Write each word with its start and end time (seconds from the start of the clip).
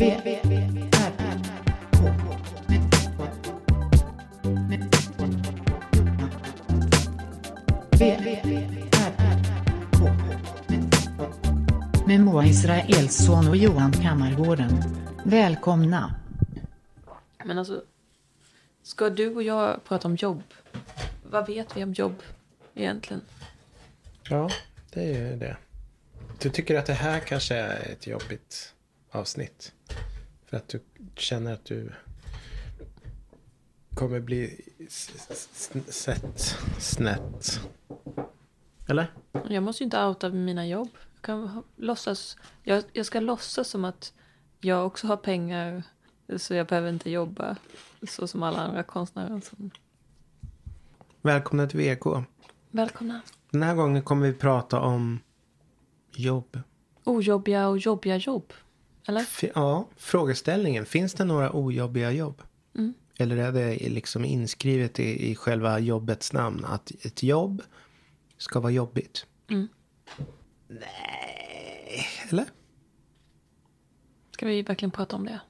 Med 0.00 0.16
Moa 12.20 12.46
Israelsson 12.46 13.48
och 13.48 13.56
Johan 13.56 13.92
Kammargården. 13.92 14.70
Välkomna. 15.24 16.14
Men 17.44 17.58
alltså, 17.58 17.82
ska 18.82 19.10
du 19.10 19.34
och 19.34 19.42
jag 19.42 19.84
prata 19.84 20.08
om 20.08 20.16
jobb? 20.16 20.42
Vad 21.30 21.46
vet 21.46 21.76
vi 21.76 21.84
om 21.84 21.92
jobb 21.92 22.22
egentligen? 22.74 23.22
Ja, 24.28 24.50
det 24.90 25.00
är 25.00 25.30
ju 25.30 25.36
det. 25.36 25.56
Du 26.38 26.50
tycker 26.50 26.78
att 26.78 26.86
det 26.86 26.92
här 26.92 27.20
kanske 27.20 27.54
är 27.54 27.92
ett 27.92 28.06
jobbigt 28.06 28.74
avsnitt? 29.10 29.72
För 30.50 30.56
att 30.56 30.68
du 30.68 30.80
känner 31.16 31.52
att 31.52 31.64
du 31.64 31.92
kommer 33.94 34.20
bli 34.20 34.60
sett 35.88 36.56
snett? 36.78 37.60
Eller? 38.88 39.12
Jag 39.48 39.62
måste 39.62 39.82
ju 39.82 39.84
inte 39.84 40.04
outa 40.04 40.28
mina 40.28 40.66
jobb. 40.66 40.88
Jag, 41.14 41.22
kan 41.22 41.62
låtsas, 41.76 42.36
jag, 42.62 42.84
jag 42.92 43.06
ska 43.06 43.20
låtsas 43.20 43.68
som 43.68 43.84
att 43.84 44.12
jag 44.60 44.86
också 44.86 45.06
har 45.06 45.16
pengar 45.16 45.82
så 46.36 46.54
jag 46.54 46.66
behöver 46.66 46.88
inte 46.88 47.10
jobba 47.10 47.56
så 48.02 48.26
som 48.26 48.42
alla 48.42 48.58
andra 48.58 48.82
konstnärer. 48.82 49.40
Som... 49.40 49.70
Välkomna 51.22 51.66
till 51.66 51.80
VK. 51.80 52.06
Välkomna. 52.70 53.20
Den 53.50 53.62
här 53.62 53.74
gången 53.74 54.02
kommer 54.02 54.26
vi 54.26 54.32
prata 54.32 54.80
om 54.80 55.20
jobb. 56.12 56.58
Ojobbiga 57.04 57.68
och 57.68 57.78
jobbiga 57.78 58.16
jobb. 58.16 58.52
Eller? 59.10 59.26
Ja, 59.54 59.88
frågeställningen. 59.96 60.86
Finns 60.86 61.14
det 61.14 61.24
några 61.24 61.50
ojobbiga 61.56 62.12
jobb? 62.12 62.42
Mm. 62.76 62.94
Eller 63.18 63.36
är 63.36 63.52
det 63.52 63.88
liksom 63.88 64.24
inskrivet 64.24 65.00
i, 65.00 65.30
i 65.30 65.36
själva 65.36 65.78
jobbets 65.78 66.32
namn 66.32 66.64
att 66.64 66.90
ett 66.90 67.22
jobb 67.22 67.62
ska 68.38 68.60
vara 68.60 68.72
jobbigt? 68.72 69.26
Mm. 69.48 69.68
Nej, 70.68 72.06
eller? 72.28 72.44
Ska 74.30 74.46
vi 74.46 74.62
verkligen 74.62 74.90
prata 74.90 75.16
om 75.16 75.24
det? 75.24 75.40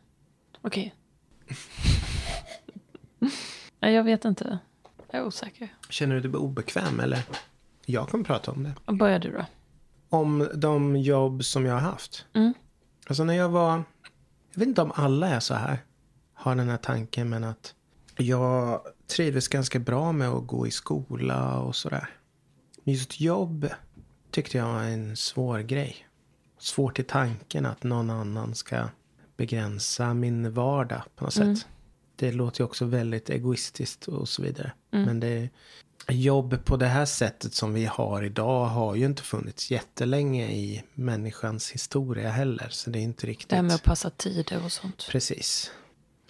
Okej. 0.62 0.94
Nej, 3.80 3.94
jag 3.94 4.04
vet 4.04 4.24
inte. 4.24 4.58
Jag 5.10 5.20
är 5.20 5.26
osäker. 5.26 5.74
Känner 5.90 6.14
du 6.14 6.20
dig 6.20 6.38
obekväm 6.38 7.00
eller? 7.00 7.22
Jag 7.86 8.08
kan 8.08 8.24
prata 8.24 8.50
om 8.50 8.62
det. 8.62 8.92
Börjar 8.92 9.18
du 9.18 9.32
då? 9.32 9.44
Om 10.08 10.48
de 10.54 10.96
jobb 10.96 11.44
som 11.44 11.66
jag 11.66 11.74
har 11.74 11.80
haft. 11.80 12.26
Mm. 12.32 12.54
Alltså 13.10 13.24
när 13.24 13.34
jag 13.34 13.48
var, 13.48 13.70
jag 14.52 14.58
vet 14.58 14.68
inte 14.68 14.82
om 14.82 14.92
alla 14.94 15.28
är 15.28 15.40
så 15.40 15.54
här. 15.54 15.78
Har 16.34 16.54
den 16.54 16.68
här 16.68 16.76
tanken 16.76 17.28
men 17.28 17.44
att 17.44 17.74
jag 18.16 18.80
trivdes 19.06 19.48
ganska 19.48 19.78
bra 19.78 20.12
med 20.12 20.28
att 20.28 20.46
gå 20.46 20.66
i 20.66 20.70
skola 20.70 21.58
och 21.60 21.76
sådär. 21.76 22.10
Men 22.84 22.94
just 22.94 23.20
jobb 23.20 23.68
tyckte 24.30 24.58
jag 24.58 24.66
var 24.72 24.82
en 24.82 25.16
svår 25.16 25.58
grej. 25.58 26.08
Svårt 26.58 26.98
i 26.98 27.02
tanken 27.02 27.66
att 27.66 27.82
någon 27.82 28.10
annan 28.10 28.54
ska 28.54 28.88
begränsa 29.36 30.14
min 30.14 30.52
vardag 30.52 31.02
på 31.16 31.24
något 31.24 31.34
sätt. 31.34 31.66
Det 32.16 32.32
låter 32.32 32.60
ju 32.60 32.64
också 32.64 32.84
väldigt 32.84 33.30
egoistiskt 33.30 34.08
och 34.08 34.28
så 34.28 34.42
vidare. 34.42 34.72
Men 34.90 35.20
det 35.20 35.48
jobb 36.08 36.64
på 36.64 36.76
det 36.76 36.86
här 36.86 37.04
sättet 37.04 37.54
som 37.54 37.74
vi 37.74 37.84
har 37.84 38.22
idag 38.22 38.64
har 38.64 38.94
ju 38.94 39.06
inte 39.06 39.22
funnits 39.22 39.70
jättelänge 39.70 40.50
i 40.50 40.82
människans 40.94 41.70
historia 41.70 42.30
heller. 42.30 42.68
Så 42.70 42.90
det 42.90 42.98
är 42.98 43.02
inte 43.02 43.26
riktigt. 43.26 43.48
Det 43.48 43.56
här 43.56 43.62
med 43.62 43.74
att 43.74 43.82
passa 43.82 44.10
tider 44.10 44.64
och 44.64 44.72
sånt. 44.72 45.06
Precis. 45.10 45.70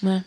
Nej. 0.00 0.22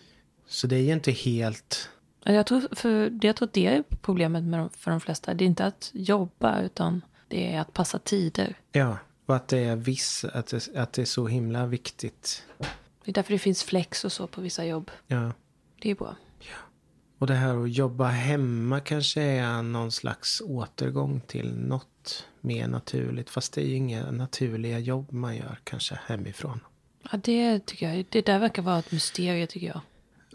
Så 0.47 0.67
det 0.67 0.75
är 0.75 0.81
ju 0.81 0.93
inte 0.93 1.11
helt. 1.11 1.89
Jag 2.23 2.45
tror, 2.45 2.75
för, 2.75 3.19
jag 3.21 3.35
tror 3.35 3.47
att 3.47 3.53
det 3.53 3.67
är 3.67 3.83
problemet 4.01 4.43
med 4.43 4.59
de, 4.59 4.69
för 4.69 4.91
de 4.91 4.99
flesta. 4.99 5.33
Det 5.33 5.43
är 5.43 5.47
inte 5.47 5.65
att 5.65 5.89
jobba 5.93 6.61
utan 6.61 7.01
det 7.27 7.53
är 7.53 7.59
att 7.59 7.73
passa 7.73 7.99
tider. 7.99 8.55
Ja, 8.71 8.97
och 9.25 9.35
att 9.35 9.47
det 9.47 9.57
är 9.57 9.75
viss, 9.75 10.25
att 10.25 10.47
det, 10.47 10.69
att 10.75 10.93
det 10.93 11.01
är 11.01 11.05
så 11.05 11.27
himla 11.27 11.65
viktigt. 11.65 12.43
Det 13.03 13.11
är 13.11 13.13
därför 13.13 13.33
det 13.33 13.39
finns 13.39 13.63
flex 13.63 14.05
och 14.05 14.11
så 14.11 14.27
på 14.27 14.41
vissa 14.41 14.65
jobb. 14.65 14.91
Ja. 15.07 15.31
Det 15.81 15.91
är 15.91 15.95
bra. 15.95 16.15
Och 17.23 17.27
det 17.27 17.33
här 17.33 17.63
att 17.63 17.71
jobba 17.71 18.07
hemma 18.07 18.79
kanske 18.79 19.21
är 19.21 19.61
någon 19.61 19.91
slags 19.91 20.41
återgång 20.41 21.21
till 21.27 21.53
något 21.55 22.25
mer 22.41 22.67
naturligt. 22.67 23.29
Fast 23.29 23.53
det 23.53 23.61
är 23.61 23.65
ju 23.65 23.75
inga 23.75 24.11
naturliga 24.11 24.79
jobb 24.79 25.11
man 25.11 25.35
gör 25.35 25.59
kanske 25.63 25.99
hemifrån. 26.05 26.59
Ja, 27.11 27.19
det 27.23 27.65
tycker 27.65 27.89
jag. 27.93 28.05
Det 28.09 28.25
där 28.25 28.39
verkar 28.39 28.61
vara 28.61 28.79
ett 28.79 28.91
mysterium 28.91 29.47
tycker 29.47 29.67
jag. 29.67 29.81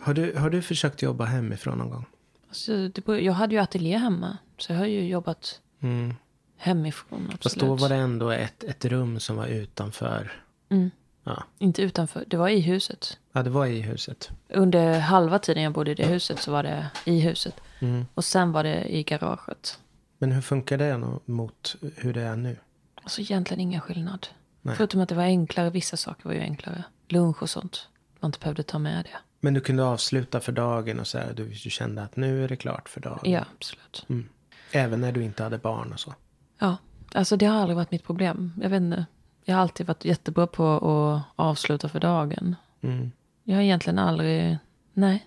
Har 0.00 0.14
du, 0.14 0.34
har 0.36 0.50
du 0.50 0.62
försökt 0.62 1.02
jobba 1.02 1.24
hemifrån 1.24 1.78
någon 1.78 1.90
gång? 1.90 2.04
Alltså, 2.48 2.88
det, 2.88 3.20
jag 3.20 3.32
hade 3.32 3.54
ju 3.54 3.60
ateljé 3.60 3.96
hemma. 3.96 4.38
Så 4.58 4.72
jag 4.72 4.78
har 4.78 4.86
ju 4.86 5.08
jobbat 5.08 5.60
Mm. 5.80 6.14
hemifrån. 6.56 7.20
Absolut. 7.20 7.42
Fast 7.42 7.58
då 7.58 7.74
var 7.74 7.88
det 7.88 7.94
ändå 7.94 8.30
ett, 8.30 8.64
ett 8.64 8.84
rum 8.84 9.20
som 9.20 9.36
var 9.36 9.46
utanför. 9.46 10.42
Mm. 10.68 10.90
Ja. 11.28 11.44
Inte 11.58 11.82
utanför. 11.82 12.24
Det 12.26 12.36
var 12.36 12.48
i 12.48 12.60
huset. 12.60 13.18
ja, 13.32 13.42
det 13.42 13.50
var 13.50 13.66
i 13.66 13.80
huset. 13.80 14.30
Under 14.48 14.98
halva 15.00 15.38
tiden 15.38 15.62
jag 15.62 15.72
bodde 15.72 15.90
i 15.90 15.94
det 15.94 16.06
huset 16.06 16.38
så 16.38 16.52
var 16.52 16.62
det 16.62 16.90
i 17.04 17.20
huset. 17.20 17.54
Mm. 17.80 18.06
Och 18.14 18.24
sen 18.24 18.52
var 18.52 18.64
det 18.64 18.96
i 18.96 19.02
garaget. 19.02 19.78
Men 20.18 20.32
hur 20.32 20.42
funkar 20.42 20.78
det 20.78 21.02
mot 21.24 21.76
hur 21.96 22.12
det 22.12 22.22
är 22.22 22.36
nu? 22.36 22.56
Alltså 23.02 23.20
egentligen 23.20 23.60
ingen 23.60 23.80
skillnad. 23.80 24.26
Nej. 24.62 24.76
Förutom 24.76 25.00
att 25.00 25.08
det 25.08 25.14
var 25.14 25.22
enklare. 25.22 25.70
Vissa 25.70 25.96
saker 25.96 26.24
var 26.24 26.32
ju 26.32 26.40
enklare. 26.40 26.84
Lunch 27.08 27.42
och 27.42 27.50
sånt. 27.50 27.88
Man 28.20 28.28
inte 28.28 28.38
behövde 28.38 28.62
ta 28.62 28.78
med 28.78 29.04
det. 29.04 29.18
Men 29.40 29.54
du 29.54 29.60
kunde 29.60 29.84
avsluta 29.84 30.40
för 30.40 30.52
dagen 30.52 31.00
och 31.00 31.06
så 31.06 31.18
här, 31.18 31.32
du, 31.36 31.44
du 31.44 31.70
kände 31.70 32.02
att 32.02 32.16
nu 32.16 32.44
är 32.44 32.48
det 32.48 32.56
klart 32.56 32.88
för 32.88 33.00
dagen. 33.00 33.30
Ja, 33.32 33.44
absolut. 33.56 34.06
Mm. 34.08 34.28
Även 34.72 35.00
när 35.00 35.12
du 35.12 35.22
inte 35.22 35.42
hade 35.42 35.58
barn 35.58 35.92
och 35.92 36.00
så. 36.00 36.14
Ja, 36.58 36.76
alltså 37.14 37.36
det 37.36 37.46
har 37.46 37.60
aldrig 37.60 37.76
varit 37.76 37.90
mitt 37.90 38.04
problem. 38.04 38.52
Jag 38.62 38.70
vet 38.70 38.80
inte. 38.80 39.06
Jag 39.48 39.54
har 39.54 39.62
alltid 39.62 39.86
varit 39.86 40.04
jättebra 40.04 40.46
på 40.46 40.66
att 40.66 41.22
avsluta 41.36 41.88
för 41.88 42.00
dagen. 42.00 42.56
Mm. 42.80 43.12
Jag 43.44 43.54
har 43.56 43.62
egentligen 43.62 43.98
aldrig... 43.98 44.58
Nej. 44.92 45.26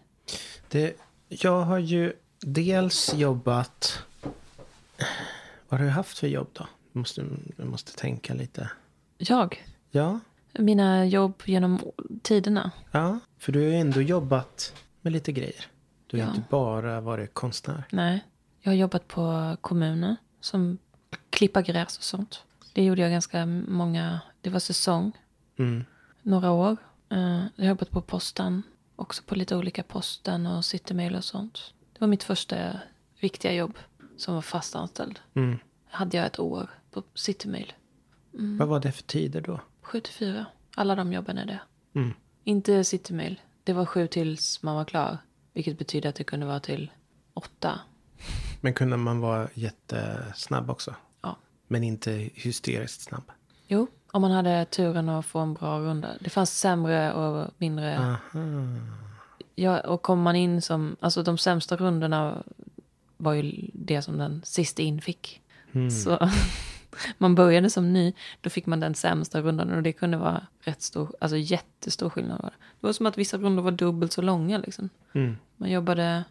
Det, 0.70 0.94
jag 1.30 1.62
har 1.62 1.78
ju 1.80 2.14
dels 2.40 3.14
jobbat... 3.14 4.04
Vad 5.70 5.80
har 5.80 5.86
du 5.88 5.92
haft 5.92 6.18
för 6.18 6.28
jobb 6.28 6.48
då? 6.54 6.68
Jag 6.92 7.00
måste, 7.00 7.26
jag 7.58 7.68
måste 7.68 7.96
tänka 7.96 8.34
lite. 8.34 8.70
Jag? 9.18 9.66
Ja, 9.92 10.20
Mina 10.54 11.06
jobb 11.06 11.42
genom 11.46 11.80
tiderna. 12.22 12.72
ja. 12.92 13.20
För 13.38 13.52
du 13.52 13.60
har 13.60 13.68
ju 13.68 13.76
ändå 13.76 14.02
jobbat 14.02 14.74
med 15.02 15.14
lite 15.14 15.32
grejer. 15.32 15.66
Du 16.08 16.18
har 16.18 16.24
Ja. 16.24 16.30
inte 16.30 16.44
bara 16.50 17.02
varit 17.02 17.34
konstnär. 17.34 17.84
Nej. 17.92 18.26
Jag 18.62 18.72
har 18.72 18.76
jobbat 18.78 19.08
på 19.08 19.58
kommuner 19.62 20.16
som 20.42 20.78
klippa 21.30 21.62
gräs 21.62 21.98
och 21.98 22.04
sånt. 22.04 22.44
Det 22.74 22.84
gjorde 22.84 23.02
jag 23.02 23.12
ganska 23.12 23.46
många. 23.46 24.20
Det 24.42 24.50
var 24.50 24.60
säsong. 24.60 25.12
Mm. 25.58 25.86
Några 26.22 26.52
år. 26.52 26.78
Eh, 27.10 27.44
Jag 27.56 27.64
har 27.64 27.70
jobbat 27.70 27.90
på 27.92 28.02
posten. 28.02 28.64
Också 28.96 29.24
på 29.24 29.36
lite 29.36 29.56
olika 29.56 29.84
posten 29.84 30.46
och 30.46 30.66
citymail 30.66 31.16
och 31.16 31.24
sånt. 31.24 31.74
Det 31.94 32.00
var 32.02 32.08
mitt 32.08 32.24
första 32.24 32.80
riktiga 33.16 33.54
jobb 33.54 33.78
som 34.18 34.34
var 34.36 34.42
fast 34.42 34.76
anställd. 34.76 35.20
Mm. 35.34 35.58
Hade 35.90 36.18
jag 36.18 36.26
ett 36.26 36.40
år 36.40 36.70
på 36.92 37.04
citymail. 37.14 37.74
Vad 38.32 38.68
var 38.68 38.80
det 38.80 38.92
för 38.92 39.04
tider 39.04 39.42
då? 39.42 39.60
7 39.82 40.00
till 40.00 40.14
4. 40.14 40.46
Alla 40.76 40.96
de 40.96 41.14
jobben 41.14 41.38
är 41.38 41.46
det. 41.46 41.60
Mm. 41.96 42.14
Inte 42.44 42.84
citymail. 42.84 43.42
Det 43.64 43.74
var 43.74 43.86
sju 43.86 44.08
tills 44.08 44.64
man 44.64 44.76
var 44.76 44.86
klar. 44.86 45.18
Vilket 45.54 45.78
betyder 45.78 46.10
att 46.10 46.16
det 46.16 46.24
kunde 46.24 46.46
vara 46.46 46.60
till 46.60 46.92
åtta. 47.34 47.80
Men 48.62 48.74
kunde 48.74 48.98
man 48.98 49.20
vara 49.20 49.48
jättesnabb 49.54 50.70
också? 50.70 50.96
Men 51.72 51.84
inte 51.84 52.30
hysteriskt 52.34 53.02
snabb? 53.02 53.32
Jo, 53.68 53.88
om 54.12 54.22
man 54.22 54.32
hade 54.32 54.66
turen 54.66 55.10
att 55.10 55.26
få 55.26 55.40
en 55.40 55.54
bra 55.54 55.80
runda. 55.80 56.10
Det 56.20 56.30
fanns 56.30 56.60
sämre 56.60 57.14
och 57.14 57.50
mindre. 57.58 58.00
Aha. 58.00 58.18
Ja, 59.56 59.80
och 59.80 60.02
kom 60.02 60.22
man 60.22 60.36
in 60.36 60.62
som... 60.62 60.96
Alltså 61.00 61.24
de 61.24 61.38
sämsta 61.38 61.76
rundorna 61.76 62.44
var 63.18 63.34
ju 63.34 63.70
det 63.74 64.02
som 64.02 64.18
den 64.18 64.42
sista 64.44 64.82
in 64.82 65.02
fick. 65.02 65.42
Så 66.04 66.30
man 67.18 67.36
började 67.36 67.70
som 67.70 67.94
ny, 67.94 68.14
då 68.42 68.50
fick 68.50 68.66
man 68.66 68.80
den 68.80 68.96
sämsta 68.96 69.42
rundan 69.42 69.72
och 69.72 69.84
det 69.84 69.94
kunde 69.94 70.18
vara 70.18 70.48
rätt 70.62 70.82
stor, 70.82 71.16
alltså 71.20 71.38
jättestor 71.38 72.10
skillnad. 72.10 72.42
Var 72.42 72.50
det. 72.50 72.56
det 72.80 72.88
var 72.88 72.94
som 72.94 73.06
att 73.06 73.18
vissa 73.18 73.38
rundor 73.38 73.64
var 73.64 73.72
dubbelt 73.72 74.14
så 74.14 74.22
långa 74.22 74.58
liksom. 74.58 74.90
Mm. 75.14 75.38
Man 75.58 75.72
jobbade, 75.72 76.24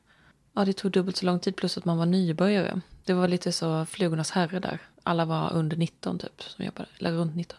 ja 0.53 0.65
det 0.65 0.73
tog 0.73 0.93
dubbelt 0.93 1.17
så 1.17 1.27
lång 1.27 1.41
tid 1.41 1.57
plus 1.57 1.79
att 1.79 1.85
man 1.85 1.99
var 1.99 2.07
nybörjare. 2.07 2.81
Det 3.05 3.13
var 3.13 3.29
lite 3.29 3.53
så 3.53 3.87
flugornas 3.87 4.31
herre 4.31 4.61
där. 4.61 4.79
Alla 5.03 5.25
var 5.25 5.53
under 5.53 5.77
19 5.77 6.19
typ 6.19 6.43
som 6.43 6.65
jobbade, 6.65 6.89
eller 6.99 7.13
runt 7.13 7.37
19. 7.37 7.59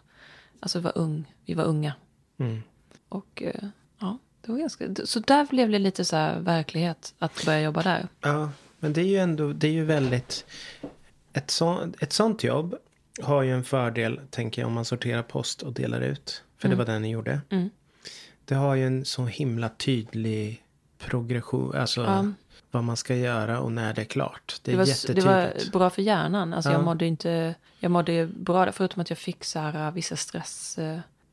Alltså 0.59 0.79
vi 0.79 0.83
var 0.83 0.97
ung, 0.97 1.33
vi 1.45 1.53
var 1.53 1.63
unga. 1.63 1.93
Mm. 2.37 2.63
Och 3.09 3.43
eh, 3.45 3.65
ja, 3.99 4.17
det 4.41 4.51
var 4.51 4.59
ganska, 4.59 4.95
så 5.05 5.19
där 5.19 5.45
blev 5.45 5.69
det 5.69 5.79
lite 5.79 6.05
så 6.05 6.15
här 6.15 6.39
verklighet 6.39 7.13
att 7.19 7.45
börja 7.45 7.61
jobba 7.61 7.81
där. 7.81 8.07
Ja, 8.21 8.49
men 8.79 8.93
det 8.93 9.01
är 9.01 9.05
ju 9.05 9.17
ändå, 9.17 9.53
det 9.53 9.67
är 9.67 9.71
ju 9.71 9.85
väldigt... 9.85 10.45
Ett, 11.33 11.51
så, 11.51 11.91
ett 11.99 12.13
sånt 12.13 12.43
jobb 12.43 12.75
har 13.21 13.43
ju 13.43 13.51
en 13.51 13.63
fördel, 13.63 14.21
tänker 14.29 14.61
jag, 14.61 14.67
om 14.67 14.73
man 14.73 14.85
sorterar 14.85 15.23
post 15.23 15.61
och 15.61 15.73
delar 15.73 16.01
ut. 16.01 16.43
För 16.57 16.69
det 16.69 16.75
var 16.75 16.85
det 16.85 16.99
ni 16.99 17.09
gjorde. 17.09 17.41
Mm. 17.49 17.69
Det 18.45 18.55
har 18.55 18.75
ju 18.75 18.87
en 18.87 19.05
så 19.05 19.25
himla 19.25 19.69
tydlig 19.69 20.63
progression. 20.97 21.75
Alltså 21.75 22.01
Ja. 22.01 22.25
Vad 22.71 22.83
man 22.83 22.97
ska 22.97 23.15
göra 23.15 23.59
och 23.59 23.71
när 23.71 23.93
det 23.93 24.01
är 24.01 24.05
klart. 24.05 24.59
Det 24.63 24.71
är 24.71 24.73
Det 24.73 24.77
var, 24.77 24.85
det 24.85 24.89
jättetydligt. 24.91 25.25
var 25.25 25.71
bra 25.79 25.89
för 25.89 26.01
hjärnan. 26.01 26.53
Alltså 26.53 26.69
Ja. 26.69 26.73
jag 26.73 26.83
mådde 26.83 27.05
inte, 27.05 27.55
jag 27.79 27.91
mådde 27.91 28.27
bra 28.27 28.71
förutom 28.71 29.01
att 29.01 29.09
jag 29.09 29.19
fick 29.19 29.43
så 29.43 29.59
här, 29.59 29.87
äh, 29.87 29.93
vissa 29.93 30.15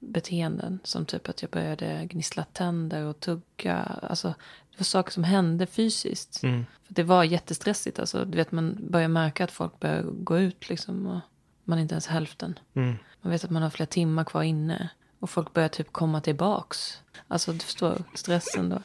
stressbeteenden. 0.01 0.79
Som 0.85 1.07
typ 1.07 1.29
att 1.29 1.43
jag 1.43 1.51
började 1.51 2.05
gnissla 2.11 2.45
tänder 2.53 3.05
och 3.05 3.21
tugga. 3.21 3.77
Alltså 4.03 4.29
det 4.71 4.79
var 4.79 4.85
saker 4.85 5.13
som 5.13 5.25
hände 5.25 5.67
fysiskt. 5.67 6.43
Mm. 6.43 6.67
För 6.87 6.95
det 6.95 7.03
var 7.03 7.25
jättestressigt. 7.25 7.99
Alltså, 7.99 8.25
du 8.25 8.37
vet, 8.37 8.53
man 8.53 8.77
börjar 8.91 9.09
märka 9.09 9.45
att 9.45 9.51
folk 9.53 9.81
börjar 9.81 10.03
gå 10.03 10.39
ut 10.39 10.69
liksom. 10.69 11.07
Och 11.07 11.21
man 11.65 11.79
är 11.79 11.83
inte 11.83 11.95
ens 11.95 12.07
hälften. 12.07 12.59
Mm. 12.75 12.97
Man 13.21 13.33
vet 13.33 13.45
att 13.45 13.51
man 13.51 13.63
har 13.63 13.71
flera 13.71 13.87
timmar 13.87 14.25
kvar 14.25 14.43
inne. 14.43 14.89
Och 15.21 15.31
folk 15.31 15.53
börjar 15.53 15.69
typ 15.69 15.93
komma 15.93 16.21
tillbaks. 16.21 16.99
Alltså 17.29 17.53
du 17.53 17.59
förstår 17.59 18.03
stressen 18.15 18.69
då. 18.69 18.83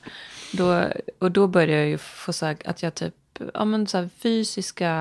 Då 0.53 0.89
och 1.19 1.31
då 1.31 1.47
började 1.47 1.73
jag 1.73 1.87
ju 1.89 1.97
få 1.97 2.33
så 2.33 2.45
här, 2.45 2.57
att 2.65 2.83
jag 2.83 2.95
typ, 2.95 3.15
ja 3.53 3.65
men 3.65 3.87
så 3.87 3.97
här 3.97 4.09
fysiska, 4.17 4.91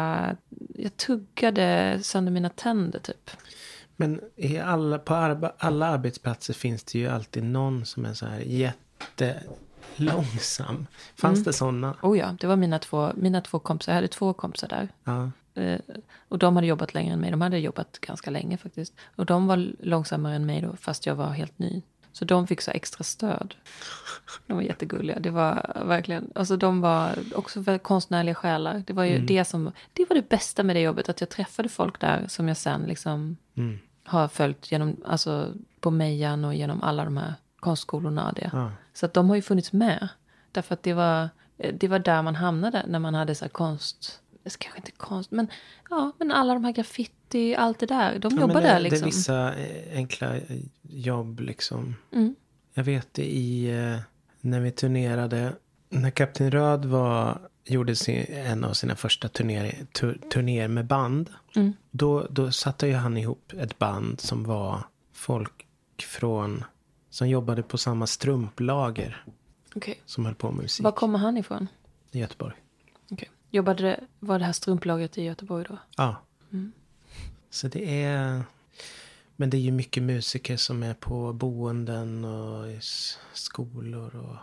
jag 0.75 0.97
tuggade 0.97 1.99
sönder 2.03 2.33
mina 2.33 2.49
tänder 2.49 2.99
typ. 2.99 3.31
Men 3.97 4.21
i 4.37 4.59
alla, 4.59 4.99
på 4.99 5.15
arba, 5.15 5.53
alla 5.59 5.87
arbetsplatser 5.87 6.55
finns 6.55 6.85
det 6.85 6.99
ju 6.99 7.09
alltid 7.09 7.45
någon 7.45 7.85
som 7.87 8.05
är 8.05 8.15
så 8.15 8.27
här 8.27 8.41
jättelångsam. 9.97 10.87
Fanns 11.17 11.37
Mm. 11.39 11.45
det 11.45 11.53
sådana? 11.53 11.97
Oh 12.03 12.19
ja, 12.19 12.37
det 12.41 12.47
var 12.47 12.57
mina 12.57 12.79
två, 12.79 13.13
mina 13.17 13.41
två 13.41 13.59
kompisar, 13.59 13.93
jag 13.93 13.97
hade 13.97 14.09
två 14.09 14.33
kompisar 14.33 14.69
där. 14.69 14.89
Ja. 15.05 15.31
Eh, 15.63 15.81
och 16.29 16.39
de 16.39 16.57
hade 16.57 16.67
jobbat 16.69 16.95
längre 16.95 17.13
än 17.13 17.21
mig, 17.21 17.31
de 17.31 17.41
hade 17.41 17.59
jobbat 17.59 17.99
ganska 18.01 18.31
länge 18.31 18.57
faktiskt. 18.57 18.95
Och 19.17 19.27
de 19.27 19.47
var 19.47 19.73
långsammare 19.81 20.35
än 20.35 20.47
mig 20.47 20.61
då, 20.61 20.77
fast 20.77 21.07
jag 21.07 21.15
var 21.15 21.29
helt 21.31 21.59
ny. 21.59 21.83
Så 22.13 22.25
de 22.25 22.47
fick 22.47 22.61
så 22.61 22.71
extra 22.71 23.05
stöd. 23.05 23.55
De 24.47 24.55
var 24.55 24.63
jättegulliga. 24.63 25.19
Det 25.19 25.31
var 25.31 25.83
verkligen, 25.87 26.31
alltså 26.35 26.57
de 26.57 26.81
var 26.81 27.19
också 27.35 27.79
konstnärliga 27.83 28.35
själar. 28.35 28.83
Det 28.87 28.93
var 28.93 29.05
ju 29.05 29.19
det 29.19 29.45
som, 29.45 29.73
det 29.93 30.09
var 30.09 30.17
det 30.17 30.29
bästa 30.29 30.63
med 30.63 30.77
det 30.77 30.81
jobbet. 30.81 31.09
Att 31.09 31.21
jag 31.21 31.29
träffade 31.31 31.69
folk 31.69 32.01
där 32.01 32.25
som 32.29 32.49
jag 32.49 32.57
sen 32.57 32.83
liksom 32.83 33.37
Mm. 33.55 33.79
har 34.05 34.29
följt 34.29 34.73
genom, 34.73 34.97
alltså 35.07 35.49
på 35.81 35.91
Mejan 35.91 36.45
och 36.45 36.55
genom 36.55 36.83
alla 36.83 37.05
de 37.05 37.17
här 37.17 37.35
konstskolorna 37.61 38.29
och 38.29 38.35
det. 38.35 38.51
Ja. 38.53 38.71
Så 38.95 39.07
att 39.07 39.15
de 39.15 39.29
har 39.29 39.37
ju 39.37 39.43
funnits 39.43 39.73
med. 39.73 40.09
Därför 40.53 40.75
att 40.75 40.83
det 40.83 40.93
var, 40.95 41.29
det 41.73 41.89
var 41.89 41.99
där 41.99 42.23
man 42.23 42.35
hamnade 42.37 42.85
när 42.89 42.99
man 42.99 43.15
hade 43.15 43.35
så 43.35 43.45
här 43.45 43.51
konst, 43.51 44.21
det 44.45 44.59
kanske 44.59 44.79
inte 44.79 44.93
konst, 44.93 45.31
men 45.31 45.47
ja, 45.91 46.13
men 46.19 46.31
alla 46.31 46.55
de 46.55 46.65
här 46.65 46.73
graffiti, 46.73 47.55
allt 47.55 47.79
det 47.79 47.87
där. 47.87 48.19
De 48.19 48.35
Ja, 48.35 48.41
jobbar 48.41 48.55
det, 48.61 48.67
där 48.67 48.75
Det 48.75 48.81
liksom. 48.81 49.03
är 49.03 49.07
vissa 49.07 49.55
eh, 49.55 49.97
enkla 49.97 50.37
eh, 50.37 50.43
jobb 50.83 51.41
liksom. 51.41 51.95
Mm. 52.13 52.35
Jag 52.75 52.85
vet 52.85 53.15
det 53.15 53.25
i 53.25 53.71
eh, 53.81 53.99
när 54.41 54.61
vi 54.61 54.71
turnerade. 54.71 55.53
När 55.89 56.11
Kapten 56.11 56.51
Röd 56.51 56.85
var, 56.85 57.39
gjorde 57.65 57.97
sin, 57.97 58.25
en 58.29 58.65
av 58.65 58.73
sina 58.73 58.97
första 58.97 59.29
turnéer, 59.29 59.87
tur, 59.93 60.21
turnéer 60.33 60.69
med 60.69 60.87
band. 60.87 61.31
Mm. 61.57 61.73
Då, 61.91 62.27
då 62.31 62.53
satte 62.53 62.87
ju 62.87 62.95
han 62.95 63.17
ihop 63.17 63.53
ett 63.59 63.79
band 63.79 64.21
som 64.21 64.45
var 64.45 64.83
folk 65.13 65.67
från, 66.03 66.65
som 67.11 67.29
jobbade 67.29 67.63
på 67.63 67.79
samma 67.79 68.07
strumplager 68.07 69.25
Okej. 69.75 70.01
som 70.07 70.25
höll 70.27 70.35
på 70.35 70.51
med 70.51 70.63
musik 70.63 70.85
Var 70.85 70.93
kommer 70.93 71.19
han 71.19 71.37
ifrån? 71.37 71.69
i 72.11 72.19
Göteborg. 72.21 72.55
Okej. 73.11 73.31
Jobbade 73.55 73.83
det, 73.83 74.05
var 74.19 74.39
det 74.39 74.45
här 74.45 74.53
strumplagret 74.53 75.19
i 75.19 75.23
Göteborg 75.23 75.65
då? 75.69 75.79
Ja. 75.97 76.17
Mm. 76.53 76.73
Så 77.51 77.69
det 77.69 78.05
är... 78.05 78.43
Men 79.37 79.51
det 79.51 79.57
är 79.57 79.61
ju 79.61 79.73
mycket 79.73 80.03
musiker 80.03 80.57
som 80.57 80.83
är 80.83 80.95
på 80.95 81.33
boenden 81.33 82.25
och 82.25 82.71
i 82.71 82.81
skolor 83.33 84.17
och 84.17 84.37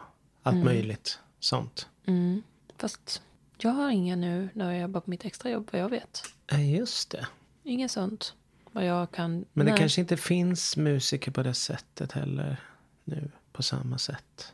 allt 0.44 0.66
möjligt 0.66 1.20
sånt. 1.40 1.88
Mm. 2.06 2.44
Fast 2.78 3.22
jag 3.58 3.72
har 3.72 3.90
inga 3.90 4.16
nu 4.16 4.50
när 4.54 4.72
jag 4.72 4.82
jobbar 4.82 5.02
på 5.02 5.10
mitt 5.10 5.26
extrajobb 5.26 5.70
vad 5.72 5.82
jag 5.82 5.90
vet. 5.90 6.24
Ja, 6.48 6.58
just 6.58 7.10
det. 7.10 7.28
Inget 7.64 7.92
sånt. 7.92 8.34
Vad 8.72 8.86
jag 8.86 9.12
kan. 9.12 9.46
Men 9.54 9.66
det 9.66 9.72
Nej. 9.72 9.80
kanske 9.80 10.02
inte 10.02 10.18
finns 10.18 10.78
musiker 10.78 11.32
på 11.32 11.44
det 11.44 11.54
sättet 11.54 12.12
heller 12.12 12.62
nu 13.04 13.32
på 13.52 13.64
samma 13.64 13.98
sätt. 13.98 14.54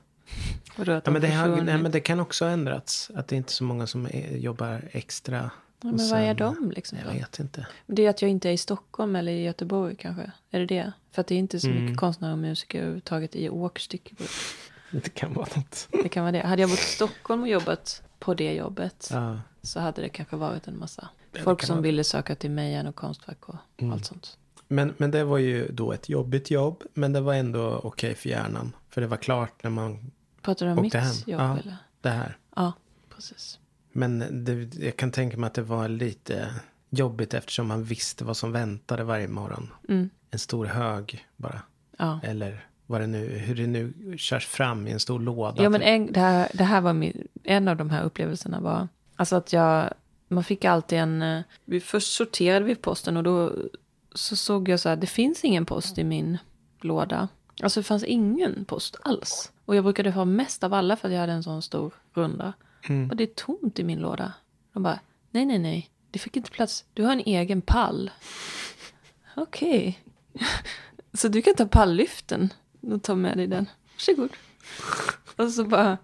Ja, 0.78 1.02
men, 1.12 1.22
det 1.22 1.28
har, 1.32 1.62
nej, 1.62 1.78
men 1.78 1.92
det 1.92 2.00
kan 2.00 2.20
också 2.20 2.46
ha 2.46 2.52
ändrats. 2.52 3.12
Att 3.16 3.28
det 3.28 3.36
är 3.36 3.38
inte 3.38 3.52
så 3.52 3.64
många 3.64 3.88
som 3.88 4.06
är, 4.06 4.38
jobbar 4.38 4.82
extra. 4.92 5.36
Ja, 5.82 5.90
men 5.92 6.10
vad 6.10 6.20
är 6.20 6.26
sen- 6.26 6.36
de 6.38 6.72
liksom? 6.76 6.98
Jag 7.06 7.14
vet 7.14 7.40
inte. 7.40 7.68
Det 7.88 8.06
är 8.06 8.10
att 8.10 8.22
jag 8.22 8.32
inte 8.32 8.50
är 8.50 8.54
i 8.54 8.58
Stockholm 8.58 9.16
eller 9.16 9.32
i 9.32 9.44
Göteborg 9.44 9.96
kanske. 9.96 10.32
Är 10.52 10.60
det 10.60 10.66
det? 10.66 10.92
För 11.12 11.22
att 11.22 11.28
det 11.28 11.36
är 11.36 11.40
inte 11.40 11.60
så 11.60 11.68
Mm. 11.68 11.84
mycket 11.84 11.98
konstnärer 12.00 12.32
och 12.32 12.38
musiker 12.38 12.78
överhuvudtaget 12.80 13.36
i 13.36 13.50
Åkerstycke. 13.50 14.16
Det 14.92 15.14
kan 15.14 15.34
vara 15.34 15.48
något. 15.56 15.88
Det 16.04 16.10
kan 16.10 16.24
vara 16.24 16.32
det. 16.32 16.40
Hade 16.48 16.62
jag 16.62 16.70
bott 16.70 16.80
i 16.80 16.84
Stockholm 16.84 17.42
och 17.42 17.48
jobbat 17.48 18.02
på 18.20 18.34
det 18.34 18.54
jobbet 18.54 19.08
Ja. 19.12 19.40
så 19.62 19.80
hade 19.80 20.02
det 20.02 20.10
kanske 20.10 20.36
varit 20.36 20.68
en 20.68 20.80
massa 20.80 21.10
folk 21.44 21.64
som 21.64 21.76
vara. 21.76 21.82
ville 21.84 22.04
söka 22.04 22.36
till 22.36 22.52
Mejan 22.52 22.88
och 22.88 22.96
Konstfack 22.96 23.50
och 23.50 23.56
Mm. 23.78 23.94
allt 23.94 24.06
sånt. 24.06 24.38
Men, 24.68 24.94
men 24.98 25.12
det 25.12 25.24
var 25.24 25.38
ju 25.38 25.68
då 25.72 25.94
ett 25.94 26.10
jobbigt 26.10 26.52
jobb. 26.52 26.84
Men 26.94 27.14
det 27.14 27.22
var 27.22 27.34
ändå 27.34 27.80
okej 27.84 28.16
för 28.16 28.30
hjärnan. 28.30 28.76
För 28.90 29.02
det 29.02 29.08
var 29.08 29.18
klart 29.18 29.64
när 29.64 29.70
man 29.72 30.12
Pratar 30.46 30.66
du 30.66 30.72
om 30.72 30.82
mitt 30.82 30.94
hem. 30.94 31.14
jobb 31.26 31.42
ja, 31.42 31.58
eller? 31.58 31.78
det 32.02 32.10
här. 32.10 32.38
Ja, 32.56 32.74
precis. 33.16 33.60
Men 33.92 34.44
det, 34.46 34.76
jag 34.76 34.98
kan 34.98 35.12
tänka 35.12 35.38
mig 35.38 35.48
att 35.48 35.54
det 35.54 35.62
var 35.62 35.88
lite 35.88 36.54
jobbigt 36.90 37.34
eftersom 37.34 37.68
man 37.68 37.84
visste 37.84 38.24
vad 38.24 38.38
som 38.38 38.52
väntade 38.52 39.04
varje 39.04 39.28
morgon. 39.28 39.74
Mm. 39.90 40.10
En 40.32 40.40
stor 40.40 40.66
hög 40.66 41.26
bara. 41.36 41.62
Ja. 41.98 42.20
Eller 42.24 42.66
vad 42.86 43.02
det 43.02 43.08
nu, 43.08 43.28
hur 43.28 43.56
det 43.56 43.68
nu 43.68 43.94
körs 44.18 44.46
fram 44.46 44.88
i 44.88 44.92
en 44.92 45.00
stor 45.00 45.20
låda. 45.20 45.64
Ja, 45.64 45.70
men 45.70 45.82
typ. 45.82 45.88
en, 45.88 46.12
det, 46.12 46.20
här, 46.20 46.50
det 46.54 46.64
här 46.64 46.82
var 46.82 46.94
min, 46.94 47.28
en 47.44 47.68
av 47.68 47.78
de 47.78 47.90
här 47.90 48.04
upplevelserna 48.04 48.60
var, 48.60 48.88
alltså 49.16 49.36
att 49.36 49.54
jag, 49.54 49.94
man 50.28 50.44
fick 50.44 50.66
alltid 50.66 51.00
en, 51.00 51.22
eh, 51.22 51.42
vi 51.66 51.80
först 51.80 52.14
sorterade 52.14 52.66
vi 52.66 52.76
posten 52.76 53.18
och 53.18 53.24
då 53.24 53.54
så 54.16 54.36
såg 54.36 54.70
jag 54.70 54.80
så 54.80 54.90
här, 54.90 54.96
det 54.96 55.08
finns 55.08 55.44
ingen 55.44 55.66
post 55.66 55.98
i 55.98 56.04
min 56.04 56.38
låda. 56.82 57.28
Alltså 57.64 57.80
det 57.80 57.84
fanns 57.84 58.04
ingen 58.04 58.66
post 58.66 58.96
alls. 59.04 59.52
Och 59.66 59.76
jag 59.76 59.84
brukade 59.84 60.12
ha 60.12 60.26
mest 60.26 60.64
av 60.64 60.74
alla 60.74 60.96
för 60.96 61.08
att 61.08 61.14
jag 61.14 61.22
hade 61.22 61.34
en 61.34 61.44
sån 61.44 61.62
stor 61.62 61.94
runda. 62.14 62.54
Mm. 62.90 63.10
Och 63.10 63.16
det 63.16 63.24
är 63.24 63.28
tomt 63.36 63.80
i 63.80 63.84
min 63.84 64.00
låda. 64.00 64.34
De 64.74 64.84
bara, 64.84 65.00
nej, 65.32 65.46
nej, 65.46 65.60
nej, 65.60 65.90
det 66.12 66.20
fick 66.20 66.38
inte 66.38 66.52
plats. 66.52 66.86
Du 66.94 67.04
har 67.04 67.12
en 67.12 67.20
egen 67.26 67.62
pall. 67.62 68.12
Okej. 69.36 70.00
Så 71.14 71.28
du 71.28 71.42
kan 71.42 71.56
ta 71.56 71.66
palllyften 71.66 72.54
och 72.82 73.04
ta 73.04 73.16
med 73.16 73.38
dig 73.38 73.48
den. 73.48 73.70
Varsågod. 73.94 74.30
Och 75.36 75.50
så 75.52 75.64
bara, 75.66 75.98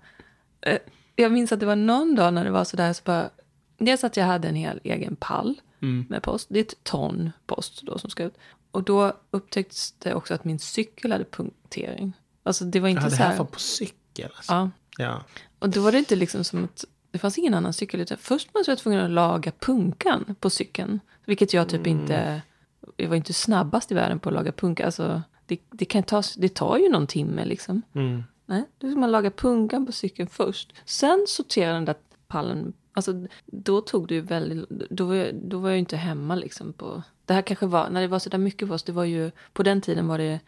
eh, 0.62 0.77
jag 1.15 1.32
minns 1.32 1.51
att 1.51 1.60
det 1.60 1.65
var 1.65 1.75
någon 1.75 2.15
dag 2.15 2.34
när 2.34 2.44
det 2.44 2.51
var 2.51 2.63
sådär, 2.63 2.94
så 2.94 3.01
bara, 3.06 3.30
dels 3.77 4.03
att 4.03 4.18
jag 4.18 4.25
hade 4.25 4.48
en 4.48 4.56
hel 4.56 4.80
egen 4.84 5.15
pall 5.15 5.62
Mm. 5.84 6.06
med 6.10 6.24
post. 6.24 6.48
Det 6.50 6.60
är 6.60 6.63
ett 6.63 6.84
ton 6.84 7.32
post 7.46 7.82
då 7.82 7.98
som 7.98 8.10
ska 8.10 8.24
ut. 8.24 8.38
Och 8.72 8.84
då 8.84 9.13
upptäcktes 9.32 9.91
det 9.91 10.13
också 10.13 10.34
att 10.34 10.44
min 10.46 10.60
cykel 10.60 11.12
hade 11.12 11.24
punktering. 11.25 12.13
Alltså 12.43 12.65
det 12.65 12.79
var 12.79 12.89
inte 12.89 13.01
Ja, 13.03 13.10
det 13.10 13.15
så 13.15 13.24
här 13.24 13.29
här. 13.31 13.38
var 13.38 13.45
på 13.45 13.60
cykel. 13.60 14.29
Alltså. 14.36 14.51
Ja, 14.53 14.69
Ja. 14.98 15.24
och 15.60 15.69
då 15.69 15.81
var 15.81 15.91
det 15.91 15.98
inte 15.98 16.15
liksom 16.15 16.43
som 16.43 16.63
att 16.63 16.86
det 17.12 17.19
fanns 17.19 17.38
ingen 17.38 17.53
annan 17.53 17.74
cykel. 17.74 18.00
Utan 18.01 18.17
först 18.17 18.50
var 18.53 18.63
jag 18.67 18.77
tvungen 18.77 19.00
att 19.05 19.12
laga 19.12 19.51
punkan 19.60 20.36
på 20.39 20.50
cykeln. 20.50 21.00
Vilket 21.25 21.53
jag 21.53 21.69
typ 21.69 21.88
inte, 21.88 22.41
jag 22.98 23.10
var 23.10 23.15
inte 23.15 23.33
snabbast 23.33 23.91
i 23.91 23.95
världen 23.95 24.19
på 24.19 24.29
att 24.29 24.36
laga 24.36 24.51
punka. 24.51 24.86
Alltså 24.86 25.21
det, 25.45 25.60
det, 25.71 25.86
kan 25.86 26.03
ta, 26.03 26.24
det 26.38 26.50
tar 26.50 26.77
ju 26.77 26.89
någon 26.89 27.07
timme 27.07 27.45
liksom. 27.45 27.81
Mm. 27.95 28.24
Nej, 28.45 28.63
då 28.77 28.91
ska 28.91 29.00
man 29.00 29.12
laga 29.12 29.31
punkan 29.31 29.86
på 29.86 29.91
cykeln 29.91 30.29
först. 30.29 30.74
Sen 30.86 31.25
sortera 31.27 31.74
den 31.74 31.86
där 31.86 31.95
pallen. 32.27 32.74
Alltså 32.93 33.13
då 33.45 33.81
tog 33.81 34.07
det 34.07 34.13
ju 34.15 34.21
väldigt, 34.21 34.69
då 34.69 35.05
var 35.05 35.15
jag, 35.15 35.36
då 35.36 35.60
var 35.60 35.69
jag 35.69 35.79
inte 35.79 35.98
hemma 35.98 36.36
liksom 36.36 36.74
på. 36.74 37.03
Det 37.25 37.33
här 37.33 37.41
kanske 37.41 37.65
var, 37.65 37.89
när 37.89 38.01
det 38.01 38.07
var 38.07 38.19
så 38.19 38.29
där 38.29 38.38
mycket 38.38 38.67
för 38.67 38.75
oss, 38.75 38.83
det 38.83 38.91
var 38.91 39.03
ju, 39.03 39.31
på 39.53 39.63
den 39.63 39.81
tiden 39.81 40.07
var 40.07 40.17
det 40.17 40.39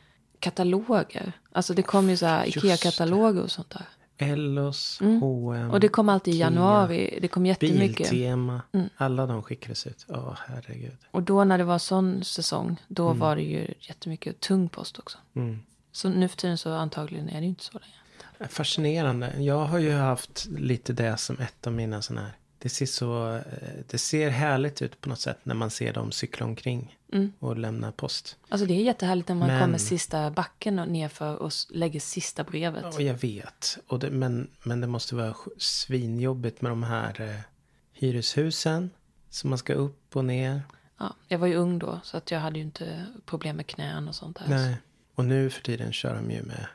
kataloger. 0.44 1.32
Alltså 1.52 1.74
det 1.74 1.82
kom 1.84 2.10
ju 2.10 2.18
så 2.18 2.26
här. 2.26 2.46
Ikea-kataloger 2.48 3.42
och 3.44 3.52
sånt 3.52 3.70
där. 3.70 3.86
Ellos, 4.18 5.02
Mm. 5.02 5.22
H&M, 5.22 5.72
Och 5.72 5.80
det 5.80 5.88
kom 5.88 6.10
alltid 6.10 6.34
i 6.34 6.38
januari. 6.38 7.20
Det 7.22 7.28
kom 7.28 7.46
jättemycket. 7.46 8.10
Biltema. 8.12 8.62
Mm. 8.74 8.90
Alla 8.98 9.26
de 9.26 9.44
skickades 9.44 9.88
ut. 9.88 10.06
Åh, 10.10 10.38
herregud. 10.48 10.98
Och 11.12 11.24
då 11.24 11.44
när 11.44 11.58
det 11.58 11.64
var 11.64 11.78
sån 11.80 12.24
säsong, 12.24 12.82
då 12.88 13.14
var 13.14 13.36
det 13.36 13.42
ju 13.42 13.74
jättemycket 13.80 14.40
tung 14.40 14.70
post 14.70 15.00
också. 15.00 15.18
Mm. 15.36 15.60
Så 15.92 16.10
nu 16.10 16.28
för 16.28 16.38
tiden 16.38 16.58
så 16.58 16.74
antagligen 16.74 17.30
är 17.30 17.34
det 17.34 17.42
ju 17.42 17.48
inte 17.48 17.64
så 17.64 17.80
längre. 17.80 18.50
Fascinerande. 18.50 19.34
Jag 19.38 19.66
har 19.66 19.80
ju 19.80 19.92
haft 19.94 20.46
lite 20.58 20.94
det 20.94 21.18
som 21.18 21.40
ett 21.40 21.68
av 21.68 21.74
mina 21.74 22.02
sådana 22.02 22.22
här. 22.26 22.34
Det 22.64 22.70
ser 22.70 22.86
så, 22.86 23.36
eh, 23.36 23.42
det 23.90 23.98
ser 23.98 24.30
härligt 24.30 24.82
ut 24.82 25.02
på 25.02 25.10
något 25.10 25.20
sätt 25.20 25.38
när 25.44 25.56
man 25.56 25.70
ser 25.70 25.94
dem 25.94 26.12
cykla 26.12 26.46
omkring 26.46 26.98
Mm. 27.14 27.34
och 27.40 27.58
lämna 27.58 27.92
post. 27.92 28.38
Alltså 28.50 28.66
det 28.68 28.74
är 28.74 28.84
jättehärligt 28.84 29.28
när 29.30 29.36
man 29.36 29.48
Men- 29.48 29.62
kommer 29.62 29.78
sista 29.78 30.32
backen 30.32 30.80
och 30.80 30.88
nerför 30.88 31.36
och 31.36 31.52
lägger 31.70 32.00
sista 32.00 32.44
brevet. 32.44 32.96
Och 32.96 33.02
jag 33.02 33.14
vet. 33.14 33.78
Och 33.88 34.00
det, 34.00 34.10
men, 34.12 34.48
men 34.64 34.82
det 34.82 34.88
måste 34.88 35.16
vara 35.16 35.36
svinjobbigt 35.58 36.62
med 36.62 36.72
de 36.72 36.84
här 36.84 37.22
eh, 37.22 37.40
hyreshusen. 37.94 38.90
Som 39.30 39.50
man 39.50 39.60
ska 39.60 39.74
upp 39.74 40.16
och 40.16 40.26
ner. 40.26 40.62
Ja, 41.00 41.16
jag 41.28 41.40
var 41.40 41.48
ju 41.48 41.56
ung 41.56 41.80
då, 41.80 42.00
så 42.04 42.18
att 42.18 42.32
jag 42.32 42.40
hade 42.40 42.60
ju 42.60 42.66
inte 42.66 43.06
problem 43.26 43.56
med 43.56 43.68
knän 43.68 44.08
och 44.08 44.16
sånt 44.16 44.38
där. 44.40 44.46
Nej. 44.50 44.76
Och 45.16 45.26
nu 45.26 45.50
för 45.50 45.62
tiden 45.62 45.94
kör 45.94 46.16
de 46.16 46.32
ju 46.32 46.42
med 46.44 46.68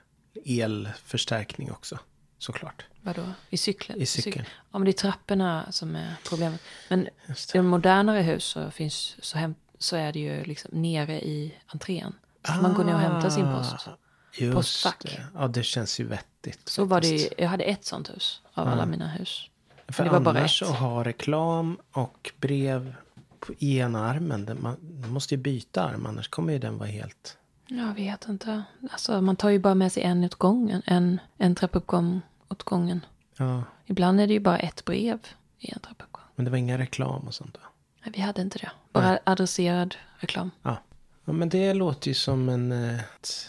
elförstärkning 0.45 1.71
också. 1.73 1.99
Såklart. 2.39 2.85
Vadå? 3.03 3.23
I 3.51 3.57
cykeln? 3.57 4.01
I 4.01 4.07
cykeln. 4.07 4.45
Ja, 4.73 4.79
men 4.79 4.85
det 4.85 4.91
är 4.91 4.93
trapporna 4.93 5.73
som 5.73 5.97
är 5.97 6.15
problemet. 6.29 6.61
Men 6.89 7.09
i 7.55 7.61
modernare 7.61 8.21
hus 8.21 8.45
så, 8.45 8.71
finns, 8.71 9.17
så, 9.21 9.39
hem, 9.39 9.55
så 9.79 9.97
är 9.97 10.13
det 10.13 10.19
ju 10.19 10.45
liksom 10.45 10.71
nere 10.83 11.21
i 11.21 11.55
entrén. 11.67 12.15
Så 12.47 12.63
man 12.63 12.75
går 12.75 12.85
ner 12.85 12.95
och 12.95 13.01
hämtar 13.01 13.31
sin 13.31 13.53
post. 13.53 13.89
Ah, 13.89 13.91
Just 14.33 14.55
Postfack. 14.55 15.03
det. 15.03 15.27
Ja, 15.35 15.49
det 15.49 15.63
känns 15.63 16.01
ju 16.01 16.05
vettigt. 16.05 16.69
Så 16.69 16.85
var 16.85 17.01
det 17.01 17.09
ju, 17.09 17.29
jag 17.39 17.49
hade 17.49 17.65
ett 17.65 17.85
sånt 17.85 18.11
hus 18.11 18.43
av 18.55 18.69
alla 18.69 18.87
mina 18.87 19.09
hus. 19.09 19.51
För 19.89 20.05
det 20.05 20.11
var 20.11 20.21
bara 20.21 20.39
annars 20.39 20.63
ett. 20.63 20.69
att 20.69 20.77
ha 20.77 21.05
reklam 21.05 21.79
och 21.93 22.33
brev 22.41 22.95
på 23.41 23.55
ena 23.55 24.07
armen. 24.07 24.59
Man, 24.61 24.77
man 25.01 25.11
måste 25.11 25.35
ju 25.35 25.41
byta 25.41 25.83
arm, 25.83 26.07
annars 26.07 26.29
kommer 26.29 26.53
ju 26.53 26.59
den 26.59 26.79
vara 26.79 26.89
helt... 26.89 27.39
Jag 27.67 27.95
vet 27.95 28.29
inte. 28.29 28.63
Alltså, 28.91 29.21
man 29.21 29.37
tar 29.37 29.49
ju 29.51 29.59
bara 29.59 29.75
med 29.75 29.93
sig 29.93 30.03
en 30.03 30.25
åt 30.25 30.35
gången. 30.35 30.83
En, 30.87 31.21
en 31.37 31.55
trappuppgång 31.55 32.21
åt 32.49 32.63
gången. 32.63 33.07
Ja, 33.37 33.63
Ibland 33.87 34.21
är 34.21 34.27
det 34.27 34.33
ju 34.33 34.41
bara 34.41 34.59
ett 34.59 34.85
brev 34.85 35.19
i 35.59 35.73
en 35.73 35.81
trappuppgång. 35.81 36.25
men 36.35 36.45
det 36.45 36.51
var 36.51 36.59
inga 36.59 36.79
reklam 36.79 37.27
och 37.27 37.35
sånt 37.35 37.55
då? 37.55 37.61
Nej, 38.05 38.13
vi 38.17 38.21
hade 38.21 38.43
inte 38.43 38.59
det. 38.59 38.71
Bara 38.93 39.19
adresserad 39.25 39.97
reklam. 40.19 40.51
Ja. 40.63 40.77
ja, 41.25 41.33
men 41.33 41.49
det 41.49 41.75
låter 41.75 42.09
ju 42.09 42.15
som 42.15 42.49
en, 42.49 42.73
ett, 42.73 43.49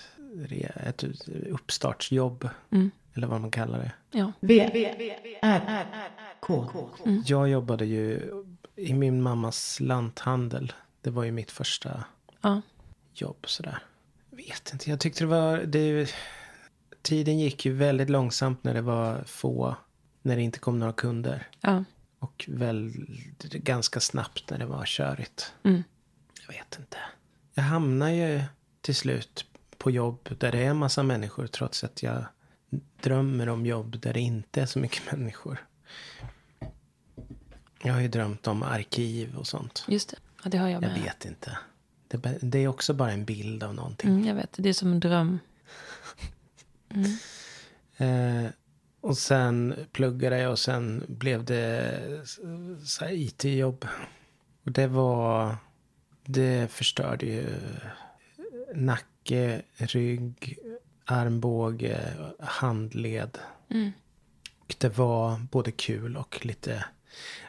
ett 0.75 1.03
uppstartsjobb. 1.49 2.49
Mm. 2.71 2.91
Eller 3.13 3.27
vad 3.27 3.41
man 3.41 3.51
kallar 3.51 3.79
det. 3.79 3.91
Ja. 4.11 4.31
V, 4.39 4.69
R, 5.41 5.85
K. 6.39 6.69
Jag 7.25 7.49
jobbade 7.49 7.85
ju 7.85 8.31
i 8.75 8.93
min 8.93 9.21
mammas 9.21 9.79
lanthandel. 9.79 10.73
Det 11.01 11.09
var 11.09 11.23
ju 11.23 11.31
mitt 11.31 11.51
första 11.51 12.03
Ja. 12.41 12.61
jobb 13.13 13.37
sådär. 13.47 13.79
Jag 14.29 14.37
vet 14.37 14.69
inte, 14.73 14.89
jag 14.89 14.99
tyckte 14.99 15.23
det 15.23 15.27
var... 15.27 15.57
Det, 15.57 16.13
tiden 17.01 17.39
gick 17.39 17.65
ju 17.65 17.73
väldigt 17.73 18.09
långsamt 18.09 18.63
när 18.63 18.73
det 18.73 18.81
var 18.81 19.23
få, 19.25 19.75
när 20.21 20.35
det 20.35 20.41
inte 20.41 20.59
kom 20.59 20.79
några 20.79 20.93
kunder. 20.93 21.47
Ja. 21.61 21.83
Och 22.19 22.45
väl 22.47 22.93
ganska 23.53 23.99
snabbt 23.99 24.49
när 24.49 24.57
det 24.57 24.65
var 24.65 24.85
körigt. 24.85 25.53
Mm. 25.63 25.83
Jag 26.47 26.53
vet 26.53 26.79
inte. 26.79 26.97
Jag 27.53 27.63
hamnar 27.63 28.09
ju 28.09 28.41
till 28.81 28.95
slut 28.95 29.45
på 29.77 29.91
jobb 29.91 30.29
där 30.37 30.51
det 30.51 30.59
är 30.59 30.73
massa 30.73 31.03
människor 31.03 31.47
trots 31.47 31.83
att 31.83 32.03
jag 32.03 32.25
drömmer 33.01 33.49
om 33.49 33.65
jobb 33.65 33.99
där 34.01 34.13
det 34.13 34.19
inte 34.19 34.61
är 34.61 34.65
så 34.65 34.79
mycket 34.79 35.11
människor. 35.11 35.65
Jag 37.83 37.93
har 37.93 38.01
ju 38.01 38.07
drömt 38.07 38.47
om 38.47 38.63
arkiv 38.63 39.35
och 39.37 39.47
sånt. 39.47 39.85
Just 39.87 40.09
det. 40.09 40.15
Ja, 40.43 40.49
det 40.49 40.57
har 40.57 40.67
jag 40.69 40.83
Jag 40.83 40.91
med. 40.91 41.01
vet 41.01 41.25
inte. 41.25 41.57
Det, 42.07 42.17
är 42.17 42.21
bara- 42.21 42.39
det 42.41 42.59
är 42.59 42.67
också 42.67 42.93
bara 42.93 43.11
en 43.11 43.25
bild 43.25 43.63
av 43.63 43.73
någonting. 43.75 44.09
Mm, 44.09 44.25
jag 44.25 44.35
vet. 44.35 44.49
Det 44.57 44.69
är 44.69 44.73
som 44.73 44.91
en 44.91 44.99
dröm. 44.99 45.39
Eh, 47.97 48.51
och 49.01 49.17
sen 49.17 49.75
pluggade 49.91 50.39
jag 50.39 50.51
och 50.51 50.59
sen 50.59 51.05
blev 51.07 51.45
det 51.45 52.01
så 52.85 53.05
IT-jobb. 53.05 53.87
Och 54.65 54.71
det 54.71 54.87
var... 54.87 55.55
Det 56.25 56.71
förstörde 56.71 57.25
ju 57.25 57.45
nacke, 58.75 59.61
rygg, 59.77 60.57
armbåge, 61.05 62.13
handled. 62.39 63.37
Mm. 63.69 63.91
Och 64.59 64.75
det 64.77 64.97
var 64.97 65.39
både 65.51 65.71
kul 65.71 66.17
och 66.17 66.45
lite... 66.45 66.85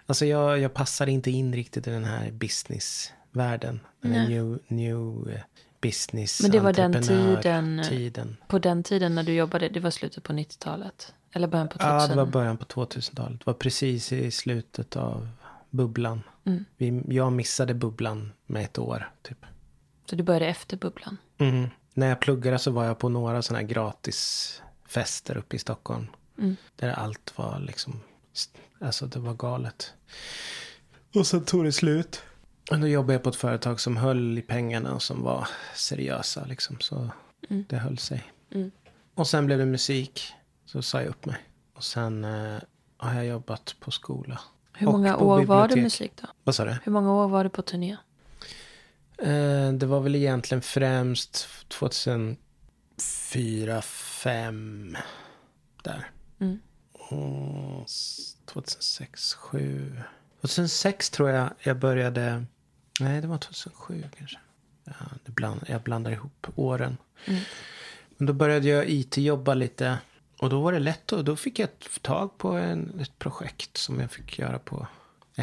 Alltså 0.07 0.27
jag, 0.27 0.59
jag 0.59 0.75
passade 0.75 1.11
inte 1.11 1.31
in 1.31 1.55
riktigt 1.55 1.87
i 1.87 1.91
den 1.91 2.05
här 2.05 2.31
businessvärlden. 2.31 3.81
Den 4.01 4.29
new, 4.29 4.59
new 4.69 5.31
eh, 5.31 5.41
business 5.81 6.43
Men 6.43 6.51
det 6.51 6.61
var 6.61 6.73
den 6.73 7.03
tiden- 7.03 7.83
tiden. 7.85 8.37
På 8.49 8.59
den 8.59 8.83
tiden 8.83 9.15
när 9.15 9.23
du 9.23 9.33
jobbade, 9.33 9.69
det 9.69 9.81
var 9.81 9.91
slutet 9.91 10.23
på 10.25 10.33
90-talet? 10.33 11.15
Eller 11.33 11.49
början 11.49 11.69
på 11.69 11.79
2000? 11.79 12.01
Ja, 12.01 12.07
det 12.07 12.15
var 12.17 12.27
början 12.27 12.57
på 12.59 12.65
2000-talet. 12.65 13.39
Det 13.39 13.47
var 13.47 13.55
precis 13.55 14.13
i 14.13 14.31
slutet 14.31 14.97
av 14.97 15.29
bubblan. 15.71 16.23
Mm. 16.45 16.65
Vi, 16.77 17.03
jag 17.09 17.33
missade 17.33 17.75
bubblan 17.75 18.33
med 18.47 18.65
ett 18.65 18.79
år, 18.79 19.11
typ. 19.23 19.39
Så 20.11 20.17
du 20.17 20.23
började 20.23 20.47
efter 20.47 20.77
bubblan? 20.77 21.17
Mm. 21.39 21.69
När 21.95 22.07
jag 22.09 22.21
pluggade 22.21 22.59
så 22.59 22.71
var 22.71 22.85
jag 22.85 22.99
på 22.99 23.09
några 23.09 23.43
sådana 23.43 23.61
här 23.61 23.69
gratisfester 23.69 25.37
uppe 25.37 25.57
i 25.57 25.59
Stockholm. 25.59 26.07
Mm. 26.39 26.57
Där 26.77 26.89
allt 26.89 27.33
var 27.37 27.59
liksom, 27.61 28.01
alltså 28.81 29.07
det 29.07 29.19
var 29.19 29.35
galet. 29.35 29.93
Och 31.15 31.27
sen 31.27 31.45
tog 31.45 31.65
det 31.65 31.73
slut. 31.73 32.23
Då 32.71 32.89
jobbade 32.89 33.13
jag 33.13 33.23
på 33.23 33.29
ett 33.29 33.37
företag 33.37 33.81
som 33.81 33.97
höll 33.97 34.39
i 34.39 34.43
pengarna 34.43 34.95
och 34.95 35.03
som 35.03 35.23
var 35.23 35.49
seriösa 35.75 36.45
liksom. 36.45 36.77
Så 36.81 37.11
Mm. 37.51 37.65
det 37.69 37.77
höll 37.77 37.99
sig. 37.99 38.33
Mm. 38.55 38.71
Och 39.15 39.27
sen 39.27 39.47
blev 39.47 39.59
det 39.59 39.67
musik. 39.67 40.33
Så 40.65 40.83
sa 40.83 41.01
jag 41.01 41.09
upp 41.09 41.27
mig. 41.27 41.37
Och 41.75 41.85
sen 41.85 42.25
eh, 42.25 42.59
har 42.97 43.15
jag 43.15 43.27
jobbat 43.27 43.75
på 43.81 43.91
skola. 43.91 44.41
Hur 44.73 44.87
många 44.87 45.17
år 45.17 45.45
var 45.45 45.63
det 45.63 45.69
bibliotek. 45.69 45.83
musik 45.83 46.13
då? 46.23 46.29
Vad 46.45 46.55
sa 46.55 46.65
du? 46.65 46.77
Hur 46.85 46.93
många 46.93 47.13
år 47.13 47.29
var 47.29 47.45
du 47.45 47.51
på 47.51 47.63
turné? 47.63 47.97
Eh, 49.19 49.73
det 49.73 49.87
var 49.87 50.01
väl 50.01 50.15
egentligen 50.15 50.63
främst 50.63 51.49
2004, 51.69 52.37
2005 53.81 54.97
där. 55.83 56.11
Mm. 56.41 56.59
Och 56.93 57.85
s- 57.87 58.37
2006, 58.47 59.35
2007. 59.35 60.01
2006 60.41 61.11
tror 61.11 61.31
jag 61.31 61.51
jag 61.61 61.79
började. 61.79 62.45
Nej, 63.01 63.21
det 63.21 63.27
var 63.27 63.39
2007 63.39 64.05
kanske. 64.19 64.39
Ja, 64.85 64.93
bland, 65.25 65.61
jag 65.67 65.83
blandar 65.83 66.11
ihop 66.11 66.47
åren. 66.55 66.97
Mm. 67.25 67.43
Men 68.17 68.27
då 68.27 68.33
började 68.33 68.69
jag 68.69 68.91
IT-jobba 68.91 69.55
lite. 69.55 69.99
Och 70.39 70.51
då 70.51 70.61
var 70.61 70.73
det 70.73 70.79
lätt. 70.79 71.13
Och 71.13 71.25
då 71.25 71.37
fick 71.37 71.59
jag 71.59 71.69
tag 72.03 72.39
på 72.39 72.49
en, 72.49 73.01
ett 73.01 73.19
projekt 73.19 73.77
som 73.77 74.01
jag 74.01 74.11
fick 74.11 74.39
göra 74.39 74.59
på 74.59 74.87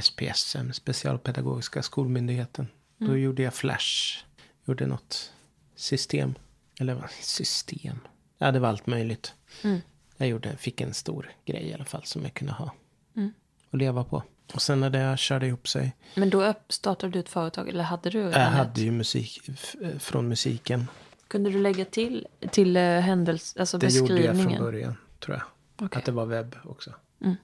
SPSM, 0.01 0.73
Specialpedagogiska 0.73 1.83
skolmyndigheten. 1.83 2.67
Då 2.97 3.17
gjorde 3.17 3.43
jag 3.43 3.53
Flash. 3.53 4.23
Gjorde 4.65 4.85
något 4.85 5.33
system. 5.75 6.35
Eller 6.79 6.93
vad? 6.93 7.09
System. 7.09 7.99
Ja, 8.37 8.51
det 8.51 8.59
var 8.59 8.69
allt 8.69 8.87
möjligt. 8.87 9.33
Mm. 9.63 9.79
Jag 10.17 10.29
gjorde, 10.29 10.57
fick 10.57 10.81
en 10.81 10.93
stor 10.93 11.31
grej 11.45 11.63
i 11.63 11.73
alla 11.73 11.85
fall 11.85 12.03
som 12.03 12.23
jag 12.23 12.33
kunde 12.33 12.53
ha. 12.53 12.71
Mm. 13.15 13.33
Och 13.69 13.77
leva 13.77 14.03
på. 14.03 14.23
Och 14.53 14.61
sen 14.61 14.79
när 14.79 14.89
det 14.89 15.17
körde 15.17 15.47
ihop 15.47 15.67
sig. 15.67 15.95
Men 16.15 16.29
då 16.29 16.53
startade 16.69 17.13
du 17.13 17.19
ett 17.19 17.29
företag, 17.29 17.69
eller 17.69 17.83
hade 17.83 18.09
du 18.09 18.19
Jag 18.19 18.31
hade 18.31 18.81
ju 18.81 18.91
musik 18.91 19.49
eh, 19.81 19.97
från 19.97 20.27
musiken. 20.27 20.87
Kunde 21.27 21.49
du 21.49 21.61
lägga 21.61 21.85
till, 21.85 22.27
till 22.51 22.77
uh, 22.77 23.29
alltså 23.29 23.77
Det 23.77 23.95
gjorde 23.95 24.13
jag 24.13 24.25
från 24.25 24.35
beskrivningen? 24.35 24.63
början, 24.63 24.95
tror 25.19 25.37
jag. 25.37 25.45
Okej. 25.85 25.99
Att 25.99 26.05
det 26.05 26.11
var 26.11 26.25
webb 26.25 26.55
också. 26.63 26.93
Mm. 27.21 27.35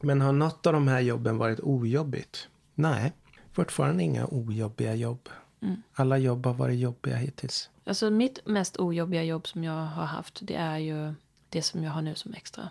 Men 0.00 0.20
har 0.20 0.32
något 0.32 0.66
av 0.66 0.72
de 0.72 0.88
här 0.88 1.00
jobben 1.00 1.38
varit 1.38 1.60
ojobbigt? 1.60 2.48
Nej, 2.74 3.12
fortfarande 3.52 4.02
inga 4.02 4.26
ojobbiga 4.30 4.94
jobb. 4.94 5.28
Mm. 5.62 5.82
Alla 5.94 6.18
jobb 6.18 6.46
har 6.46 6.54
varit 6.54 6.78
jobbiga 6.78 7.16
hittills. 7.16 7.70
Alltså 7.84 8.10
mitt 8.10 8.46
mest 8.46 8.76
ojobbiga 8.78 9.22
jobb 9.22 9.48
som 9.48 9.64
jag 9.64 9.86
har 9.86 10.04
haft, 10.04 10.38
det 10.42 10.54
är 10.54 10.78
ju 10.78 11.14
det 11.48 11.62
som 11.62 11.84
jag 11.84 11.90
har 11.90 12.02
nu 12.02 12.14
som 12.14 12.34
extra. 12.34 12.68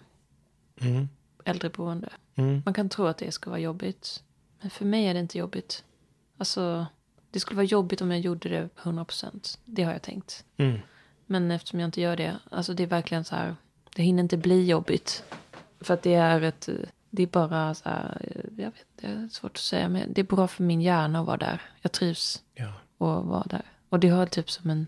Mm. 0.82 1.10
Äldreboende. 1.48 2.10
Mm. 2.36 2.62
Man 2.66 2.74
kan 2.74 2.90
tro 2.90 3.06
att 3.06 3.18
det 3.18 3.32
ska 3.32 3.50
vara 3.50 3.60
jobbigt. 3.60 4.24
Men 4.62 4.70
för 4.70 4.86
mig 4.86 5.06
är 5.08 5.14
det 5.14 5.20
inte 5.20 5.38
jobbigt. 5.38 5.84
Alltså, 6.38 6.86
det 7.32 7.40
skulle 7.40 7.56
vara 7.56 7.66
jobbigt 7.66 8.02
om 8.02 8.12
jag 8.12 8.20
gjorde 8.20 8.50
det 8.50 8.70
100%. 8.84 9.58
Det 9.66 9.84
har 9.84 9.92
jag 9.94 10.02
tänkt. 10.02 10.46
Mm. 10.58 10.80
Men 11.26 11.52
eftersom 11.52 11.80
jag 11.80 11.88
inte 11.88 12.02
gör 12.02 12.16
det, 12.18 12.38
alltså 12.52 12.74
det 12.74 12.84
är 12.84 12.88
verkligen 12.88 13.24
så 13.24 13.36
här, 13.36 13.56
det 13.96 14.04
hinner 14.04 14.24
inte 14.24 14.38
bli 14.38 14.66
jobbigt. 14.66 15.24
För 15.82 15.94
att 15.94 16.04
det 16.04 16.14
är 16.14 16.42
ett, 16.42 16.70
det 17.10 17.24
är 17.24 17.28
bara 17.28 17.74
så 17.76 17.90
här, 17.90 18.22
jag 18.58 18.66
vet, 18.66 18.86
det 19.02 19.08
är 19.08 19.30
svårt 19.32 19.52
att 19.52 19.58
säga, 19.58 19.90
men 19.90 20.14
det 20.14 20.22
är 20.22 20.26
bra 20.26 20.48
för 20.48 20.64
min 20.64 20.82
hjärna 20.82 21.20
att 21.20 21.26
vara 21.26 21.38
där. 21.38 21.62
Jag 21.82 21.92
trivs 21.92 22.44
Ja. 22.56 22.68
att 22.68 23.26
vara 23.26 23.44
där. 23.50 23.62
Och 23.90 24.00
det 24.00 24.10
har 24.10 24.26
typ 24.26 24.50
som 24.52 24.70
en, 24.70 24.88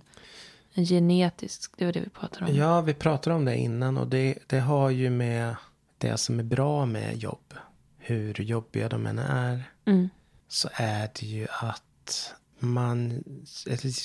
en 0.73 0.85
genetisk, 0.85 1.71
det 1.77 1.85
var 1.85 1.93
det 1.93 1.99
vi 1.99 2.09
pratade 2.09 2.51
om. 2.51 2.57
ja, 2.57 2.81
vi 2.81 2.93
pratade 2.93 3.35
om 3.35 3.45
det 3.45 3.57
innan 3.57 3.97
och 3.97 4.07
det, 4.07 4.37
det 4.47 4.59
har 4.59 4.89
ju 4.89 5.09
med 5.09 5.55
det 5.99 6.17
som 6.17 6.39
är 6.39 6.43
bra 6.43 6.85
med 6.85 7.17
jobb. 7.17 7.53
Hur 7.97 8.41
jobbiga 8.41 8.89
de 8.89 9.05
än 9.05 9.19
är. 9.19 9.63
Mm. 9.85 10.09
så 10.47 10.69
är 10.73 11.09
det 11.19 11.25
ju 11.25 11.47
att 11.61 12.33
man... 12.59 13.23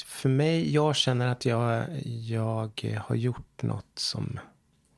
För 0.07 0.29
mig, 0.29 0.73
jag 0.75 0.97
känner 0.97 1.27
att 1.29 1.45
jag, 1.45 1.87
jag 2.05 2.71
har 3.05 3.15
gjort 3.15 3.63
något 3.63 3.99
som... 3.99 4.39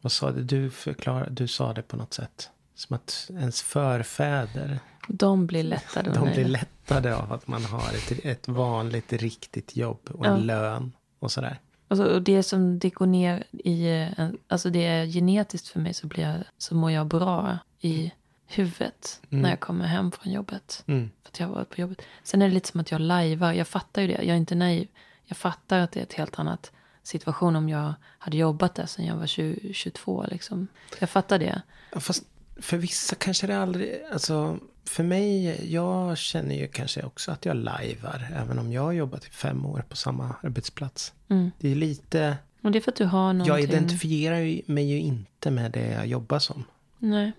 Vad 0.01 0.13
sa 0.13 0.31
du? 0.33 0.43
Du, 0.43 0.71
förklar, 0.71 1.29
du 1.31 1.49
sa 1.49 1.73
det 1.73 1.83
på 1.83 1.97
något 1.97 2.15
sätt. 2.15 2.51
Som 2.75 2.97
att 2.97 3.31
ens 3.31 3.63
förfäder, 3.63 4.79
De 5.09 5.47
blir 5.47 5.63
lättade. 5.63 6.11
de 6.13 6.31
blir 6.33 6.45
lättade 6.45 7.17
av 7.17 7.33
att 7.33 7.47
man 7.49 7.65
har 7.65 7.89
ett, 7.95 8.25
ett 8.25 8.49
vanligt, 8.49 9.13
riktigt 9.13 9.77
jobb 9.77 10.01
och 10.15 10.27
en 10.27 10.33
Ja. 10.33 10.39
lön 10.39 10.93
och 11.19 11.33
sådär. 11.33 11.61
Alltså, 11.89 12.05
och 12.15 12.23
det 12.23 12.43
som 12.43 12.79
det 12.79 12.91
går 12.91 13.07
ner 13.07 13.45
i, 13.53 13.87
eh, 14.19 14.29
alltså 14.49 14.71
det 14.71 14.85
är 14.87 15.07
genetiskt 15.07 15.69
för 15.69 15.81
mig 15.81 15.95
så, 15.95 16.07
blir 16.07 16.23
jag, 16.25 16.37
så 16.59 16.75
mår 16.75 16.91
jag 16.91 17.07
bra 17.07 17.59
i 17.81 18.13
huvudet 18.47 19.21
Mm. 19.31 19.43
när 19.43 19.51
jag 19.51 19.61
kommer 19.61 19.85
hem 19.87 20.13
från 20.13 20.33
jobbet. 20.33 20.85
Mm. 20.87 21.11
För 21.23 21.29
att 21.29 21.41
jag 21.41 21.47
har 21.47 21.55
varit 21.55 21.71
på 21.71 21.81
jobbet. 21.81 22.03
Sen 22.23 22.43
är 22.43 22.49
det 22.49 22.55
lite 22.55 22.69
som 22.69 22.81
att 22.81 22.91
jag 22.91 23.01
lajvar, 23.01 23.53
jag 23.53 23.69
fattar 23.69 24.03
ju 24.03 24.09
det, 24.09 24.13
jag 24.13 24.27
är 24.29 24.35
inte 24.37 24.55
naiv. 24.55 24.89
Jag 25.25 25.37
fattar 25.37 25.79
att 25.79 25.93
det 25.93 26.01
är 26.01 26.05
ett 26.05 26.13
helt 26.13 26.39
annat 26.39 26.73
situation 27.03 27.57
om 27.57 27.69
jag 27.69 27.95
hade 28.19 28.37
jobbat 28.37 28.75
där 28.75 28.87
sedan 28.87 29.07
jag 29.07 29.17
var 29.17 29.27
20, 29.27 29.73
22. 29.73 30.25
Liksom. 30.31 30.69
Jag 31.01 31.11
fattar 31.11 31.39
det. 31.39 31.63
Ja, 31.93 32.01
fast 32.01 32.25
för 32.61 32.77
vissa 32.77 33.17
kanske 33.17 33.47
det 33.47 33.59
aldrig, 33.59 34.03
alltså 34.13 34.59
för 34.87 35.03
mig, 35.03 35.61
jag 35.73 36.19
känner 36.19 36.55
ju 36.55 36.67
kanske 36.69 37.03
också 37.03 37.33
att 37.33 37.45
jag 37.45 37.57
lajvar. 37.57 38.29
Även 38.37 38.59
om 38.59 38.73
jag 38.73 38.83
har 38.83 38.93
jobbat 38.93 39.25
i 39.25 39.31
fem 39.31 39.67
år 39.67 39.85
på 39.89 39.97
samma 39.97 40.35
arbetsplats. 40.43 41.13
Mm. 41.29 41.51
Det 41.59 41.69
är 41.71 41.75
lite, 41.75 42.37
Och 42.63 42.73
det 42.73 42.79
är 42.79 42.81
för 42.81 42.91
att 42.93 42.97
du 42.97 43.05
har 43.05 43.33
någonting. 43.33 43.55
jag 43.55 43.61
identifierar 43.61 44.71
mig 44.73 44.85
ju 44.85 45.01
inte 45.01 45.51
med 45.51 45.73
det 45.73 45.91
jag 45.91 46.07
jobbar 46.07 46.39
som. 46.39 46.65
Nej. 46.99 47.33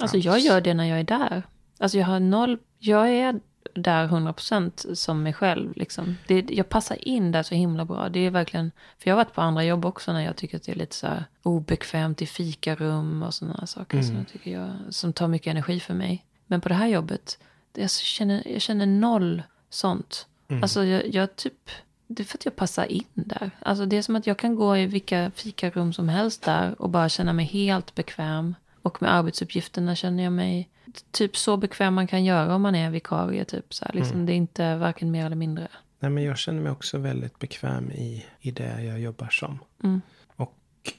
Alltså 0.00 0.16
Alls. 0.16 0.24
jag 0.24 0.38
gör 0.40 0.60
det 0.60 0.74
när 0.74 0.84
jag 0.84 1.00
är 1.00 1.04
där. 1.04 1.42
Alltså 1.78 1.98
jag 1.98 2.06
har 2.06 2.20
noll, 2.20 2.58
jag 2.78 3.08
är 3.08 3.40
där 3.74 4.08
100% 4.08 4.94
som 4.94 5.22
mig 5.22 5.32
själv 5.32 5.72
liksom. 5.76 6.16
Det, 6.26 6.50
jag 6.50 6.68
passar 6.68 7.08
in 7.08 7.32
där 7.32 7.42
så 7.42 7.54
himla 7.54 7.84
bra. 7.84 8.08
Det 8.08 8.20
är 8.20 8.30
verkligen, 8.30 8.70
för 8.98 9.10
jag 9.10 9.16
har 9.16 9.24
varit 9.24 9.34
på 9.34 9.40
andra 9.40 9.64
jobb 9.64 9.84
också 9.84 10.12
när 10.12 10.20
jag 10.20 10.36
tycker 10.36 10.56
att 10.56 10.62
det 10.62 10.72
är 10.72 10.76
lite 10.76 10.94
så 10.96 11.06
här 11.06 11.24
obekvämt 11.42 12.22
i 12.22 12.26
fikarum 12.26 13.22
och 13.22 13.34
sådana 13.34 13.66
saker 13.66 14.02
som 14.02 14.16
jag 14.16 14.28
tycker 14.28 14.50
jag, 14.50 14.70
som 14.90 15.12
tar 15.12 15.28
mycket 15.28 15.50
energi 15.50 15.80
för 15.80 15.94
mig. 15.94 16.24
Men 16.48 16.60
på 16.60 16.68
det 16.68 16.74
här 16.74 16.86
jobbet, 16.86 17.38
det, 17.72 17.80
jag, 17.80 17.90
känner, 17.90 18.48
jag 18.48 18.60
känner 18.60 18.86
noll 18.86 19.42
sånt. 19.70 20.26
Alltså 20.62 20.84
jag, 20.84 21.14
jag 21.14 21.36
typ, 21.36 21.70
det 22.06 22.22
är 22.22 22.24
för 22.24 22.38
att 22.38 22.44
jag 22.44 22.56
passar 22.56 22.84
in 22.84 23.04
där. 23.14 23.50
Alltså 23.60 23.86
det 23.86 23.96
är 23.96 24.02
som 24.02 24.16
att 24.16 24.26
jag 24.26 24.38
kan 24.38 24.54
gå 24.54 24.76
i 24.76 24.86
vilka 24.86 25.30
fikarum 25.34 25.92
som 25.92 26.08
helst 26.08 26.42
där 26.42 26.82
och 26.82 26.90
bara 26.90 27.08
känna 27.08 27.32
mig 27.32 27.44
helt 27.44 27.94
bekväm. 27.94 28.54
Och 28.82 29.02
med 29.02 29.14
arbetsuppgifterna 29.14 29.94
känner 29.94 30.24
jag 30.24 30.32
mig 30.32 30.68
typ 31.10 31.36
så 31.36 31.56
bekväm 31.56 31.94
man 31.94 32.06
kan 32.06 32.24
göra 32.24 32.54
om 32.54 32.62
man 32.62 32.74
är 32.74 32.90
vikarie. 32.90 33.44
Typ, 33.44 33.74
så 33.74 33.84
här. 33.84 33.92
Liksom, 33.92 34.26
Det 34.26 34.32
är 34.32 34.36
inte 34.36 34.76
varken 34.76 35.10
mer 35.10 35.26
eller 35.26 35.36
mindre. 35.36 35.68
Nej, 36.00 36.10
men 36.10 36.24
jag 36.24 36.38
känner 36.38 36.62
mig 36.62 36.72
också 36.72 36.98
väldigt 36.98 37.38
bekväm 37.38 37.90
i, 37.90 38.26
i 38.40 38.50
det 38.50 38.82
jag 38.82 39.00
jobbar 39.00 39.28
som. 39.28 39.58
Mm. 39.84 40.00
Och 40.36 40.56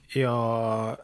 jag, 0.07 0.97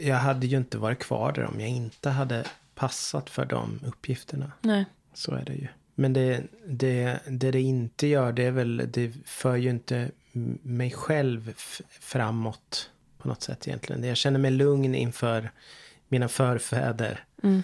jag 0.00 0.16
hade 0.16 0.46
ju 0.46 0.56
inte 0.56 0.78
varit 0.78 0.98
kvar 0.98 1.32
där 1.32 1.46
om 1.46 1.60
jag 1.60 1.68
inte 1.68 2.10
hade 2.10 2.44
passat 2.80 3.30
för 3.30 3.44
de 3.44 3.80
uppgifterna. 3.86 4.52
Nej. 4.60 4.84
Så 5.14 5.34
är 5.34 5.44
det 5.44 5.54
ju. 5.54 5.68
Men 5.94 6.12
det 6.12 6.42
det, 6.66 7.20
det, 7.28 7.50
det 7.50 7.60
inte 7.60 8.06
gör, 8.06 8.32
det 8.32 8.42
är 8.42 8.50
väl, 8.50 8.88
det 8.90 9.12
för 9.24 9.56
ju 9.56 9.70
inte 9.70 10.10
mig 10.62 10.90
själv 10.90 11.54
framåt 11.88 12.90
på 13.18 13.28
något 13.28 13.42
sätt 13.42 13.68
egentligen. 13.68 14.04
Jag 14.04 14.16
känner 14.16 14.38
mig 14.38 14.50
lugn 14.50 14.94
inför 14.94 15.50
mina 16.08 16.28
förfäder. 16.28 17.24
Mm. 17.42 17.62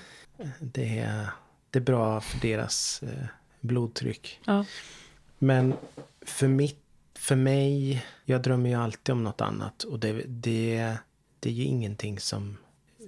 Det, 0.60 0.98
är, 0.98 1.26
det 1.70 1.78
är 1.78 1.82
bra 1.82 2.20
för 2.20 2.40
deras 2.40 3.02
eh, 3.02 3.26
blodtryck. 3.60 4.40
Ja. 4.44 4.64
Men 5.38 5.74
för, 6.20 6.48
mitt, 6.48 6.80
för 7.14 7.36
mig, 7.36 8.04
jag 8.24 8.42
drömmer 8.42 8.70
ju 8.70 8.76
alltid 8.76 9.12
om 9.12 9.24
något 9.24 9.40
annat. 9.40 9.82
Och 9.82 10.00
det, 10.00 10.12
det, 10.26 10.96
det 11.40 11.48
är 11.48 11.54
ju 11.54 11.64
ingenting 11.64 12.20
som, 12.20 12.56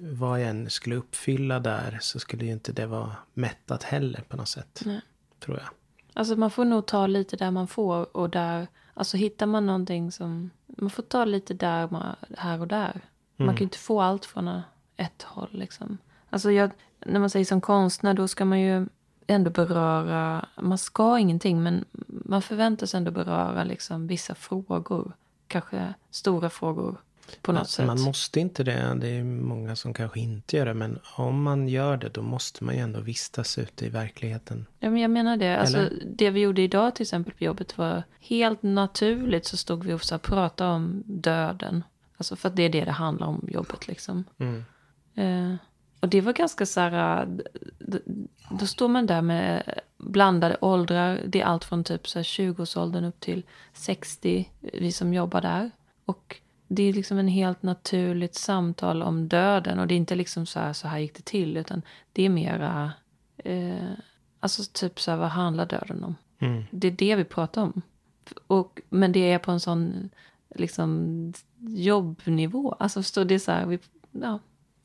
vad 0.01 0.41
jag 0.41 0.49
än 0.49 0.71
skulle 0.71 0.97
uppfylla 0.97 1.61
där 1.61 1.99
så 2.01 2.19
skulle 2.19 2.45
ju 2.45 2.53
inte 2.53 2.73
det 2.73 2.87
vara 2.87 3.17
mättat 3.35 3.83
heller 3.83 4.21
på 4.29 4.37
något 4.37 4.49
sätt. 4.49 4.83
Nej. 4.87 5.01
Tror 5.41 5.57
jag. 5.57 5.69
Alltså 6.13 6.37
man 6.37 6.51
får 6.51 6.65
nog 6.65 6.87
ta 6.87 7.07
lite 7.07 7.37
där 7.37 7.51
man 7.51 7.69
får 7.69 8.17
och 8.17 8.31
där, 8.31 8.67
alltså 8.95 9.17
hittar 9.17 9.47
man 9.47 9.67
någonting 9.67 10.13
som, 10.13 10.51
man 10.67 10.91
får 10.91 11.03
ta 11.03 11.25
lite 11.25 11.55
där 11.55 11.89
man, 11.91 12.17
här 12.39 12.61
och 12.61 12.69
där. 12.69 13.01
Man 13.37 13.49
kan 13.49 13.57
ju 13.57 13.65
inte 13.65 13.79
få 13.79 14.01
allt 14.01 14.25
från 14.25 14.61
ett 14.97 15.23
håll 15.23 15.49
liksom. 15.53 15.99
Alltså 16.31 16.51
jag, 16.51 16.71
när 17.07 17.21
man 17.21 17.31
säger 17.31 17.45
som 17.45 17.61
konstnär 17.61 18.15
då 18.15 18.29
ska 18.29 18.45
man 18.45 18.61
ju 18.61 18.87
ändå 19.27 19.51
beröra, 19.51 20.49
man 20.61 20.79
ska 20.79 21.19
ingenting 21.19 21.63
men 21.63 21.85
man 22.07 22.43
förväntas 22.43 22.95
ändå 22.95 23.11
beröra 23.11 23.65
liksom 23.65 24.07
vissa 24.07 24.35
frågor. 24.35 25.13
Kanske 25.47 25.95
stora 26.11 26.51
frågor 26.51 26.97
på 27.43 27.53
något 27.53 27.69
sätt. 27.69 27.87
Man 27.87 28.01
måste 28.01 28.41
inte 28.41 28.65
det. 28.65 28.97
Det 29.01 29.09
är 29.09 29.25
många 29.25 29.77
som 29.77 29.95
kanske 29.95 30.21
inte 30.21 30.57
gör 30.57 30.67
det. 30.67 30.75
Men 30.75 30.99
om 31.17 31.43
man 31.43 31.69
gör 31.69 31.97
det 31.97 32.09
då 32.09 32.23
måste 32.23 32.65
man 32.65 32.75
ju 32.75 32.81
ändå 32.81 33.01
vistas 33.01 33.59
ute 33.59 33.87
i 33.87 33.89
verkligheten. 33.89 34.67
Ja, 34.79 34.91
men 34.91 35.01
jag 35.01 35.11
menar 35.11 35.37
det. 35.37 35.59
Alltså, 35.59 35.89
det 36.07 36.31
vi 36.31 36.41
gjorde 36.41 36.63
idag 36.63 36.95
till 36.95 37.03
exempel 37.03 37.35
på 37.35 37.45
jobbet 37.45 37.79
var 37.79 38.03
helt 38.21 38.63
naturligt 38.63 39.47
så 39.47 39.57
stod 39.57 39.85
vi 39.85 39.93
och 39.93 40.05
så 40.05 40.19
pratade 40.19 40.71
om 40.71 41.03
döden. 41.07 41.85
Alltså 42.17 42.37
för 42.37 42.49
att 42.49 42.57
det 42.57 42.63
är 42.63 42.69
det 42.69 42.85
det 42.85 42.91
handlar 42.91 43.27
om 43.27 43.49
jobbet 43.49 43.89
liksom. 43.89 44.25
Mm. 44.39 44.65
Eh, 45.15 45.57
och 46.01 46.09
det 46.09 46.21
var 46.21 46.33
ganska 46.33 46.67
så 46.67 46.81
här, 46.81 47.29
då 48.51 48.67
står 48.67 48.89
man 48.89 49.07
där 49.07 49.23
med 49.23 49.81
blandade 49.97 50.57
åldrar. 50.61 51.21
Det 51.27 51.41
är 51.41 51.45
allt 51.45 51.65
från 51.65 51.85
typ 51.85 52.09
så 52.09 52.19
här 52.19 52.25
20-årsåldern 52.25 53.05
upp 53.05 53.21
till 53.21 53.43
60, 53.73 54.51
vi 54.61 54.93
som 54.93 55.15
jobbar 55.15 55.41
där. 55.41 55.71
Och 56.05 56.37
det 56.69 56.83
är 56.83 56.93
liksom 56.93 57.19
en 57.19 57.29
helt 57.29 57.63
naturligt 57.63 58.35
samtal 58.35 59.03
om 59.03 59.29
döden. 59.29 59.79
Och 59.79 59.87
det 59.87 59.95
är 59.95 59.97
inte 59.97 60.15
liksom 60.15 60.47
så 60.47 60.61
här, 60.61 60.73
så 60.73 60.89
här 60.89 60.99
gick 60.99 61.15
det 61.15 61.25
till, 61.25 61.57
utan 61.57 61.83
det 62.13 62.23
är 62.23 62.29
mera, 62.29 62.93
eh, 63.37 63.91
alltså 64.41 64.63
typ 64.73 65.01
så 65.01 65.11
här, 65.11 65.19
vad 65.19 65.29
handlar 65.29 65.67
döden 65.67 66.05
om? 66.05 66.15
Mm. 66.39 66.65
Det 66.71 66.89
är 66.89 66.93
det 66.93 67.17
vi 67.17 67.25
pratar 67.25 67.63
om. 67.63 67.83
Och, 68.47 68.81
men 68.89 69.13
det 69.13 69.33
är 69.33 69.39
på 69.39 69.51
en 69.51 69.61
sån 69.61 70.11
liksom, 70.55 71.33
jobbnivå. 71.59 72.77
Alltså 72.79 73.03
du, 73.15 73.25
det 73.25 73.35
är 73.35 73.39
så 73.39 73.53
här, 73.53 73.67
vi, 73.67 73.79
ja, 74.13 74.39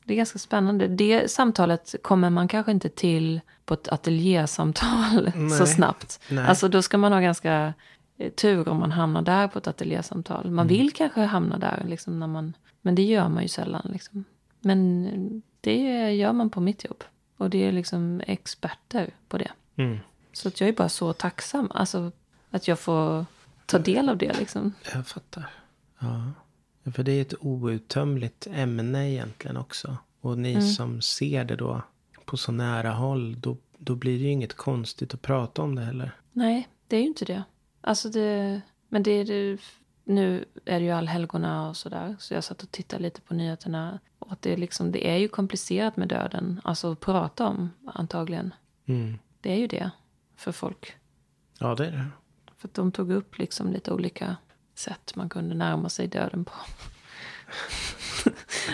det 0.04 0.12
är 0.12 0.16
ganska 0.16 0.38
spännande. 0.38 0.88
Det 0.88 1.30
samtalet 1.30 1.94
kommer 2.02 2.30
man 2.30 2.48
kanske 2.48 2.72
inte 2.72 2.88
till 2.88 3.40
på 3.64 3.74
ett 3.74 3.88
ateljésamtal 3.88 5.32
så 5.58 5.66
snabbt. 5.66 6.20
Nej. 6.28 6.46
Alltså 6.46 6.68
då 6.68 6.82
ska 6.82 6.98
man 6.98 7.12
ha 7.12 7.20
ganska 7.20 7.74
tur 8.30 8.68
om 8.68 8.76
man 8.76 8.92
hamnar 8.92 9.22
där 9.22 9.48
på 9.48 9.58
ett 9.58 9.66
ateljésamtal. 9.66 10.50
Man 10.50 10.66
vill 10.66 10.92
kanske 10.92 11.20
hamna 11.20 11.58
där, 11.58 11.84
liksom, 11.88 12.20
när 12.20 12.26
man, 12.26 12.56
men 12.82 12.94
det 12.94 13.02
gör 13.02 13.28
man 13.28 13.42
ju 13.42 13.48
sällan. 13.48 13.90
Liksom. 13.92 14.24
Men 14.60 15.06
eh, 15.06 15.40
det 15.60 16.10
gör 16.12 16.32
man 16.32 16.50
på 16.50 16.60
mitt 16.60 16.84
jobb. 16.84 17.04
Och 17.36 17.50
det 17.50 17.68
är 17.68 17.72
liksom 17.72 18.22
experter 18.26 19.10
på 19.28 19.38
det. 19.38 19.50
Mm. 19.76 19.98
Så 20.32 20.48
att 20.48 20.60
jag 20.60 20.68
är 20.68 20.72
bara 20.72 20.88
så 20.88 21.12
tacksam. 21.12 21.70
Alltså 21.74 22.12
att 22.50 22.68
jag 22.68 22.78
får 22.78 23.26
ta 23.66 23.78
del 23.78 24.08
av 24.08 24.18
det 24.18 24.38
liksom. 24.38 24.72
Jag 24.94 25.06
fattar. 25.06 25.50
Ja. 25.98 26.32
För 26.92 27.02
det 27.02 27.12
är 27.12 27.22
ett 27.22 27.34
outtömligt 27.40 28.46
ämne 28.50 29.10
egentligen 29.10 29.56
också. 29.56 29.96
Och 30.20 30.38
ni 30.38 30.62
som 30.62 31.02
ser 31.02 31.44
det 31.44 31.56
då 31.56 31.82
på 32.24 32.36
så 32.36 32.52
nära 32.52 32.92
håll. 32.92 33.40
Då, 33.40 33.56
då 33.78 33.94
blir 33.94 34.18
det 34.18 34.24
ju 34.24 34.30
inget 34.30 34.54
konstigt 34.54 35.14
att 35.14 35.22
prata 35.22 35.62
om 35.62 35.74
det 35.74 35.82
heller. 35.82 36.16
Nej, 36.32 36.68
det 36.88 36.96
är 36.96 37.00
ju 37.00 37.06
inte 37.06 37.24
det. 37.24 37.44
Alltså 37.86 38.08
det, 38.08 38.60
men 38.88 39.02
det 39.02 39.10
är 39.10 39.24
det, 39.24 39.58
nu 40.04 40.44
är 40.64 40.78
det 40.80 40.84
ju 40.84 40.90
allhelgona 40.90 41.68
och 41.68 41.76
sådär. 41.76 42.16
Så 42.18 42.34
jag 42.34 42.44
satt 42.44 42.62
och 42.62 42.70
tittade 42.70 43.02
lite 43.02 43.20
på 43.20 43.34
nyheterna. 43.34 43.98
Och 44.18 44.32
att 44.32 44.42
det, 44.42 44.52
är 44.52 44.56
liksom, 44.56 44.92
det 44.92 45.10
är 45.10 45.16
ju 45.16 45.28
komplicerat 45.28 45.96
med 45.96 46.08
döden. 46.08 46.60
Alltså 46.64 46.92
att 46.92 47.00
prata 47.00 47.46
om 47.46 47.70
antagligen. 47.86 48.54
Mm. 48.86 49.18
Det 49.40 49.52
är 49.52 49.56
ju 49.56 49.66
det 49.66 49.90
för 50.36 50.52
folk. 50.52 50.96
Ja, 51.58 51.74
det 51.74 51.86
är 51.86 51.90
det. 51.90 52.06
För 52.56 52.68
att 52.68 52.74
de 52.74 52.92
tog 52.92 53.10
upp 53.10 53.38
liksom 53.38 53.72
lite 53.72 53.92
olika 53.92 54.36
sätt 54.74 55.12
man 55.16 55.28
kunde 55.28 55.54
närma 55.54 55.88
sig 55.88 56.06
döden 56.06 56.44
på. 56.44 56.52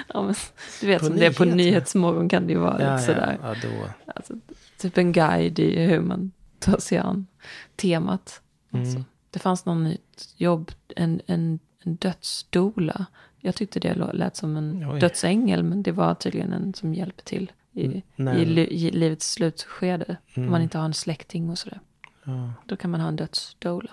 ja, 0.08 0.22
men, 0.22 0.34
du 0.80 0.86
vet 0.86 1.00
På 1.00 1.06
som 1.06 1.16
det 1.16 1.26
är 1.26 1.32
på. 1.32 1.44
Nyhetsmorgon 1.44 2.28
kan 2.28 2.46
det 2.46 2.52
ju 2.52 2.58
vara 2.58 2.82
Ja, 2.82 2.92
lite 2.92 3.06
sådär. 3.06 3.38
ja, 3.42 3.54
ja. 3.62 4.12
Alltså, 4.14 4.34
typ 4.78 4.98
en 4.98 5.12
guide 5.12 5.58
i 5.58 5.86
hur 5.86 6.00
man 6.00 6.32
tar 6.58 6.78
sig 6.78 6.98
an 6.98 7.26
temat. 7.76 8.42
Alltså, 8.70 8.96
Mm. 8.96 9.04
det 9.30 9.38
fanns 9.38 9.64
någon 9.64 9.94
jobb, 10.36 10.70
en, 10.96 11.20
en, 11.26 11.58
en 11.84 11.96
dödsdola. 11.96 13.06
Jag 13.38 13.54
tyckte 13.54 13.80
det 13.80 13.94
lät 14.12 14.36
som 14.36 14.56
en 14.56 14.90
Oj. 14.92 15.00
dödsängel, 15.00 15.62
men 15.62 15.82
det 15.82 15.92
var 15.92 16.14
tydligen 16.14 16.52
en 16.52 16.74
som 16.74 16.94
hjälper 16.94 17.22
till 17.22 17.52
i, 17.72 18.02
Mm, 18.16 18.36
i, 18.38 18.44
li, 18.44 18.62
i 18.86 18.90
livets 18.90 19.32
slutskede. 19.32 20.16
Om 20.36 20.42
Mm. 20.42 20.50
man 20.50 20.62
inte 20.62 20.78
har 20.78 20.84
en 20.84 20.94
släkting 20.94 21.50
och 21.50 21.58
sådär. 21.58 21.80
Ja. 22.24 22.52
Då 22.66 22.76
kan 22.76 22.90
man 22.90 23.00
ha 23.00 23.08
en 23.08 23.16
dödsdola. 23.16 23.90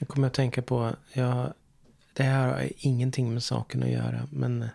Jag 0.00 0.08
kommer 0.08 0.26
att 0.26 0.34
tänka 0.34 0.62
på, 0.62 0.96
ja, 1.12 1.54
det 2.12 2.22
här 2.22 2.48
har 2.48 2.68
ingenting 2.76 3.32
med 3.34 3.42
saken 3.42 3.82
att 3.82 3.88
göra. 3.90 4.28
Men 4.30 4.62
eh, 4.62 4.68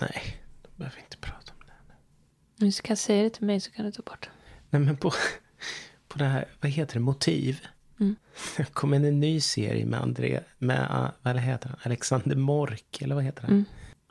nej, 0.00 0.22
då 0.62 0.68
behöver 0.76 0.96
vi 0.96 1.02
inte 1.02 1.16
prata 1.16 1.52
om 1.52 1.66
det. 1.66 1.94
Nu 2.64 2.72
ska 2.72 2.90
jag 2.90 2.98
säga 2.98 3.22
det 3.22 3.30
till 3.30 3.46
mig 3.46 3.60
så 3.60 3.70
kan 3.70 3.84
du 3.84 3.92
ta 3.92 4.02
bort. 4.02 4.30
Nej 4.70 4.82
men 4.82 4.96
på, 4.96 5.10
på 6.08 6.18
det 6.18 6.24
här, 6.24 6.44
vad 6.60 6.70
heter 6.70 6.94
det, 6.94 7.00
motiv. 7.00 7.60
Mm. 8.00 8.16
Det 8.56 8.74
kom 8.74 8.92
en 8.92 9.20
ny 9.20 9.40
serie 9.40 9.86
med 9.86 10.00
André, 10.00 10.40
med, 10.58 10.86
ah, 10.90 11.08
vad 11.22 11.36
heter 11.36 11.68
han, 11.68 11.78
Alexander 11.82 12.36
Mork, 12.36 13.02
eller 13.02 13.14
vad 13.14 13.24
heter 13.24 13.42
han? 13.42 13.50
Mm. 13.50 13.64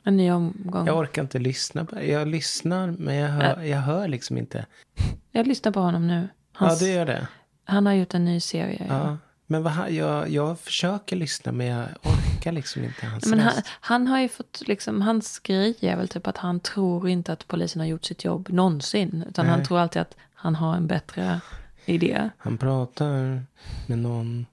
En 0.04 0.16
ny 0.16 0.30
omgång. 0.32 0.86
Jag 0.86 0.98
orkar 0.98 1.22
inte 1.22 1.38
lyssna 1.38 1.84
på 1.84 2.02
Jag 2.04 2.28
lyssnar, 2.28 2.86
men 2.90 3.14
jag 3.14 3.28
hör, 3.28 3.62
jag 3.62 3.78
hör 3.78 4.08
liksom 4.08 4.38
inte. 4.38 4.66
Jag 5.30 5.46
lyssnar 5.46 5.72
på 5.72 5.80
honom 5.80 6.06
nu. 6.08 6.28
Hans, 6.52 6.80
Ja, 6.82 6.86
det 6.86 6.92
gör 6.92 7.06
det. 7.06 7.26
Han 7.64 7.86
har 7.86 7.92
gjort 7.92 8.14
en 8.14 8.24
ny 8.24 8.40
serie. 8.40 8.86
Ja. 8.88 9.16
Men 9.46 9.62
vad, 9.62 9.72
han- 9.72 9.94
jag, 9.94 10.30
jag 10.30 10.60
försöker 10.60 11.16
lyssna, 11.16 11.52
men 11.52 11.66
jag 11.66 11.88
orkar 12.02 12.52
liksom 12.52 12.84
inte 12.84 13.06
hans 13.06 13.26
Men 13.26 13.38
han, 13.40 13.52
han 13.80 14.06
har 14.06 14.20
ju 14.20 14.28
fått, 14.28 14.62
liksom, 14.66 15.02
hans 15.02 15.38
grej 15.38 15.76
är 15.80 15.96
väl 15.96 16.08
typ 16.08 16.26
att 16.26 16.36
han 16.36 16.60
tror 16.60 17.08
inte 17.08 17.32
att 17.32 17.48
polisen 17.48 17.80
har 17.80 17.86
gjort 17.86 18.04
sitt 18.04 18.24
jobb 18.24 18.48
någonsin. 18.50 19.24
Utan 19.28 19.46
han 19.46 19.58
Nej. 19.58 19.66
tror 19.66 19.78
alltid 19.78 20.02
att 20.02 20.16
han 20.34 20.54
har 20.54 20.76
en 20.76 20.86
bättre 20.86 21.40
idé. 21.84 22.30
Han 22.38 22.58
pratar 22.58 23.42
med 23.86 23.98
någon 23.98 24.46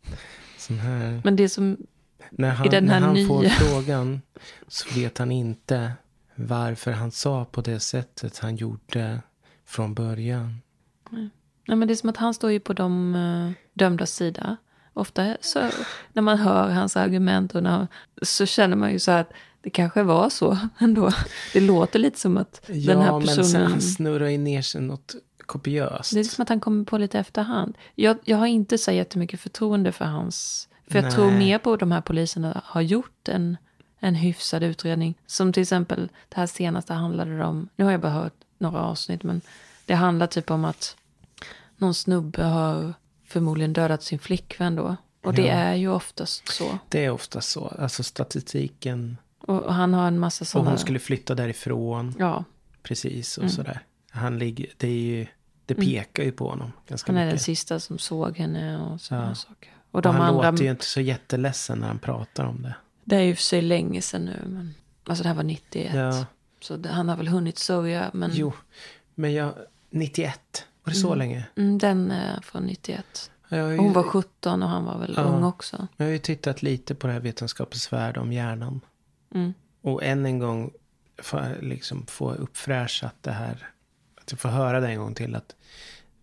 sån 0.57 0.79
här. 0.79 1.21
Men 1.23 1.35
det 1.35 1.49
som, 1.49 1.77
när 2.29 2.49
han, 2.49 2.69
den 2.69 2.89
här 2.89 2.99
när 2.99 3.07
han 3.07 3.27
får 3.27 3.41
nya- 3.41 3.49
frågan 3.59 4.21
så 4.67 4.99
vet 4.99 5.17
han 5.17 5.31
inte 5.31 5.91
varför 6.35 6.91
han 6.91 7.11
sa 7.11 7.45
på 7.45 7.61
det 7.61 7.79
sättet 7.79 8.39
han 8.39 8.55
gjorde 8.55 9.21
från 9.65 9.93
början. 9.93 10.61
Nej, 11.67 11.77
men 11.77 11.87
det 11.87 11.93
är 11.93 11.95
som 11.95 12.09
att 12.09 12.17
han 12.17 12.33
står 12.33 12.51
ju 12.51 12.59
på 12.59 12.73
de 12.73 13.15
uh, 13.15 13.51
dömdas 13.73 14.11
sida. 14.11 14.57
Ofta 14.93 15.37
så, 15.41 15.69
när 16.13 16.21
man 16.21 16.37
hör 16.37 16.69
hans 16.69 16.97
argument 16.97 17.55
och 17.55 17.63
när, 17.63 17.87
så 18.21 18.45
känner 18.45 18.75
man 18.75 18.91
ju 18.91 18.99
så 18.99 19.11
här 19.11 19.21
att 19.21 19.31
det 19.61 19.69
kanske 19.69 20.03
var 20.03 20.29
så 20.29 20.57
ändå. 20.79 21.11
Det 21.53 21.59
låter 21.61 21.99
lite 21.99 22.19
som 22.19 22.37
att 22.37 22.61
Ja, 22.67 22.93
den 22.93 23.01
här 23.01 23.19
men 23.19 23.27
sen 23.27 23.37
personen... 23.37 23.71
han 23.71 23.81
snurrar 23.81 24.27
ju 24.27 24.37
ner 24.37 24.61
sig 24.61 24.81
något 24.81 25.15
kopiöst. 25.51 26.13
Det 26.13 26.19
är 26.19 26.23
som 26.23 26.41
att 26.41 26.49
han 26.49 26.59
kommer 26.59 26.85
på 26.85 26.97
lite 26.97 27.19
efterhand. 27.19 27.77
Jag, 27.95 28.17
jag 28.23 28.37
har 28.37 28.47
inte 28.47 28.77
så 28.77 28.91
jättemycket 28.91 29.39
förtroende 29.39 29.91
för 29.91 30.05
hans... 30.05 30.67
För 30.87 30.95
jag 30.97 31.03
Nej. 31.03 31.11
tror 31.13 31.31
mer 31.31 31.57
på 31.57 31.75
de 31.75 31.91
här 31.91 32.01
poliserna 32.01 32.61
har 32.65 32.81
gjort 32.81 33.27
en, 33.27 33.57
en 33.99 34.15
hyfsad 34.15 34.63
utredning. 34.63 35.15
Som 35.25 35.53
till 35.53 35.61
exempel 35.61 36.09
det 36.29 36.35
här 36.35 36.47
senaste 36.47 36.93
handlade 36.93 37.37
det 37.37 37.45
om... 37.45 37.69
Nu 37.75 37.83
har 37.85 37.91
jag 37.91 38.01
bara 38.01 38.11
hört 38.11 38.33
några 38.57 38.79
avsnitt 38.79 39.23
men 39.23 39.41
det 39.85 39.93
handlar 39.95 40.27
typ 40.27 40.51
om 40.51 40.65
att 40.65 40.95
någon 41.77 41.93
snubbe 41.93 42.43
har 42.43 42.93
förmodligen 43.27 43.73
dödat 43.73 44.03
sin 44.03 44.19
flickvän 44.19 44.75
då. 44.75 44.95
Och 45.23 45.33
det 45.33 45.45
Ja. 45.47 45.53
är 45.53 45.75
ju 45.75 45.87
oftast 45.91 46.47
så. 46.47 46.77
Det 46.89 47.05
är 47.05 47.09
ofta 47.11 47.41
så. 47.41 47.67
Alltså 47.79 48.03
statistiken. 48.03 49.17
Och, 49.39 49.59
och 49.63 49.73
han 49.73 49.93
har 49.93 50.07
en 50.07 50.19
massa 50.19 50.43
Och 50.43 50.47
sådana... 50.47 50.69
hon 50.69 50.79
skulle 50.79 50.99
flytta 50.99 51.35
därifrån. 51.35 52.15
Ja, 52.19 52.43
Precis 52.83 53.37
och 53.37 53.43
Mm. 53.43 53.51
sådär. 53.55 53.79
Han 54.11 54.39
ligger, 54.39 54.65
det 54.77 54.87
är 54.87 54.91
ju, 54.91 55.27
det 55.73 55.81
pekar 55.81 56.23
ju 56.23 56.31
på 56.31 56.49
honom 56.49 56.71
ganska 56.87 57.11
han 57.11 57.17
är 57.17 57.21
den 57.25 57.29
mycket. 57.33 57.41
sista 57.41 57.79
som 57.79 57.97
såg 57.97 58.37
henne 58.37 58.77
och 58.81 59.01
sådana 59.01 59.27
Ja. 59.27 59.35
saker. 59.35 59.69
Och 59.91 59.95
Och 59.95 60.01
de 60.01 60.15
han 60.15 60.21
andra... 60.35 60.51
låter 60.51 60.63
ju 60.63 60.71
inte 60.71 60.85
så 60.85 61.01
jätteledsen 61.01 61.79
när 61.79 61.87
han 61.87 61.99
pratar 61.99 62.45
om 62.45 62.61
det. 62.61 62.75
Det 63.03 63.15
är 63.15 63.21
ju 63.21 63.35
för 63.35 63.43
sig 63.43 63.61
länge 63.61 64.01
sedan 64.01 64.25
nu. 64.25 64.43
Men, 64.45 64.73
alltså 65.05 65.23
det 65.23 65.27
här 65.29 65.35
var 65.35 65.43
91. 65.43 65.93
Ja, 65.95 66.25
Så 66.61 66.77
det, 66.77 66.89
han 66.89 67.09
har 67.09 67.17
väl 67.17 67.27
hunnit 67.27 67.57
sörja. 67.57 68.11
Men 68.13 68.31
jo. 68.33 68.53
Men 69.15 69.33
jag, 69.33 69.53
91, 69.89 70.65
var 70.83 70.93
det 70.93 70.99
så 70.99 71.15
länge? 71.15 71.47
mm, 71.55 71.77
den 71.77 72.11
är 72.11 72.41
från 72.41 72.63
91. 72.63 73.31
Jag 73.49 73.63
har, 73.63 73.69
ju, 73.71 73.77
hon 73.77 73.93
var 73.93 74.03
17 74.03 74.63
och 74.63 74.69
han 74.69 74.85
var 74.85 74.97
väl 74.99 75.13
Ja. 75.17 75.23
ung 75.23 75.43
också. 75.43 75.87
jag 75.97 76.05
har 76.05 76.11
ju 76.11 76.17
tittat 76.19 76.61
lite 76.61 76.95
på 76.95 77.07
det 77.07 77.13
här 77.13 77.19
vetenskapens 77.19 77.93
värld 77.93 78.17
om 78.17 78.31
hjärnan. 78.33 78.81
Mm. 79.35 79.53
Och 79.81 80.03
än 80.03 80.25
en 80.25 80.39
gång 80.39 80.71
få, 81.21 81.41
liksom, 81.61 82.05
få 82.07 82.33
uppfräschat 82.33 83.15
det 83.21 83.31
här. 83.31 83.69
Jag 84.31 84.39
får 84.39 84.49
höra 84.49 84.79
det 84.79 84.87
en 84.87 84.99
gång 84.99 85.13
till. 85.13 85.35
Att 85.35 85.55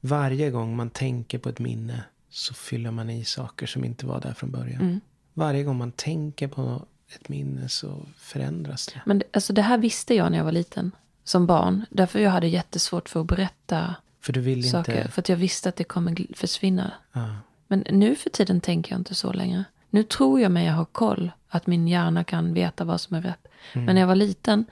varje 0.00 0.50
gång 0.50 0.76
man 0.76 0.90
tänker 0.90 1.38
på 1.38 1.48
ett 1.48 1.58
minne 1.58 2.04
så 2.30 2.54
fyller 2.54 2.90
man 2.90 3.10
i 3.10 3.24
saker 3.24 3.66
som 3.66 3.84
inte 3.84 4.06
var 4.06 4.20
där 4.20 4.34
från 4.34 4.50
början. 4.50 4.80
Mm. 4.80 5.00
Varje 5.34 5.64
gång 5.64 5.76
man 5.76 5.92
tänker 5.92 6.48
på 6.48 6.86
ett 7.14 7.28
minne 7.28 7.68
så 7.68 8.06
förändras 8.16 8.86
det. 8.86 9.00
Men 9.06 9.22
alltså, 9.32 9.52
det 9.52 9.62
här 9.62 9.78
visste 9.78 10.14
jag 10.14 10.30
när 10.30 10.38
jag 10.38 10.44
var 10.44 10.52
liten. 10.52 10.92
Som 11.24 11.46
barn. 11.46 11.84
Därför 11.90 12.18
jag 12.18 12.30
hade 12.30 12.46
jättesvårt 12.46 13.08
för 13.08 13.20
att 13.20 13.26
berätta 13.26 13.94
För 14.20 14.32
du 14.32 14.40
vill 14.40 14.70
saker. 14.70 14.98
inte... 14.98 15.10
För 15.10 15.22
att 15.22 15.28
jag 15.28 15.36
visste 15.36 15.68
att 15.68 15.76
det 15.76 15.84
kommer 15.84 16.26
försvinna. 16.34 16.92
Ja. 17.12 17.36
Men 17.66 17.84
nu 17.90 18.16
för 18.16 18.30
tiden 18.30 18.60
tänker 18.60 18.92
jag 18.92 19.00
inte 19.00 19.14
så 19.14 19.32
längre. 19.32 19.64
Nu 19.90 20.02
tror 20.02 20.40
jag 20.40 20.52
mig 20.52 20.66
jag 20.66 20.72
har 20.72 20.84
koll. 20.84 21.30
Att 21.48 21.66
min 21.66 21.88
hjärna 21.88 22.24
kan 22.24 22.54
veta 22.54 22.84
vad 22.84 23.00
som 23.00 23.16
är 23.16 23.22
rätt. 23.22 23.46
Mm. 23.72 23.84
Men 23.84 23.94
när 23.94 24.02
jag 24.02 24.08
var 24.08 24.14
liten. 24.14 24.64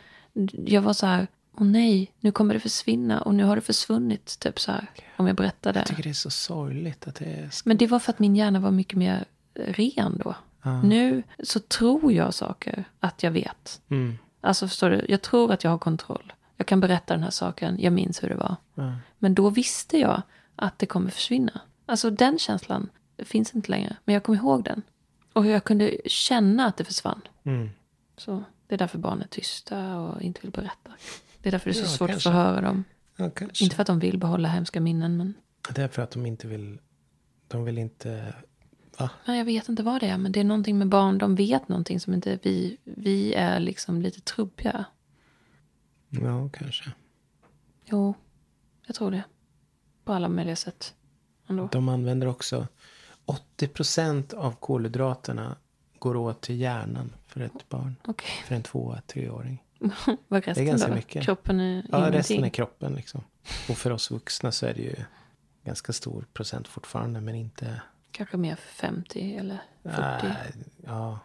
Jag 0.52 0.82
var 0.82 0.92
så 0.92 1.06
här. 1.06 1.26
Åh 1.56 1.66
nej, 1.66 2.12
nu 2.20 2.32
kommer 2.32 2.54
det 2.54 2.60
försvinna. 2.60 3.20
Och 3.22 3.34
nu 3.34 3.44
har 3.44 3.56
det 3.56 3.62
försvunnit. 3.62 4.38
Typ 4.38 4.60
så 4.60 4.72
här. 4.72 4.90
Om 5.16 5.26
jag 5.26 5.36
berättar 5.36 5.74
Jag 5.74 5.82
det. 5.82 5.88
tycker 5.88 6.02
det 6.02 6.08
är 6.08 6.14
så 6.14 6.30
sorgligt 6.30 7.06
att 7.06 7.14
det 7.14 7.24
är... 7.24 7.50
Men 7.64 7.76
det 7.76 7.86
var 7.86 7.98
för 7.98 8.12
att 8.12 8.18
min 8.18 8.36
hjärna 8.36 8.60
var 8.60 8.70
mycket 8.70 8.98
mer 8.98 9.24
ren 9.54 10.20
då. 10.24 10.34
Ja. 10.62 10.82
Nu 10.82 11.22
så 11.42 11.60
tror 11.60 12.12
jag 12.12 12.34
saker 12.34 12.84
att 13.00 13.22
jag 13.22 13.30
vet. 13.30 13.80
Mm. 13.88 14.18
Alltså 14.40 14.68
förstår 14.68 14.90
du, 14.90 15.06
jag 15.08 15.22
tror 15.22 15.52
att 15.52 15.64
jag 15.64 15.70
har 15.70 15.78
kontroll. 15.78 16.32
Jag 16.56 16.66
kan 16.66 16.80
berätta 16.80 17.14
den 17.14 17.22
här 17.22 17.30
saken, 17.30 17.76
jag 17.80 17.92
minns 17.92 18.22
hur 18.22 18.28
det 18.28 18.34
var. 18.36 18.56
Ja. 18.74 18.92
Men 19.18 19.34
då 19.34 19.50
visste 19.50 19.98
jag 19.98 20.22
att 20.56 20.78
det 20.78 20.86
kommer 20.86 21.10
försvinna. 21.10 21.60
Alltså 21.86 22.10
den 22.10 22.38
känslan 22.38 22.88
finns 23.18 23.54
inte 23.54 23.70
längre. 23.70 23.96
Men 24.04 24.12
jag 24.12 24.22
kommer 24.22 24.38
ihåg 24.38 24.64
den. 24.64 24.82
Och 25.32 25.44
hur 25.44 25.50
jag 25.50 25.64
kunde 25.64 25.96
känna 26.06 26.66
att 26.66 26.76
det 26.76 26.84
försvann. 26.84 27.20
Mm. 27.44 27.70
Så 28.16 28.44
det 28.66 28.74
är 28.74 28.78
därför 28.78 28.98
barn 28.98 29.22
är 29.22 29.26
tysta 29.26 29.96
och 29.96 30.22
inte 30.22 30.40
vill 30.42 30.50
berätta. 30.50 30.90
Det 31.46 31.50
är 31.50 31.52
därför 31.52 31.70
det 31.70 31.78
är 31.78 31.84
så 31.84 31.92
Ja, 31.92 31.96
svårt 31.96 32.10
kanske. 32.10 32.28
att 32.28 32.34
få 32.34 32.38
höra 32.38 32.60
dem. 32.60 32.84
Ja. 33.16 33.30
Inte 33.60 33.76
för 33.76 33.80
att 33.82 33.86
de 33.86 33.98
vill 33.98 34.18
behålla 34.18 34.48
hemska 34.48 34.80
minnen, 34.80 35.16
men 35.16 35.34
Det 35.74 35.82
är 35.82 35.88
för 35.88 36.02
att 36.02 36.10
de 36.10 36.26
inte 36.26 36.46
vill... 36.46 36.78
De 37.48 37.64
vill 37.64 37.78
inte... 37.78 38.34
Va? 38.98 39.10
Nej, 39.26 39.38
jag 39.38 39.44
vet 39.44 39.68
inte 39.68 39.82
vad 39.82 40.00
det 40.00 40.06
är, 40.08 40.18
men 40.18 40.32
det 40.32 40.40
är 40.40 40.44
någonting 40.44 40.78
med 40.78 40.88
barn. 40.88 41.18
De 41.18 41.34
vet 41.34 41.68
någonting 41.68 42.00
som 42.00 42.14
inte 42.14 42.38
vi... 42.42 42.76
Vi 42.84 43.34
är 43.34 43.60
liksom 43.60 44.02
lite 44.02 44.20
trubbiga. 44.20 44.84
Ja, 46.08 46.48
kanske. 46.52 46.92
Jo, 47.84 48.14
jag 48.86 48.96
tror 48.96 49.10
det. 49.10 49.24
På 50.04 50.12
alla 50.12 50.28
möjliga 50.28 50.56
sätt. 50.56 50.94
Ändå. 51.46 51.68
De 51.72 51.88
använder 51.88 52.26
också... 52.26 52.66
80 53.24 53.68
procent 53.68 54.32
av 54.32 54.52
kolhydraterna 54.52 55.56
går 55.98 56.16
åt 56.16 56.40
till 56.40 56.60
hjärnan 56.60 57.12
för 57.26 57.40
ett 57.40 57.68
barn. 57.68 57.96
Okej, 58.04 58.30
För 58.46 58.54
en 58.54 58.62
tvåa, 59.78 59.88
treåring. 60.04 60.18
vad 60.28 60.38
är 60.38 60.42
resten 60.42 60.66
ganska 60.66 60.88
då? 60.88 60.94
mycket. 60.94 61.22
Kroppen 61.24 61.60
är 61.60 61.74
Ja, 61.92 61.98
ingenting. 61.98 62.18
resten 62.18 62.44
är 62.44 62.48
kroppen 62.48 62.94
liksom. 62.94 63.24
Och 63.68 63.76
för 63.78 63.90
oss 63.90 64.10
vuxna 64.10 64.52
så 64.52 64.66
är 64.66 64.74
det 64.74 64.82
ju 64.82 64.94
ganska 65.64 65.92
stor 65.92 66.26
procent 66.32 66.68
fortfarande, 66.68 67.20
men 67.20 67.34
inte... 67.34 67.80
Kanske 68.10 68.36
mer 68.36 68.56
50 68.56 69.36
eller 69.36 69.58
40. 69.82 69.96
Nej, 70.22 70.52
ja, 70.84 71.18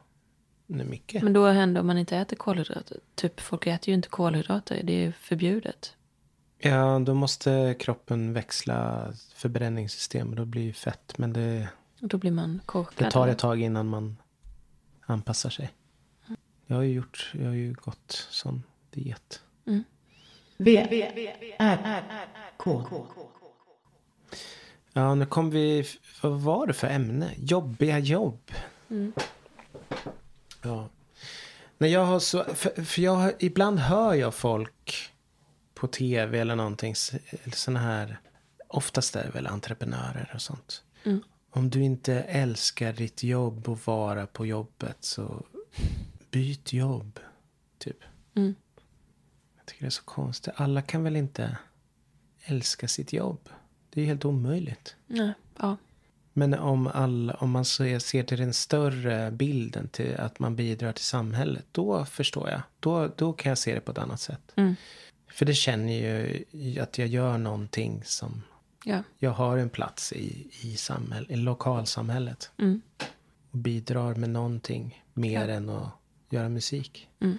det 0.67 0.79
är 0.81 0.85
mycket. 0.85 1.23
Men 1.23 1.33
då 1.33 1.47
händer 1.47 1.81
om 1.81 1.87
man 1.87 1.97
inte 1.97 2.17
äter 2.17 2.35
kolhydrater. 2.35 2.97
Typ, 3.15 3.39
folk 3.39 3.67
äter 3.67 3.89
ju 3.89 3.95
inte 3.95 4.09
kolhydrater. 4.09 4.83
Det 4.83 4.93
är 4.93 5.05
ju 5.05 5.11
förbjudet. 5.11 5.95
Ja, 6.57 6.99
då 6.99 7.13
måste 7.13 7.75
kroppen 7.79 8.33
växla 8.33 9.07
förbränningssystem 9.35 10.29
och 10.29 10.35
då 10.35 10.45
blir 10.45 10.67
det 10.67 10.73
fett. 10.73 11.17
Men 11.17 11.33
det, 11.33 11.67
Och 12.01 12.07
då 12.07 12.17
blir 12.17 12.31
man 12.31 12.61
korkad. 12.65 13.07
det 13.07 13.11
tar 13.11 13.27
ett 13.27 13.37
tag 13.39 13.61
innan 13.61 13.87
man 13.87 14.17
anpassar 15.05 15.49
sig. 15.49 15.71
Jag 16.71 16.75
har 16.77 16.83
ju 16.83 16.93
gjort, 16.93 17.31
jag 17.33 17.45
har 17.45 17.53
ju 17.53 17.73
gått 17.73 18.27
sån 18.29 18.63
diet. 18.91 19.41
V, 20.57 20.77
R, 21.59 22.03
K. 22.57 22.83
Ja, 24.93 25.15
nu 25.15 25.25
kom 25.25 25.49
vi, 25.49 25.85
vad 26.21 26.41
var 26.41 26.67
det 26.67 26.73
för 26.73 26.87
ämne? 26.87 27.31
Jobbiga 27.37 27.99
jobb. 27.99 28.51
Ja. 30.61 30.89
När 31.77 31.87
jag 31.87 32.05
har 32.05 32.19
så, 32.19 32.43
för, 32.43 32.83
för 32.83 33.01
jag, 33.01 33.15
har- 33.15 33.33
ibland 33.39 33.79
hör 33.79 34.13
jag 34.13 34.33
folk 34.35 35.11
på 35.73 35.87
tv 35.87 36.39
eller 36.39 36.55
någonting, 36.55 36.95
sådana 37.53 37.79
här, 37.79 38.19
oftast 38.67 39.15
är 39.15 39.23
det 39.23 39.29
väl 39.31 39.47
entreprenörer 39.47 40.31
och 40.35 40.41
sånt. 40.41 40.83
Mm. 41.03 41.23
Om 41.49 41.69
du 41.69 41.83
inte 41.83 42.13
älskar 42.21 42.93
ditt 42.93 43.23
jobb 43.23 43.69
och 43.69 43.79
vara 43.85 44.27
på 44.27 44.45
jobbet 44.45 44.97
så 44.99 45.45
byt 46.31 46.73
jobb, 46.73 47.19
typ. 47.77 47.97
Mm. 48.35 48.55
Jag 49.57 49.65
tycker 49.65 49.81
det 49.81 49.87
är 49.87 49.89
så 49.89 50.03
konstigt. 50.03 50.53
Alla 50.57 50.81
kan 50.81 51.03
väl 51.03 51.15
inte 51.15 51.57
älska 52.43 52.87
sitt 52.87 53.13
jobb? 53.13 53.49
Det 53.89 54.01
är 54.01 54.05
helt 54.05 54.25
omöjligt. 54.25 54.95
Nej, 55.07 55.33
ja. 55.59 55.77
Men 56.33 56.53
om, 56.53 56.87
all, 56.87 57.31
om 57.31 57.51
man 57.51 57.65
ser, 57.65 57.99
ser 57.99 58.23
till 58.23 58.37
den 58.39 58.53
större 58.53 59.31
bilden, 59.31 59.87
till 59.87 60.15
att 60.17 60.39
man 60.39 60.55
bidrar 60.55 60.91
till 60.91 61.05
samhället, 61.05 61.65
då 61.71 62.05
förstår 62.05 62.49
jag. 62.49 62.61
Då, 62.79 63.07
då 63.17 63.33
kan 63.33 63.49
jag 63.49 63.57
se 63.57 63.73
det 63.75 63.81
på 63.81 63.91
ett 63.91 63.97
annat 63.97 64.19
sätt. 64.21 64.53
Mm. 64.55 64.75
För 65.27 65.45
det 65.45 65.53
känner 65.53 65.93
ju 65.93 66.79
att 66.79 66.97
jag 66.97 67.07
gör 67.07 67.37
någonting 67.37 68.01
som... 68.05 68.41
ja. 68.85 69.03
Jag 69.17 69.31
har 69.31 69.57
en 69.57 69.69
plats 69.69 70.13
i, 70.13 70.47
i, 70.61 70.77
samhäll, 70.77 71.25
i 71.29 71.35
lokalsamhället. 71.35 72.51
Mm. 72.57 72.81
Och 73.51 73.57
bidrar 73.57 74.15
med 74.15 74.29
någonting 74.29 75.03
mer 75.13 75.47
Ja. 75.47 75.53
än 75.55 75.69
att 75.69 75.89
göra 76.33 76.49
musik. 76.49 77.09
Mm. 77.19 77.37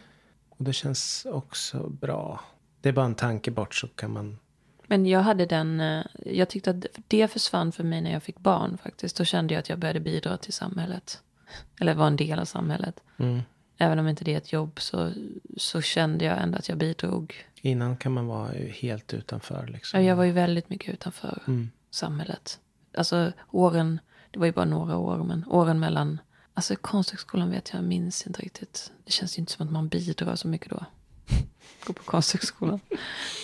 Och 0.48 0.64
det 0.64 0.72
känns 0.72 1.26
också 1.30 1.88
bra. 1.88 2.40
Det 2.80 2.88
är 2.88 2.92
bara 2.92 3.06
en 3.06 3.14
tanke 3.14 3.50
bort 3.50 3.74
så 3.74 3.88
kan 3.88 4.12
man... 4.12 4.38
Men 4.86 5.06
jag 5.06 5.20
hade 5.20 5.46
den, 5.46 5.80
eh, 5.80 6.04
jag 6.26 6.48
tyckte 6.48 6.70
att 6.70 6.86
det 7.08 7.28
försvann 7.28 7.72
för 7.72 7.84
mig 7.84 8.00
när 8.00 8.12
jag 8.12 8.22
fick 8.22 8.38
barn 8.38 8.78
faktiskt. 8.78 9.16
Då 9.16 9.24
kände 9.24 9.54
jag 9.54 9.58
att 9.58 9.68
jag 9.68 9.78
började 9.78 10.00
bidra 10.00 10.36
till 10.36 10.52
samhället. 10.52 11.22
Eller 11.80 11.94
var 11.94 12.06
en 12.06 12.16
del 12.16 12.38
av 12.38 12.44
samhället. 12.44 13.00
Mm. 13.16 13.40
Även 13.78 13.98
om 13.98 14.08
inte 14.08 14.24
det 14.24 14.34
är 14.34 14.38
ett 14.38 14.52
jobb 14.52 14.80
så, 14.80 15.12
så 15.56 15.80
kände 15.80 16.24
jag 16.24 16.42
ändå 16.42 16.58
att 16.58 16.68
jag 16.68 16.78
bidrog. 16.78 17.46
Innan 17.60 17.96
kan 17.96 18.12
man 18.12 18.26
vara 18.26 18.52
helt 18.52 19.14
utanför 19.14 19.66
liksom. 19.66 20.04
Jag 20.04 20.16
var 20.16 20.24
ju 20.24 20.32
väldigt 20.32 20.70
mycket 20.70 20.94
utanför 20.94 21.42
Mm. 21.46 21.70
samhället. 21.90 22.60
Alltså 22.96 23.32
åren, 23.50 24.00
det 24.30 24.38
var 24.38 24.46
ju 24.46 24.52
bara 24.52 24.64
några 24.64 24.96
år, 24.96 25.18
men 25.18 25.44
åren 25.48 25.80
mellan, 25.80 26.18
alltså 26.54 26.76
konsthögskolan 26.76 27.50
vet 27.50 27.72
jag, 27.72 27.84
minns 27.84 28.26
inte 28.26 28.42
riktigt. 28.42 28.92
Det 29.04 29.12
känns 29.12 29.38
ju 29.38 29.40
inte 29.40 29.52
som 29.52 29.66
att 29.66 29.72
man 29.72 29.88
bidrar 29.88 30.36
så 30.36 30.48
mycket 30.48 30.70
då. 30.70 30.84
Gå 31.86 31.92
på 31.92 32.02
konsthögskolan. 32.02 32.80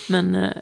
Men 0.09 0.35
eh, 0.35 0.53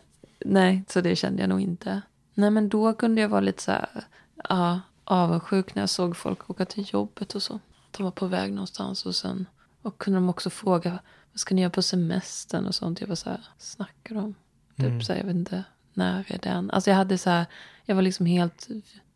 nej, 0.46 0.84
så 0.88 1.02
det 1.02 1.16
kände 1.16 1.42
jag 1.42 1.50
nog 1.50 1.62
inte. 1.62 2.02
Nej, 2.34 2.52
men 2.52 2.70
då 2.70 2.94
kunde 2.94 3.22
jag 3.22 3.30
vara 3.30 3.42
lite 3.42 3.64
så 3.64 3.72
här, 3.72 4.06
ja, 4.50 4.82
avundsjuk 5.04 5.76
när 5.76 5.82
jag 5.82 5.90
såg 5.90 6.18
folk 6.18 6.50
åka 6.50 6.66
till 6.66 6.88
jobbet 6.94 7.36
och 7.36 7.44
så. 7.44 7.60
de 7.92 8.04
var 8.04 8.12
på 8.12 8.28
väg 8.28 8.54
någonstans. 8.54 9.06
Och 9.06 9.16
sen 9.16 9.46
och 9.82 9.98
kunde 9.98 10.18
de 10.18 10.30
också 10.30 10.50
fråga 10.50 11.00
vad 11.32 11.40
ska 11.40 11.56
ni 11.56 11.62
göra 11.62 11.72
på 11.72 11.82
semestern 11.82 12.66
och 12.66 12.76
sånt. 12.76 13.02
Jag 13.02 13.08
var 13.08 13.16
så 13.16 13.30
här, 13.30 13.46
snackar 13.58 14.16
de? 14.16 14.36
Typ 14.76 15.06
så 15.06 15.14
här, 15.14 15.20
jag 15.20 15.26
vet 15.26 15.36
inte, 15.36 15.64
när 15.94 16.26
är 16.32 16.38
den? 16.38 16.72
Alltså 16.72 16.90
jag 16.90 16.98
hade 16.98 17.18
så 17.18 17.30
här, 17.30 17.46
jag 17.86 17.96
var 17.96 18.02
liksom 18.02 18.26
helt 18.26 18.68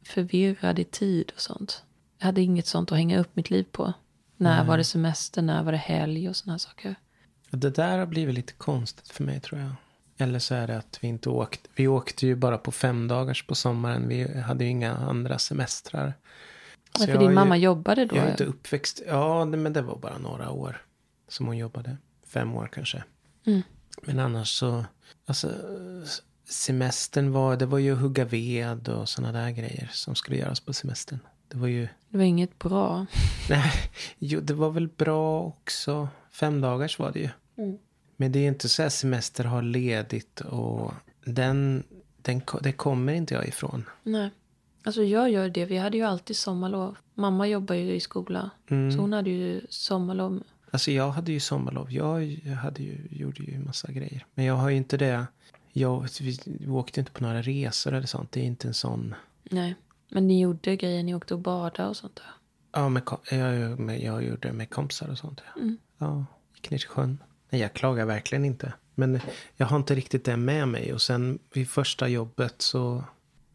förvirrad 0.04 0.80
i 0.80 0.84
tid 0.84 1.32
och 1.36 1.42
sånt. 1.42 1.84
Jag 2.22 2.26
hade 2.26 2.42
inget 2.42 2.68
sånt 2.68 2.92
att 2.92 2.98
hänga 2.98 3.20
upp 3.20 3.36
mitt 3.36 3.50
liv 3.50 3.66
på. 3.72 3.94
När 4.38 4.64
var 4.64 4.78
det 4.78 4.84
semester, 4.84 5.42
när 5.42 5.64
var 5.64 5.72
det 5.72 5.78
helg 5.78 6.30
och 6.30 6.36
här 6.46 6.58
saker. 6.58 6.96
Det 7.50 7.70
där 7.70 7.98
har 7.98 8.06
blivit 8.06 8.36
lite 8.36 8.54
konstigt 8.54 9.10
för 9.10 9.24
mig 9.24 9.40
tror 9.40 9.62
jag. 9.62 9.72
Eller 10.18 10.40
så 10.40 10.56
är 10.56 10.68
det 10.68 10.78
att 10.78 11.00
vi 11.02 11.08
inte 11.08 11.30
åkte. 11.30 11.70
Vi 11.76 11.88
åkte 11.88 12.28
ju 12.28 12.36
bara 12.36 12.58
på 12.58 12.72
fem 12.72 13.08
dagars 13.08 13.48
på 13.48 13.56
sommaren. 13.56 14.08
Vi 14.08 14.40
hade 14.40 14.64
ju 14.64 14.70
inga 14.70 14.96
andra 14.96 15.40
semestrar. 15.40 16.14
Så 16.98 17.06
för 17.06 17.18
din 17.18 17.30
ju- 17.30 17.36
mamma 17.36 17.58
jobbade 17.58 18.06
då? 18.06 18.16
Jag 18.16 18.26
är 18.26 18.32
inte 18.32 18.46
uppväxt. 18.46 19.02
Ja, 19.08 19.46
men 19.46 19.74
det 19.74 19.82
var 19.82 19.98
bara 19.98 20.18
några 20.18 20.52
år 20.52 20.82
som 21.28 21.46
hon 21.46 21.58
jobbade. 21.58 21.98
Fem 22.28 22.56
år 22.56 22.70
kanske. 22.74 23.04
Mm. 23.46 23.62
Men 24.02 24.20
annars 24.20 24.50
så. 24.50 24.86
Alltså 25.26 25.52
semestern 26.50 27.32
var. 27.32 27.58
Det 27.58 27.66
var 27.66 27.80
ju 27.80 27.94
hugga 27.96 28.26
ved 28.26 28.90
och 28.90 29.10
sådana 29.10 29.40
där 29.40 29.50
grejer 29.52 29.90
som 29.94 30.16
skulle 30.16 30.38
göras 30.38 30.60
på 30.60 30.74
semestern. 30.74 31.20
Det 31.52 31.58
var 31.58 31.68
ju. 31.68 31.88
Det 32.10 32.18
var 32.18 32.24
inget 32.24 32.60
bra. 32.60 33.06
Nej, 33.50 33.72
jo, 34.20 34.40
det 34.40 34.54
var 34.54 34.70
väl 34.70 34.88
bra 34.88 35.42
också. 35.42 36.08
Fem 36.32 36.62
dagars 36.62 37.00
var 37.00 37.12
det 37.12 37.20
ju. 37.20 37.30
Mm. 37.58 37.78
Men 38.18 38.32
det 38.32 38.40
är 38.40 38.42
ju 38.42 38.48
inte 38.48 38.70
så 38.70 38.82
här 38.82 38.90
semester 38.90 39.44
har 39.44 39.62
ledigt 39.62 40.42
och 40.42 40.94
den, 41.26 41.84
den, 42.22 42.42
det 42.62 42.72
kommer 42.72 43.14
inte 43.14 43.34
jag 43.34 43.48
ifrån. 43.48 43.84
Nej. 44.04 44.30
Alltså 44.84 45.04
jag 45.04 45.32
gör 45.32 45.50
det. 45.50 45.66
Vi 45.66 45.78
hade 45.78 45.98
ju 45.98 46.04
alltid 46.04 46.36
sommarlov. 46.36 46.98
Mamma 47.14 47.48
jobbar 47.48 47.76
ju 47.76 47.96
i 47.96 48.00
skola. 48.00 48.50
Mm. 48.70 48.92
Så 48.92 48.98
hon 48.98 49.14
hade 49.14 49.30
ju 49.30 49.62
sommarlov. 49.70 50.44
Alltså 50.72 50.92
jag 50.92 51.10
hade 51.12 51.32
ju 51.32 51.40
sommarlov. 51.40 51.92
Jag, 51.92 52.24
jag 52.44 52.56
hade 52.56 52.84
ju, 52.84 53.08
gjorde 53.12 53.44
ju 53.44 53.60
massa 53.60 53.92
grejer. 53.92 54.26
Men 54.34 54.46
jag 54.46 54.56
har 54.56 54.70
ju 54.70 54.78
inte 54.78 54.98
det. 54.98 55.26
Jag, 55.74 56.08
vi, 56.22 56.40
vi 56.46 56.68
åkte 56.68 57.00
inte 57.00 57.12
på 57.12 57.24
några 57.24 57.42
resor 57.42 57.94
eller 57.94 58.08
sånt. 58.08 58.32
Det 58.32 58.40
är 58.40 58.46
inte 58.46 58.68
en 58.68 58.74
sån. 58.74 59.16
Nej. 59.44 59.76
Men 60.12 60.28
ni 60.28 60.42
gjorde 60.42 60.76
grejer. 60.76 61.04
Ni 61.04 61.16
åkte 61.16 61.34
och 61.34 61.40
badade 61.40 61.90
och 61.90 61.98
sånt 61.98 62.16
där. 62.16 62.26
Ja, 62.72 62.90
med, 62.90 63.04
jag, 63.32 63.80
med, 63.80 64.02
jag 64.02 64.24
gjorde 64.24 64.48
det 64.48 64.54
med 64.54 64.70
kompisar 64.70 65.10
och 65.10 65.18
sånt. 65.18 65.42
Ja, 65.56 65.62
Mm. 65.62 65.78
ja 65.98 66.26
gick 66.56 66.72
ner 66.72 66.78
till 66.78 66.88
sjön. 66.88 67.24
Nej, 67.50 67.62
jag 67.62 67.74
klagar 67.74 68.06
verkligen 68.06 68.46
inte. 68.46 68.74
Men 68.96 69.20
jag 69.58 69.66
har 69.68 69.78
inte 69.78 69.96
riktigt 69.96 70.26
det 70.26 70.38
med 70.38 70.68
mig. 70.68 70.94
Och 70.94 71.02
sen 71.02 71.40
vid 71.54 71.70
första 71.70 72.08
jobbet 72.08 72.62
så 72.62 73.04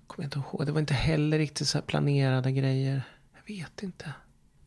kommer 0.07 0.25
jag 0.25 0.27
inte 0.27 0.39
ihåg. 0.39 0.67
Det 0.67 0.73
var 0.73 0.81
inte 0.81 0.95
heller 0.95 1.39
riktigt 1.39 1.69
så 1.69 1.81
planerade 1.83 2.53
grejer. 2.53 3.03
Jag 3.35 3.55
vet 3.57 3.83
inte. 3.83 4.13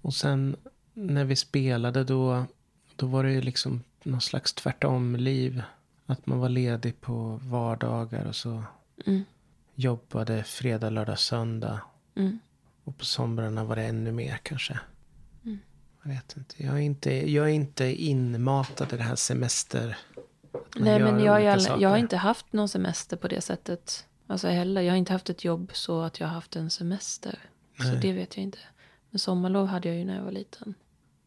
Och 0.01 0.13
sen 0.13 0.55
när 0.93 1.23
vi 1.25 1.35
spelade 1.35 2.03
då, 2.03 2.45
då 2.95 3.05
var 3.05 3.23
det 3.23 3.31
ju 3.31 3.41
liksom 3.41 3.83
någon 4.03 4.21
slags 4.21 4.53
tvärtom-liv. 4.53 5.61
Att 6.05 6.25
man 6.25 6.39
var 6.39 6.49
ledig 6.49 7.01
på 7.01 7.39
vardagar 7.43 8.25
och 8.25 8.35
så 8.35 8.63
Mm. 9.05 9.23
Jobbade 9.79 10.43
fredag, 10.43 10.89
lördag, 10.89 11.19
söndag. 11.19 11.81
Mm. 12.15 12.39
Och 12.83 12.97
på 12.97 13.05
somrarna 13.05 13.63
var 13.63 13.75
det 13.75 13.83
ännu 13.83 14.11
mer 14.11 14.39
kanske. 14.43 14.79
Mm. 15.45 15.59
Jag 16.03 16.09
vet 16.09 16.37
inte. 16.37 16.63
Jag 16.63 16.75
är 16.75 16.79
inte, 16.79 17.31
jag 17.31 17.45
är 17.45 17.53
inte 17.53 17.85
inmatad 17.85 18.93
i 18.93 18.97
det 18.97 19.03
här 19.03 19.15
semester. 19.15 19.97
Nej 20.75 20.99
men 20.99 21.19
jag, 21.19 21.61
saker. 21.61 21.81
jag 21.81 21.89
har 21.89 21.97
inte 21.97 22.17
haft 22.17 22.53
någon 22.53 22.69
semester 22.69 23.17
på 23.17 23.27
det 23.27 23.41
sättet. 23.41 24.07
Alltså 24.27 24.47
heller. 24.47 24.81
Jag 24.81 24.91
har 24.91 24.97
inte 24.97 25.13
haft 25.13 25.29
ett 25.29 25.43
jobb 25.43 25.71
så 25.73 26.01
att 26.01 26.19
jag 26.19 26.27
har 26.27 26.33
haft 26.33 26.55
en 26.55 26.69
semester. 26.69 27.39
Så 27.77 27.87
Nej. 27.87 27.99
det 28.01 28.13
vet 28.13 28.37
jag 28.37 28.43
inte. 28.43 28.59
Men 29.09 29.19
sommarlov 29.19 29.67
hade 29.67 29.87
jag 29.87 29.97
ju 29.97 30.05
när 30.05 30.15
jag 30.15 30.23
var 30.23 30.31
liten. 30.31 30.73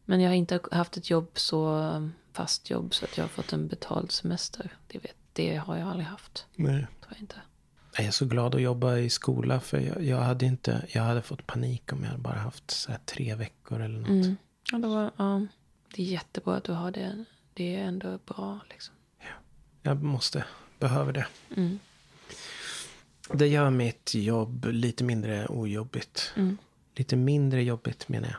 Men 0.05 0.21
jag 0.21 0.29
har 0.29 0.35
inte 0.35 0.59
haft 0.71 0.97
ett 0.97 1.09
jobb 1.09 1.29
så 1.33 1.67
um, 1.67 2.13
fast 2.33 2.69
jobb 2.69 2.93
så 2.93 3.05
att 3.05 3.17
jag 3.17 3.23
har 3.23 3.29
fått 3.29 3.53
en 3.53 3.67
betald 3.67 4.11
semester. 4.11 4.77
Det, 4.87 4.99
vet, 4.99 5.15
det 5.33 5.55
har 5.55 5.77
jag 5.77 5.87
aldrig 5.87 6.07
haft. 6.07 6.45
Nej. 6.55 6.87
Tror 7.01 7.09
jag 7.09 7.19
inte. 7.19 7.35
Jag 7.97 8.05
är 8.05 8.11
så 8.11 8.25
glad 8.25 8.55
att 8.55 8.61
jobba 8.61 8.97
i 8.97 9.09
skola. 9.09 9.59
För 9.59 9.79
jag, 9.79 10.03
jag 10.03 10.17
hade 10.17 10.45
inte, 10.45 10.85
jag 10.93 11.03
hade 11.03 11.21
fått 11.21 11.47
panik 11.47 11.93
om 11.93 12.01
jag 12.03 12.09
hade 12.09 12.21
bara 12.21 12.39
haft 12.39 12.71
så 12.71 12.91
tre 13.05 13.35
veckor 13.35 13.81
eller 13.81 13.99
något. 13.99 14.09
Mm. 14.09 14.35
Ja, 14.71 14.77
då, 14.77 14.89
var- 14.89 15.11
ja, 15.17 15.45
det 15.95 16.01
är 16.01 16.05
jättebra 16.05 16.55
att 16.55 16.63
du 16.63 16.71
har 16.71 16.91
det. 16.91 17.25
Det 17.53 17.75
är 17.75 17.83
ändå 17.83 18.19
bra 18.25 18.59
liksom. 18.69 18.95
Jag 19.81 20.03
måste, 20.03 20.45
behöver 20.79 21.13
det. 21.13 21.27
Mm. 21.55 21.79
Det 23.33 23.47
gör 23.47 23.69
mitt 23.69 24.13
jobb 24.15 24.65
lite 24.65 25.03
mindre 25.03 25.47
ojobbigt. 25.47 26.33
Mm. 26.35 26.57
Lite 26.95 27.15
mindre 27.15 27.63
jobbigt 27.63 28.09
menar 28.09 28.27
jag. 28.27 28.37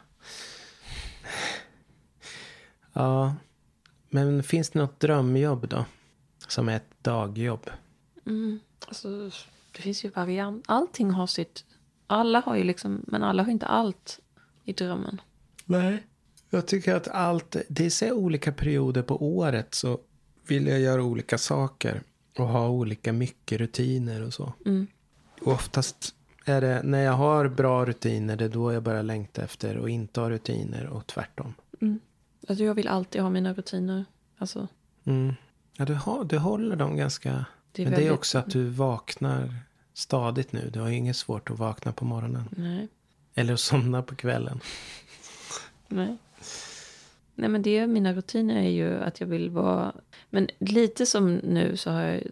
Ja, 2.93 3.35
men 4.11 4.43
finns 4.43 4.71
det 4.71 4.79
något 4.79 5.01
drömjobb 5.01 5.69
då? 5.69 5.85
Som 6.49 6.69
är 6.69 6.77
ett 6.77 6.90
dagjobb? 7.03 7.71
Mm. 8.27 8.61
Alltså, 8.87 9.31
det 9.73 9.83
finns 9.83 10.05
ju 10.05 10.09
variant. 10.09 10.64
Allting 10.68 11.11
har 11.11 11.27
sitt... 11.27 11.64
Alla 12.07 12.40
har 12.40 12.57
ju 12.57 12.64
liksom... 12.64 13.05
Men 13.07 13.23
alla 13.23 13.42
har 13.42 13.51
inte 13.51 13.66
allt 13.66 14.20
i 14.64 14.73
drömmen. 14.73 15.20
Nej. 15.64 16.07
Jag 16.51 16.66
tycker 16.66 16.94
att 16.94 17.09
allt, 17.09 17.57
det 17.68 17.87
är 17.87 17.90
så 17.90 18.12
olika 18.12 18.53
perioder 18.53 19.03
på 19.03 19.37
året 19.37 19.75
så 19.75 20.01
vill 20.47 20.66
jag 20.66 20.81
göra 20.81 21.03
olika 21.03 21.38
saker. 21.38 22.03
Och 22.38 22.49
ha 22.49 22.68
olika 22.68 23.12
mycket 23.12 23.59
rutiner 23.59 24.23
och 24.23 24.35
så. 24.35 24.53
Mm. 24.66 24.87
Och 25.40 25.53
oftast 25.53 26.14
är 26.44 26.61
det 26.61 26.83
när 26.83 27.03
jag 27.03 27.12
har 27.12 27.49
bra 27.49 27.85
rutiner, 27.85 28.37
det 28.37 28.44
är 28.44 28.49
då 28.49 28.73
jag 28.73 28.83
börjar 28.83 29.03
längta 29.03 29.42
efter 29.42 29.77
och 29.77 29.90
inte 29.90 30.20
ha 30.20 30.31
rutiner 30.31 30.87
och 30.87 31.07
tvärtom. 31.07 31.55
Alltså, 32.49 32.64
jag 32.64 32.75
vill 32.75 32.88
alltid 32.88 33.20
ha 33.20 33.31
mina 33.31 33.55
rutiner. 33.55 34.05
Alltså, 34.38 34.68
Mm. 35.05 35.35
Ja, 35.77 35.85
du, 35.85 35.94
har, 35.94 36.25
du 36.25 36.38
håller 36.38 36.77
dem 36.77 36.97
ganska... 36.97 37.44
Det 37.75 37.83
är 37.83 37.91
Men 37.91 38.01
det 38.01 38.07
är 38.07 38.13
också 38.13 38.39
att 38.39 38.51
du 38.51 38.65
vaknar 38.65 39.55
stadigt 39.95 40.53
nu. 40.53 40.71
Du 40.73 40.81
har 40.81 40.89
inget 40.89 41.17
svårt 41.17 41.51
att 41.51 41.59
vakna 41.59 41.93
på 41.93 42.05
morgonen. 42.05 42.49
nej. 42.57 42.89
Eller 43.35 43.55
att 43.55 43.61
somna 43.61 44.03
på 44.03 44.15
kvällen. 44.15 44.61
Nej. 45.89 46.17
Nej 47.35 47.49
men 47.49 47.63
det, 47.63 47.87
mina 47.87 48.13
rutiner 48.13 48.57
är 48.57 48.69
ju 48.69 49.03
att 49.03 49.21
jag 49.21 49.27
vill 49.27 49.51
vara... 49.51 49.93
Men 50.31 50.49
lite 50.59 51.07
som 51.07 51.35
nu 51.35 51.77
så 51.77 51.91
har 51.91 52.03
jag 52.03 52.23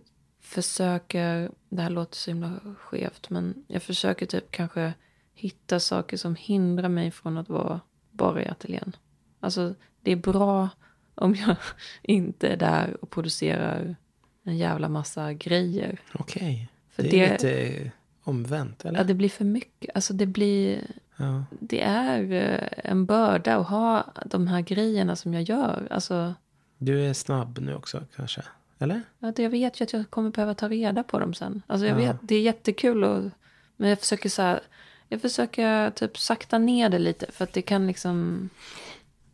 försöker... 0.41 1.51
Det 1.69 1.83
här 1.83 1.91
låter 1.91 2.17
så 2.17 2.31
himla 2.31 2.61
skevt 2.79 3.31
men 3.31 3.65
jag 3.67 3.83
försöker 3.83 4.27
typ 4.27 4.51
kanske 4.51 4.93
hitta 5.35 5.81
saker 5.81 6.17
som 6.17 6.35
hindrar 6.35 6.89
mig 6.89 7.11
från 7.11 7.39
att 7.39 7.49
vara 7.49 7.81
bara 8.11 8.43
i 8.43 8.49
ateljén. 8.49 8.97
Alltså 9.41 9.75
det 10.01 10.13
är 10.13 10.17
bra 10.17 10.69
om 11.15 11.35
jag 11.35 11.57
inte 12.03 12.49
är 12.49 12.57
där 12.57 12.97
och 13.01 13.11
producerar 13.11 13.97
en 14.45 14.57
jävla 14.57 14.89
massa 14.89 15.33
grejer. 15.33 15.99
Okej. 16.15 16.69
För 16.91 17.03
det 17.03 17.09
det, 17.11 17.25
är 17.25 17.33
lite 17.33 17.91
omvänt, 18.23 18.85
eller? 18.85 18.99
ja, 18.99 19.05
det 19.05 19.15
blir 19.15 19.29
för 19.29 19.45
mycket. 19.45 19.91
Alltså 19.95 20.13
det 20.15 20.27
blir... 20.27 20.81
Ja. 21.17 21.45
Det 21.61 21.83
är 21.83 22.33
eh, 22.33 22.91
en 22.91 23.07
börda 23.07 23.57
att 23.57 23.69
ha 23.69 24.13
de 24.27 24.47
här 24.49 24.61
grejerna 24.61 25.17
som 25.17 25.35
jag 25.35 25.43
gör. 25.43 25.89
Alltså, 25.91 26.35
Du 26.79 27.05
är 27.07 27.13
snabb 27.13 27.59
nu 27.59 27.75
också 27.75 28.05
kanske? 28.17 28.43
Eller? 28.79 29.03
att 29.21 29.39
jag 29.39 29.51
vet 29.51 29.81
ju 29.81 29.83
att 29.85 29.93
jag 29.93 30.11
kommer 30.11 30.31
behöva 30.31 30.55
ta 30.55 30.69
reda 30.69 31.03
på 31.03 31.19
dem 31.19 31.35
sen. 31.35 31.63
Alltså 31.67 31.87
jag 31.87 32.01
Ja. 32.01 32.07
vet, 32.13 32.17
det 32.23 32.35
är 32.35 32.41
jättekul 32.43 33.05
och, 33.05 33.31
men 33.77 33.89
jag 33.89 34.01
försöker 34.01 34.29
så 34.29 34.43
här, 34.43 34.61
jag 35.09 35.21
försöker 35.21 35.91
typ 35.91 36.19
sakta 36.19 36.59
ner 36.59 36.89
det 36.89 36.99
lite 36.99 37.27
för 37.33 37.45
att 37.45 37.53
det 37.53 37.63
kan 37.63 37.87
liksom, 37.87 38.49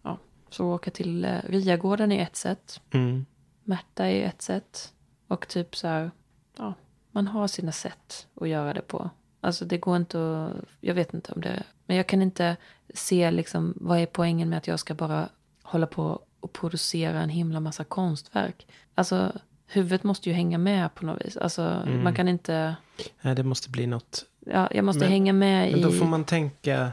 ja, 0.02 0.18
så 0.50 0.66
åka 0.74 0.90
till 0.90 1.24
eh, 1.24 1.38
Riagården 1.48 2.12
är 2.12 2.22
ett 2.22 2.36
sätt, 2.36 2.80
Mm. 2.90 3.26
Märta 3.64 4.06
är 4.06 4.24
ett 4.26 4.42
sätt 4.42 4.92
och 5.28 5.48
typ 5.48 5.76
så 5.76 5.88
här, 5.88 6.10
ja, 6.58 6.74
man 7.10 7.26
har 7.26 7.46
sina 7.48 7.72
sätt 7.72 8.26
att 8.40 8.48
göra 8.48 8.72
det 8.74 8.82
på. 8.82 9.10
Alltså 9.40 9.64
det 9.64 9.78
går 9.78 9.96
inte 9.96 10.18
att, 10.18 10.64
jag 10.80 10.94
vet 10.94 11.14
inte 11.14 11.32
om 11.32 11.40
det, 11.40 11.62
men 11.86 11.96
jag 11.96 12.06
kan 12.06 12.22
inte 12.22 12.56
se 12.94 13.30
liksom 13.30 13.74
vad 13.76 13.98
är 13.98 14.06
poängen 14.06 14.48
med 14.48 14.58
att 14.58 14.66
jag 14.66 14.80
ska 14.80 14.94
bara 14.94 15.28
hålla 15.62 15.86
på 15.86 16.20
och 16.40 16.52
producera 16.52 17.20
en 17.22 17.28
himla 17.28 17.60
massa 17.60 17.84
konstverk. 17.84 18.66
Alltså 18.94 19.32
huvudet 19.66 20.02
måste 20.04 20.28
ju 20.28 20.34
hänga 20.34 20.58
med 20.58 20.94
på 20.94 21.06
något 21.06 21.24
vis. 21.26 21.36
Alltså 21.36 21.82
man 22.02 22.14
kan 22.14 22.28
inte, 22.28 22.76
Nej, 23.22 23.34
det 23.34 23.42
måste 23.42 23.70
bli 23.70 23.86
något. 23.86 24.24
ja, 24.46 24.68
jag 24.72 24.84
måste 24.84 25.00
Men- 25.00 25.08
hänga 25.10 25.32
med 25.32 25.70
Men 25.70 25.80
i... 25.80 25.82
då 25.82 25.90
får 25.90 26.06
man 26.06 26.24
tänka. 26.24 26.90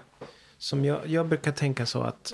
Som 0.58 0.86
jag, 0.86 1.08
jag 1.08 1.28
brukar 1.28 1.52
tänka 1.52 1.86
så 1.86 2.02
att. 2.02 2.34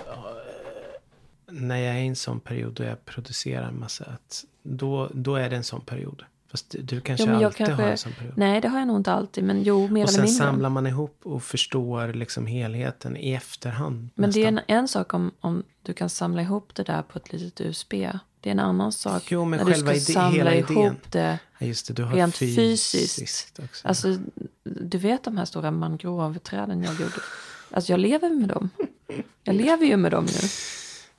När 1.52 1.76
jag 1.76 1.94
är 1.96 2.00
i 2.00 2.06
en 2.06 2.16
sån 2.16 2.40
period 2.40 2.72
då 2.72 2.82
jag 2.84 3.04
producerar 3.04 3.68
en 3.68 3.78
massa. 3.80 4.04
Att 4.04 4.44
då, 4.62 5.10
då 5.14 5.34
är 5.36 5.50
det 5.50 5.56
en 5.56 5.64
sån 5.64 5.80
period. 5.80 6.22
Fast 6.50 6.74
du, 6.80 7.00
kanske 7.00 7.26
Jo, 7.26 7.32
alltid 7.46 7.66
kanske- 7.66 7.82
har 7.84 7.90
en 7.90 7.98
sån 7.98 8.12
period. 8.12 8.34
Nej, 8.38 8.60
det 8.60 8.68
har 8.68 8.78
jag 8.78 8.88
nog 8.88 8.96
inte 8.96 9.12
alltid, 9.12 9.44
men 9.44 9.62
jo, 9.62 9.78
mer 9.80 9.88
och 9.88 9.96
eller 9.96 10.06
sen 10.06 10.22
mindre. 10.24 10.38
samlar 10.46 10.70
man 10.70 10.86
ihop 10.86 11.20
och 11.22 11.42
förstår 11.42 12.12
liksom 12.12 12.46
helheten 12.46 13.16
i 13.16 13.32
efterhand. 13.32 14.08
Men 14.14 14.30
det 14.30 14.44
är 14.44 14.48
en, 14.48 14.54
nästan. 14.54 14.76
en 14.76 14.88
sak 14.88 15.14
om, 15.14 15.30
om 15.40 15.62
du 15.82 15.92
kan 15.94 16.08
samla 16.08 16.42
ihop 16.42 16.74
det 16.74 16.82
där 16.82 17.02
på 17.02 17.18
ett 17.18 17.32
litet 17.32 17.60
USB. 17.60 17.90
Det 18.40 18.48
är 18.48 18.52
en 18.52 18.58
annan 18.60 18.92
sak 18.92 19.22
Jo, 19.32 19.44
men 19.44 19.58
när 19.58 19.72
själva 19.72 19.92
du 19.92 20.00
ska 20.00 20.12
samla 20.12 20.30
hela 20.38 20.54
idén. 20.54 20.78
ihop 20.78 21.12
det. 21.12 21.38
Ja, 21.58 21.66
just 21.66 21.86
det, 21.88 21.92
du 21.94 22.02
har 22.04 22.14
rent 22.14 22.36
fysiskt, 22.36 22.92
fysiskt. 22.92 23.58
också. 23.64 23.88
Alltså, 23.88 24.16
du 24.64 24.98
vet 24.98 25.24
de 25.24 25.36
här 25.36 25.44
stora 25.44 25.70
mangroveträden 25.70 26.82
jag 26.82 26.94
gjorde? 27.00 27.12
Alltså 27.70 27.92
jag 27.92 28.00
lever 28.00 28.30
med 28.30 28.48
dem. 28.48 28.70
Jag 29.44 29.54
lever 29.56 29.86
ju 29.86 29.96
med 29.96 30.10
dem 30.12 30.24
nu. 30.24 30.48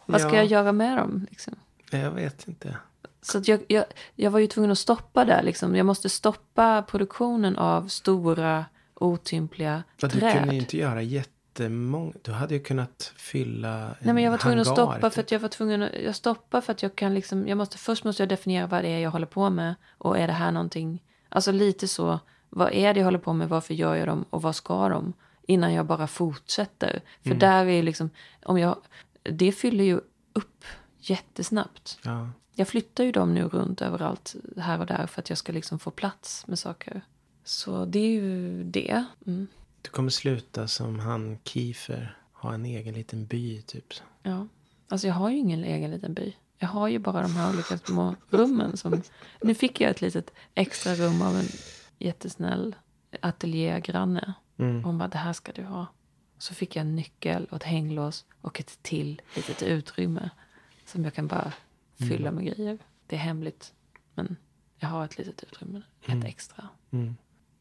Vad 0.06 0.22
ska 0.22 0.30
Ja. 0.30 0.36
jag 0.36 0.46
göra 0.46 0.72
med 0.72 0.98
dem? 0.98 1.28
Liksom? 1.30 1.56
Jag 1.92 2.12
vet 2.12 2.48
inte. 2.48 2.78
Så 3.22 3.38
att 3.38 3.48
jag, 3.48 3.60
jag, 3.68 3.86
jag 4.16 4.32
var 4.32 4.40
ju 4.40 4.48
tvungen 4.48 4.72
att 4.72 4.78
stoppa 4.78 5.26
där. 5.26 5.44
Liksom. 5.44 5.76
Jag 5.76 5.86
måste 5.86 6.10
stoppa 6.10 6.82
produktionen 6.82 7.58
av 7.58 7.88
stora, 7.88 8.66
otympliga 8.94 9.84
För 9.98 10.08
du 10.08 10.20
träd. 10.20 10.34
kunde 10.40 10.54
ju 10.54 10.60
inte 10.60 10.78
göra 10.78 11.02
jättemånga. 11.02 12.14
Du 12.22 12.32
hade 12.32 12.54
ju 12.54 12.60
kunnat 12.64 13.14
fylla 13.18 13.70
en 13.80 13.96
Nej, 14.00 14.14
men 14.14 14.24
jag 14.24 14.32
var 14.32 14.38
tvungen 14.38 14.60
att 14.60 14.68
hangar, 14.68 14.76
stoppa 14.86 15.00
för 15.10 15.10
typ. 15.10 15.26
att 15.26 15.32
jag 15.32 15.40
var 15.40 15.50
tvungen 15.50 15.82
att, 15.84 15.90
jag 16.06 16.16
stoppar 16.16 16.62
för 16.62 16.72
att 16.72 16.84
jag 16.84 16.96
kan 16.96 17.14
liksom, 17.14 17.48
jag 17.48 17.58
måste, 17.58 17.78
först 17.78 18.04
måste 18.04 18.22
jag 18.24 18.30
definiera 18.30 18.68
vad 18.68 18.84
det 18.84 18.90
är 18.90 19.00
jag 19.00 19.12
håller 19.12 19.26
på 19.26 19.50
med. 19.50 19.76
Och 19.98 20.18
är 20.20 20.28
det 20.28 20.34
här 20.34 20.52
någonting, 20.52 21.04
alltså 21.30 21.52
lite 21.52 21.88
så, 21.88 22.20
vad 22.50 22.74
är 22.74 22.94
det 22.94 23.00
jag 23.00 23.06
håller 23.06 23.20
på 23.20 23.34
med, 23.34 23.50
varför 23.50 23.74
gör 23.74 23.96
jag 23.96 24.08
dem 24.08 24.26
och 24.30 24.42
vad 24.42 24.56
ska 24.56 24.90
de? 24.90 25.14
Innan 25.48 25.74
jag 25.74 25.86
bara 25.86 26.08
fortsätter. 26.08 27.02
För 27.22 27.30
Mm. 27.30 27.40
där 27.40 27.66
är 27.66 27.84
liksom, 27.84 28.10
om 28.44 28.60
jag, 28.60 28.78
det 29.24 29.52
fyller 29.52 29.84
ju 29.84 30.02
upp 30.34 30.66
jättesnabbt. 30.98 32.00
Ja. 32.04 32.30
Jag 32.56 32.68
flyttar 32.68 33.04
ju 33.04 33.12
dem 33.12 33.34
nu 33.34 33.44
runt 33.44 33.82
överallt 33.82 34.36
här 34.58 34.80
och 34.80 34.86
där 34.86 35.08
för 35.08 35.22
att 35.22 35.30
jag 35.30 35.38
ska 35.38 35.52
liksom 35.52 35.80
få 35.80 35.92
plats 35.92 36.48
med 36.48 36.60
saker. 36.60 37.02
Så 37.44 37.86
det 37.86 38.00
är 38.00 38.12
ju 38.12 38.64
det. 38.64 39.06
Mm. 39.28 39.48
Du 39.82 39.90
kommer 39.90 40.10
sluta 40.10 40.68
som 40.68 41.00
han 41.00 41.38
Kiefer. 41.44 42.18
Ha 42.34 42.54
en 42.54 42.66
egen 42.66 42.94
liten 42.94 43.26
by 43.26 43.62
typ. 43.62 43.94
Ja. 44.24 44.48
Alltså 44.90 45.08
jag 45.08 45.14
har 45.14 45.30
ju 45.30 45.38
ingen 45.38 45.64
egen 45.64 45.92
liten 45.92 46.14
by. 46.14 46.36
Jag 46.58 46.68
har 46.68 46.88
ju 46.88 47.00
bara 47.00 47.22
de 47.22 47.32
här 47.32 47.54
olika 47.54 47.78
små 47.78 48.16
rummen. 48.30 48.78
Som... 48.78 49.02
Nu 49.42 49.56
fick 49.56 49.82
jag 49.82 49.92
ett 49.92 50.02
litet 50.02 50.34
extra 50.56 50.96
rum 50.96 51.22
av 51.22 51.36
en 51.36 51.48
jättesnäll 52.00 52.76
ateljégranne. 53.22 54.34
Mm. 54.58 54.84
Hon 54.84 54.98
bara, 54.98 55.08
det 55.08 55.18
här 55.18 55.34
ska 55.34 55.52
du 55.52 55.64
ha. 55.64 55.88
Så 56.44 56.54
fick 56.54 56.76
jag 56.76 56.82
en 56.82 56.96
nyckel 56.96 57.46
och 57.46 57.58
ett 57.58 57.64
hänglås 57.64 58.26
och 58.42 58.60
ett 58.60 58.80
till 58.82 59.22
litet 59.36 59.64
utrymme. 59.64 60.30
Som 60.86 61.04
jag 61.04 61.14
kan 61.14 61.28
bara 61.28 61.54
fylla 61.96 62.32
med 62.32 62.46
grejer. 62.46 62.78
Det 63.08 63.16
är 63.16 63.20
hemligt. 63.20 63.74
Men 64.16 64.36
jag 64.78 64.88
har 64.88 65.06
ett 65.06 65.18
litet 65.18 65.44
utrymme. 65.44 65.82
Ett 66.06 66.24
extra. 66.24 66.70
Mm. 66.92 67.16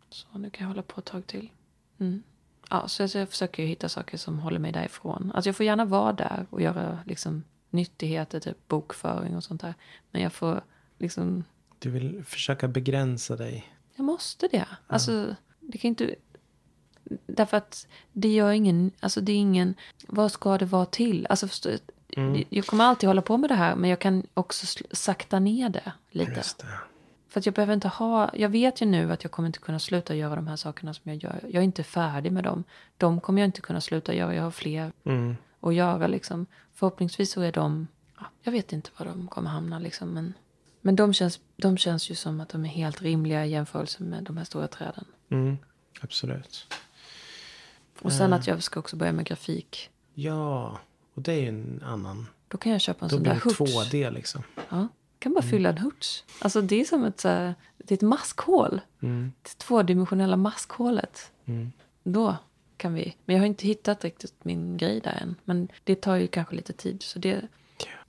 Så 0.09 0.38
nu 0.38 0.51
kan 0.51 0.64
jag 0.64 0.68
hålla 0.68 0.83
på 0.83 1.01
ett 1.01 1.07
tag 1.07 1.27
till. 1.27 1.51
Mm. 1.99 2.23
Ja, 2.71 2.88
så 2.88 3.03
jag, 3.03 3.11
så 3.11 3.18
jag 3.18 3.29
försöker 3.29 3.62
ju 3.62 3.68
hitta 3.68 3.88
saker 3.88 4.18
som 4.18 4.38
håller 4.38 4.59
mig 4.59 4.73
därifrån. 4.73 5.33
Alltså 5.35 5.49
jag 5.49 5.57
får 5.57 5.66
gärna 5.66 5.85
vara 5.85 6.12
där 6.12 6.47
och 6.51 6.62
göra 6.62 6.99
liksom 7.07 7.45
nyttigheter, 7.71 8.40
typ 8.40 8.68
bokföring 8.68 9.37
och 9.37 9.45
sånt 9.45 9.61
där. 9.61 9.75
Men 10.11 10.23
jag 10.23 10.33
får 10.33 10.64
liksom, 10.99 11.45
Du 11.79 11.90
vill 11.90 12.25
försöka 12.25 12.68
begränsa 12.68 13.37
dig. 13.37 13.73
jag 13.95 14.05
måste 14.05 14.49
det. 14.49 14.68
Alltså, 14.87 15.37
det 15.61 15.79
kan 15.79 15.88
inte... 15.88 16.14
Därför 17.27 17.57
att 17.57 17.87
det 18.12 18.29
gör 18.29 18.51
ingen, 18.53 18.90
alltså 19.01 19.20
det 19.20 19.33
är 19.33 19.37
ingen, 19.37 19.75
vad 20.07 20.33
ska 20.33 20.59
det 20.59 20.64
vara 20.64 20.87
till? 20.87 21.27
Alltså 21.31 21.48
förstå, 21.48 21.70
jag 22.48 22.66
kommer 22.66 22.85
alltid 22.85 23.09
hålla 23.09 23.22
på 23.22 23.37
med 23.37 23.51
det 23.51 23.55
här, 23.55 23.77
men 23.77 23.90
jag 23.90 23.98
kan 23.98 24.27
också 24.35 24.66
sakta 24.92 25.38
ner 25.38 25.68
det 25.68 25.92
lite. 26.11 26.31
Det. 26.33 26.66
För 27.29 27.40
att 27.40 27.46
jag 27.46 27.55
behöver 27.55 27.75
inte 27.75 27.88
ha, 27.88 28.31
jag 28.35 28.48
vet 28.48 28.83
ju 28.83 28.87
nu 28.87 29.12
att 29.12 29.25
jag 29.25 29.31
kommer 29.31 29.46
inte 29.46 29.59
kunna 29.59 29.79
sluta 29.79 30.14
göra 30.14 30.37
de 30.37 30.46
här 30.46 30.57
sakerna 30.57 30.94
som 30.94 31.03
jag 31.05 31.22
gör. 31.22 31.40
Jag 31.42 31.55
är 31.55 31.64
inte 31.64 31.83
färdig 31.83 32.33
med 32.33 32.44
dem. 32.44 32.64
De 32.96 33.20
kommer 33.20 33.40
jag 33.42 33.48
inte 33.48 33.61
kunna 33.61 33.81
sluta 33.81 34.14
göra, 34.14 34.35
jag 34.35 34.42
har 34.42 34.51
fler 34.51 34.92
Mm. 35.05 35.37
att 35.61 35.75
göra 35.75 36.07
liksom. 36.07 36.46
Förhoppningsvis 36.75 37.33
så 37.33 37.40
är 37.40 37.53
de, 37.53 37.87
ja, 38.18 38.27
jag 38.42 38.53
vet 38.53 38.72
inte 38.72 38.90
var 38.96 39.07
de 39.07 39.29
kommer 39.29 39.51
hamna 39.51 39.79
liksom. 39.79 40.09
Men, 40.09 40.35
men 40.81 40.96
de, 40.96 41.12
känns, 41.14 41.40
de 41.57 41.77
känns 41.77 42.11
ju 42.11 42.14
som 42.14 42.40
att 42.40 42.48
de 42.48 42.64
är 42.64 42.68
helt 42.68 43.03
rimliga 43.03 43.46
i 43.46 43.51
jämförelse 43.51 44.03
med 44.03 44.22
de 44.25 44.37
här 44.37 44.44
stora 44.44 44.68
träden. 44.68 45.05
Mm. 45.31 45.59
Absolut. 46.01 46.75
Och 47.98 48.12
sen 48.12 48.33
att 48.33 48.46
jag 48.46 48.62
ska 48.62 48.81
också 48.81 48.96
börja 48.96 49.12
med 49.12 49.26
grafik. 49.26 49.90
Ja, 50.14 50.78
och 51.14 51.22
det 51.22 51.33
är 51.33 51.40
ju 51.40 51.48
en 51.48 51.83
annan. 51.87 52.26
Då 52.48 52.59
kan 52.59 52.72
jag 52.72 52.81
köpa 52.81 53.05
en 53.05 53.09
Då 53.09 53.16
sån 53.16 53.22
blir 53.22 53.33
där 53.33 53.40
det 53.44 53.64
hurts. 53.64 53.92
2D 53.92 54.11
liksom. 54.11 54.42
Ja, 54.68 54.88
kan 55.18 55.35
bara 55.35 55.42
fylla 55.42 55.68
en 55.68 55.78
hurts. 55.78 56.24
Alltså 56.38 56.62
det 56.62 56.81
är 56.81 56.85
som 56.85 57.05
ett, 57.05 57.22
det 57.22 57.90
är 57.90 57.94
ett 57.94 58.02
maskhål. 58.02 58.81
Mm. 59.02 59.33
Det 59.42 59.59
tvådimensionella 59.59 60.37
maskhålet. 60.37 61.33
Mm. 61.44 61.72
Då 62.02 62.37
kan 62.76 62.94
vi. 62.94 63.16
Men 63.24 63.37
jag 63.37 63.42
har 63.42 63.46
inte 63.46 63.66
hittat 63.66 64.05
riktigt 64.05 64.44
min 64.44 64.76
grej 64.76 65.00
där 65.00 65.18
än. 65.22 65.35
Men 65.44 65.68
det 65.85 65.94
tar 65.94 66.16
ju 66.16 66.26
kanske 66.26 66.55
lite 66.55 66.72
tid. 66.72 67.02
Så 67.02 67.18
det, 67.18 67.48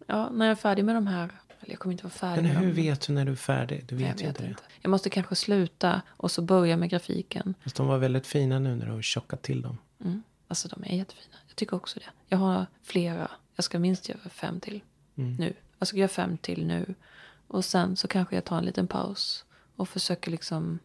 ja, 0.08 0.30
när 0.30 0.46
jag 0.46 0.52
är 0.52 0.56
färdig 0.56 0.86
med 0.86 0.96
de 0.96 1.08
här. 1.08 1.30
Eller 1.64 1.72
jag 1.74 1.80
kommer 1.80 1.92
inte 1.92 2.04
vara 2.04 2.14
färdig 2.14 2.44
Men 2.44 2.56
hur 2.56 2.72
vet 2.72 3.08
du 3.08 3.14
när 3.14 3.26
du 3.26 3.32
är 3.32 3.36
färdig? 3.36 3.86
Du 3.88 3.96
vet, 3.96 4.08
jag 4.08 4.16
vet 4.28 4.28
inte 4.28 4.46
inte. 4.50 4.64
Jag 4.82 4.90
måste 4.90 5.10
kanske 5.10 5.36
sluta 5.36 6.02
och 6.08 6.32
så 6.32 6.42
börja 6.42 6.78
med 6.78 6.90
grafiken. 6.90 7.54
Fast 7.64 7.76
de 7.76 7.88
var 7.88 7.98
väldigt 7.98 8.28
fina 8.28 8.60
nu 8.60 8.76
när 8.76 8.86
du 8.86 8.92
har 8.92 9.02
tjockat 9.02 9.42
till 9.42 9.62
dem. 9.62 9.78
Mm. 10.04 10.24
Alltså 10.48 10.68
de 10.68 10.84
är 10.84 10.98
jättefina. 10.98 11.36
Jag 11.48 11.56
tycker 11.56 11.76
också 11.76 12.00
det. 12.00 12.10
Jag 12.28 12.38
har 12.38 12.66
flera. 12.84 13.32
Jag 13.56 13.64
ska 13.66 13.80
minst 13.80 14.10
göra 14.10 14.30
fem 14.30 14.60
till 14.60 14.82
Mm. 15.18 15.36
nu. 15.36 15.54
Jag 15.80 15.88
ska 15.88 15.98
göra 15.98 16.08
fem 16.08 16.38
till 16.38 16.66
nu. 16.68 16.96
Och 17.48 17.66
sen 17.66 17.96
så 17.96 18.08
kanske 18.08 18.36
jag 18.36 18.44
tar 18.44 18.58
en 18.58 18.66
liten 18.66 18.88
paus. 18.88 19.46
Och 19.76 19.90
försöker 19.90 20.32
liksom 20.32 20.80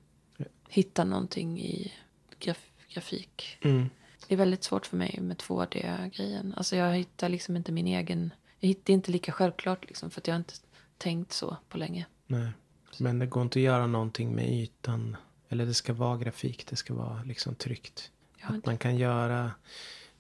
hitta 0.68 1.04
någonting 1.04 1.60
i 1.60 1.92
graf- 2.40 2.72
grafik. 2.94 3.58
Mm. 3.60 3.90
Det 4.28 4.34
är 4.34 4.38
väldigt 4.38 4.64
svårt 4.64 4.86
för 4.86 4.96
mig 4.96 5.18
med 5.22 5.36
2D-grejen. 5.36 6.54
Alltså 6.56 6.76
jag 6.76 6.94
hittar 6.94 7.28
liksom 7.28 7.56
inte 7.56 7.72
min 7.72 7.86
egen... 7.86 8.32
Jag 8.60 8.68
hittar 8.68 8.82
det 8.84 8.92
är 8.92 8.94
inte 8.94 9.10
lika 9.10 9.32
självklart 9.32 9.84
liksom. 9.86 10.10
För 10.10 10.20
att 10.20 10.26
jag 10.26 10.36
inte 10.36 10.54
tänkt 10.98 11.32
så 11.32 11.56
på 11.68 11.78
länge. 11.78 12.06
Nej. 12.26 12.48
Men 12.98 13.18
det 13.18 13.26
går 13.26 13.42
inte 13.42 13.58
att 13.58 13.62
göra 13.62 13.86
någonting 13.86 14.34
med 14.34 14.48
ytan. 14.52 15.16
Eller 15.48 15.66
det 15.66 15.74
ska 15.74 15.92
vara 15.92 16.16
grafik. 16.18 16.66
Det 16.66 16.76
ska 16.76 16.94
vara 16.94 17.22
liksom 17.22 17.54
tryckt. 17.54 18.10
Att 18.42 18.66
man 18.66 18.78
kan 18.78 18.96
göra 18.96 19.50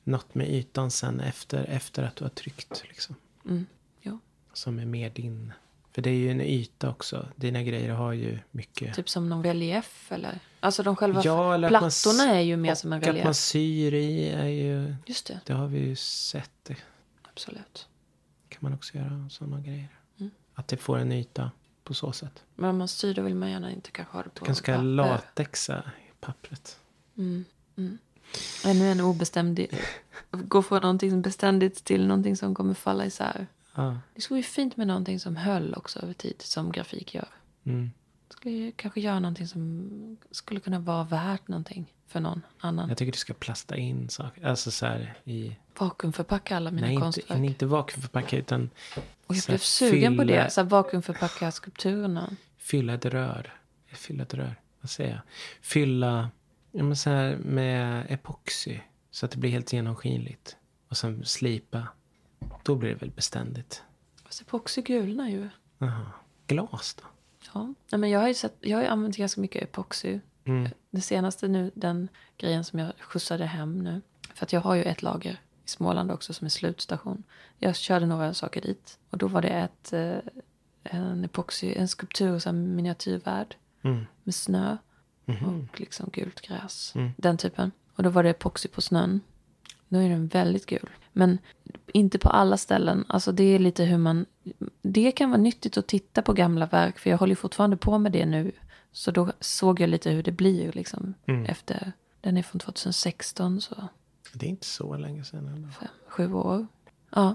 något 0.04 0.34
med 0.34 0.48
ytan 0.50 0.90
sen 0.90 1.20
efter, 1.20 1.64
efter 1.64 2.02
att 2.02 2.16
du 2.16 2.24
har 2.24 2.30
tryckt. 2.30 2.82
Liksom. 2.88 3.14
Mm. 3.44 3.66
Jo. 4.02 4.18
Som 4.52 4.78
är 4.78 4.84
mer 4.86 5.10
din. 5.10 5.52
För 5.92 6.02
det 6.02 6.10
är 6.10 6.14
ju 6.14 6.30
en 6.30 6.40
yta 6.40 6.90
också. 6.90 7.28
Dina 7.36 7.62
grejer 7.62 7.92
har 7.92 8.12
ju 8.12 8.38
mycket. 8.50 8.94
Typ 8.94 9.08
som 9.08 9.28
någon 9.28 9.44
relief 9.44 10.12
eller? 10.12 10.38
Alltså 10.60 10.82
de 10.82 10.96
själva 10.96 11.22
Ja, 11.24 11.54
eller 11.54 11.68
att 11.68 11.72
man 11.72 11.80
plattorna 11.80 12.24
s- 12.24 12.36
är 12.36 12.40
ju 12.40 12.56
mer 12.56 12.74
som 12.74 12.92
en 12.92 12.98
Och 13.02 13.08
att 13.08 13.14
man 13.14 13.22
relief. 13.22 13.36
syr 13.36 13.94
i 13.94 14.28
är 14.28 14.46
ju. 14.46 14.94
Just 15.06 15.26
det, 15.26 15.40
Det 15.46 15.52
har 15.52 15.66
vi 15.66 15.78
ju 15.78 15.96
sett. 15.96 16.70
Absolut. 17.22 17.88
kan 18.48 18.58
man 18.62 18.74
också 18.74 18.96
göra 18.98 19.28
sådana 19.30 19.60
grejer. 19.60 19.88
Att 20.58 20.68
det 20.68 20.76
får 20.76 20.98
en 20.98 21.12
yta 21.12 21.50
på 21.84 21.94
så 21.94 22.12
sätt. 22.12 22.44
Men 22.54 22.70
om 22.70 22.78
man 22.78 22.88
styr 22.88 23.14
då 23.14 23.22
vill 23.22 23.34
man 23.34 23.50
gärna 23.50 23.72
inte 23.72 23.90
kanske 23.90 24.16
ha 24.16 24.22
det 24.22 24.28
på 24.28 24.38
Du 24.40 24.46
kanske 24.46 24.62
ska 24.62 24.76
latexa 24.76 25.78
i 25.78 26.12
pappret. 26.20 26.78
Mm. 27.16 27.44
Mm. 27.76 27.98
Ännu 28.64 28.92
en 28.92 29.00
obestämd... 29.00 29.60
Gå 30.30 30.62
från 30.62 30.82
någonting 30.82 31.22
beständigt 31.22 31.84
till 31.84 32.06
någonting 32.06 32.36
som 32.36 32.54
kommer 32.54 32.74
falla 32.74 33.06
isär. 33.06 33.46
Ja. 33.74 33.98
Det 34.14 34.20
skulle 34.20 34.38
ju 34.38 34.44
fint 34.44 34.76
med 34.76 34.86
någonting 34.86 35.20
som 35.20 35.36
höll 35.36 35.74
också 35.74 35.98
över 35.98 36.12
tid, 36.12 36.42
som 36.42 36.72
grafik 36.72 37.14
gör. 37.14 37.28
Mm. 37.64 37.90
Skulle 38.28 38.54
ju 38.54 38.72
kanske 38.72 39.00
göra 39.00 39.20
någonting 39.20 39.48
som 39.48 40.16
skulle 40.30 40.60
kunna 40.60 40.78
vara 40.78 41.04
värt 41.04 41.48
någonting 41.48 41.94
för 42.08 42.20
någon 42.20 42.42
annan. 42.58 42.88
Jag 42.88 42.98
tycker 42.98 43.12
du 43.12 43.18
ska 43.18 43.34
plasta 43.34 43.76
in 43.76 44.08
saker. 44.08 44.46
Alltså 44.46 44.70
så 44.70 44.86
här 44.86 45.18
i... 45.24 45.56
Vakuumförpacka 45.78 46.56
alla 46.56 46.70
mina 46.70 46.86
nej, 46.86 46.96
konstverk. 46.96 47.38
inte 47.44 47.66
vakuumförpacka 47.66 48.36
utan 48.36 48.70
Och 49.26 49.34
jag 49.36 49.44
blev 49.46 49.58
sugen 49.58 50.16
på 50.16 50.22
fylla- 50.22 50.44
det. 50.44 50.50
Så 50.50 50.60
här 50.60 50.68
vakuumförpacka 50.68 51.50
skulpturerna. 51.50 52.30
fylla 52.58 52.94
ett 52.94 53.04
rör. 53.04 53.54
Fylla 53.92 54.22
ett 54.22 54.34
rör. 54.34 54.60
Vad 54.80 54.90
säger 54.90 55.10
jag? 55.10 55.20
Fylla 55.62 56.30
ja, 56.72 56.82
men 56.82 56.96
så 56.96 57.10
här 57.10 57.36
med 57.36 58.06
epoxy. 58.08 58.78
Så 59.10 59.26
att 59.26 59.32
det 59.32 59.38
blir 59.38 59.50
helt 59.50 59.72
genomskinligt. 59.72 60.56
Och 60.88 60.96
sen 60.96 61.24
slipa. 61.24 61.88
Då 62.62 62.74
blir 62.76 62.88
det 62.90 62.94
väl 62.96 63.10
beständigt. 63.10 63.82
Fast 64.24 64.40
epoxy 64.40 64.82
gulnar 64.82 65.28
ju. 65.28 65.48
Jaha. 65.78 66.06
Glas 66.46 66.94
då? 66.94 67.04
Ja. 67.54 67.74
Nej, 67.92 67.98
men 67.98 68.10
jag 68.10 68.20
har 68.20 68.28
ju 68.28 68.34
sett, 68.34 68.56
jag 68.60 68.78
har 68.78 68.84
använt 68.84 69.16
ganska 69.16 69.40
mycket 69.40 69.62
epoxy. 69.62 70.20
Mm. 70.48 70.68
Det 70.90 71.00
senaste 71.00 71.48
nu, 71.48 71.70
den 71.74 72.08
grejen 72.38 72.64
som 72.64 72.78
jag 72.78 72.92
skjutsade 73.00 73.46
hem 73.46 73.78
nu. 73.78 74.00
För 74.34 74.44
att 74.46 74.52
jag 74.52 74.60
har 74.60 74.74
ju 74.74 74.82
ett 74.82 75.02
lager 75.02 75.32
i 75.64 75.68
Småland 75.68 76.10
också 76.10 76.32
som 76.32 76.44
är 76.44 76.48
slutstation. 76.48 77.22
Jag 77.58 77.76
körde 77.76 78.06
några 78.06 78.34
saker 78.34 78.60
dit. 78.60 78.98
Och 79.10 79.18
då 79.18 79.26
var 79.28 79.42
det 79.42 79.48
ett, 79.48 79.92
eh, 79.92 80.16
en 80.82 81.24
epoxy, 81.24 81.74
en 81.76 81.88
skulptur, 81.88 82.42
här 82.44 82.52
miniatyrvärld. 82.52 83.56
Mm. 83.82 84.06
Med 84.24 84.34
snö 84.34 84.76
Mhm. 85.24 85.44
och 85.70 85.80
liksom 85.80 86.10
gult 86.12 86.40
gräs. 86.40 86.92
Mm. 86.94 87.10
Den 87.16 87.36
typen. 87.38 87.72
Och 87.94 88.02
då 88.02 88.10
var 88.10 88.22
det 88.22 88.30
epoxy 88.30 88.68
på 88.68 88.80
snön. 88.80 89.20
Då 89.88 89.98
är 89.98 90.08
den 90.08 90.28
väldigt 90.28 90.66
gul. 90.66 90.88
Men 91.12 91.38
inte 91.92 92.18
på 92.18 92.28
alla 92.28 92.56
ställen. 92.56 93.04
Alltså 93.08 93.32
det 93.32 93.44
är 93.44 93.58
lite 93.58 93.84
hur 93.84 93.98
man... 93.98 94.26
Det 94.82 95.12
kan 95.12 95.30
vara 95.30 95.40
nyttigt 95.40 95.76
att 95.76 95.86
titta 95.86 96.22
på 96.22 96.32
gamla 96.32 96.66
verk. 96.66 96.98
För 96.98 97.10
jag 97.10 97.18
håller 97.18 97.34
fortfarande 97.34 97.76
på 97.76 97.98
med 97.98 98.12
det 98.12 98.26
nu. 98.26 98.52
Så 98.92 99.10
då 99.10 99.32
såg 99.40 99.80
jag 99.80 99.90
lite 99.90 100.10
hur 100.10 100.22
det 100.22 100.32
blir 100.32 100.72
liksom. 100.72 101.14
Mm. 101.26 101.44
Efter... 101.46 101.92
Den 102.20 102.36
är 102.36 102.42
från 102.42 102.60
2016 102.60 103.60
så 103.60 103.88
Det 104.32 104.46
är 104.46 104.50
inte 104.50 104.66
så 104.66 104.96
länge 104.96 105.24
sedan. 105.24 105.48
Ändå. 105.48 105.68
fem, 105.68 105.88
sju 106.08 106.32
år. 106.34 106.66
Ja, 107.10 107.34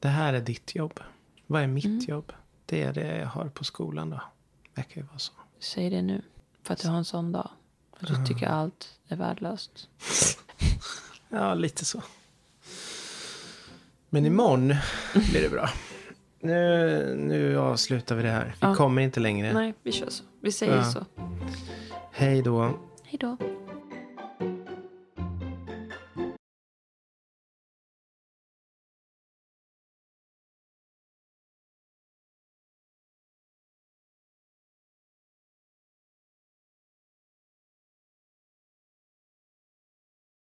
Det 0.00 0.08
här 0.08 0.34
är 0.34 0.40
ditt 0.40 0.74
jobb. 0.74 1.00
Vad 1.46 1.62
är 1.62 1.66
mitt 1.66 1.84
Mm. 1.84 2.04
jobb? 2.08 2.32
Det 2.66 2.82
är 2.82 2.92
det 2.92 3.18
jag 3.18 3.26
har 3.26 3.48
på 3.48 3.64
skolan 3.64 4.10
då. 4.10 4.20
Verkar 4.74 5.00
ju 5.00 5.06
vara 5.06 5.18
så. 5.18 5.32
säg 5.60 5.90
det 5.90 6.02
nu. 6.02 6.22
För 6.62 6.74
att 6.74 6.80
du 6.82 6.88
har 6.88 6.96
en 6.96 7.04
sån 7.04 7.32
dag. 7.32 7.50
För 7.96 8.06
du 8.06 8.26
tycker 8.26 8.46
allt 8.46 8.98
är 9.08 9.16
värdelöst. 9.16 9.88
Ja, 11.28 11.54
lite 11.54 11.84
så. 11.84 12.02
Men 14.10 14.26
imorgon 14.26 14.74
blir 15.14 15.42
det 15.42 15.48
bra. 15.48 15.70
Nu, 16.46 17.14
nu 17.18 17.58
avslutar 17.58 18.16
vi 18.16 18.22
det 18.22 18.28
här. 18.28 18.44
Vi 18.44 18.52
Ja. 18.60 18.74
kommer 18.74 19.02
inte 19.02 19.20
längre. 19.20 19.52
Nej, 19.52 19.74
vi 19.82 19.92
kör 19.92 20.10
så. 20.10 20.24
Vi 20.40 20.52
säger 20.52 20.76
Ja. 20.76 20.84
så. 20.84 21.04
Hej 22.12 22.42
då. 22.42 22.62
Hej 23.04 23.18
då. 23.20 23.36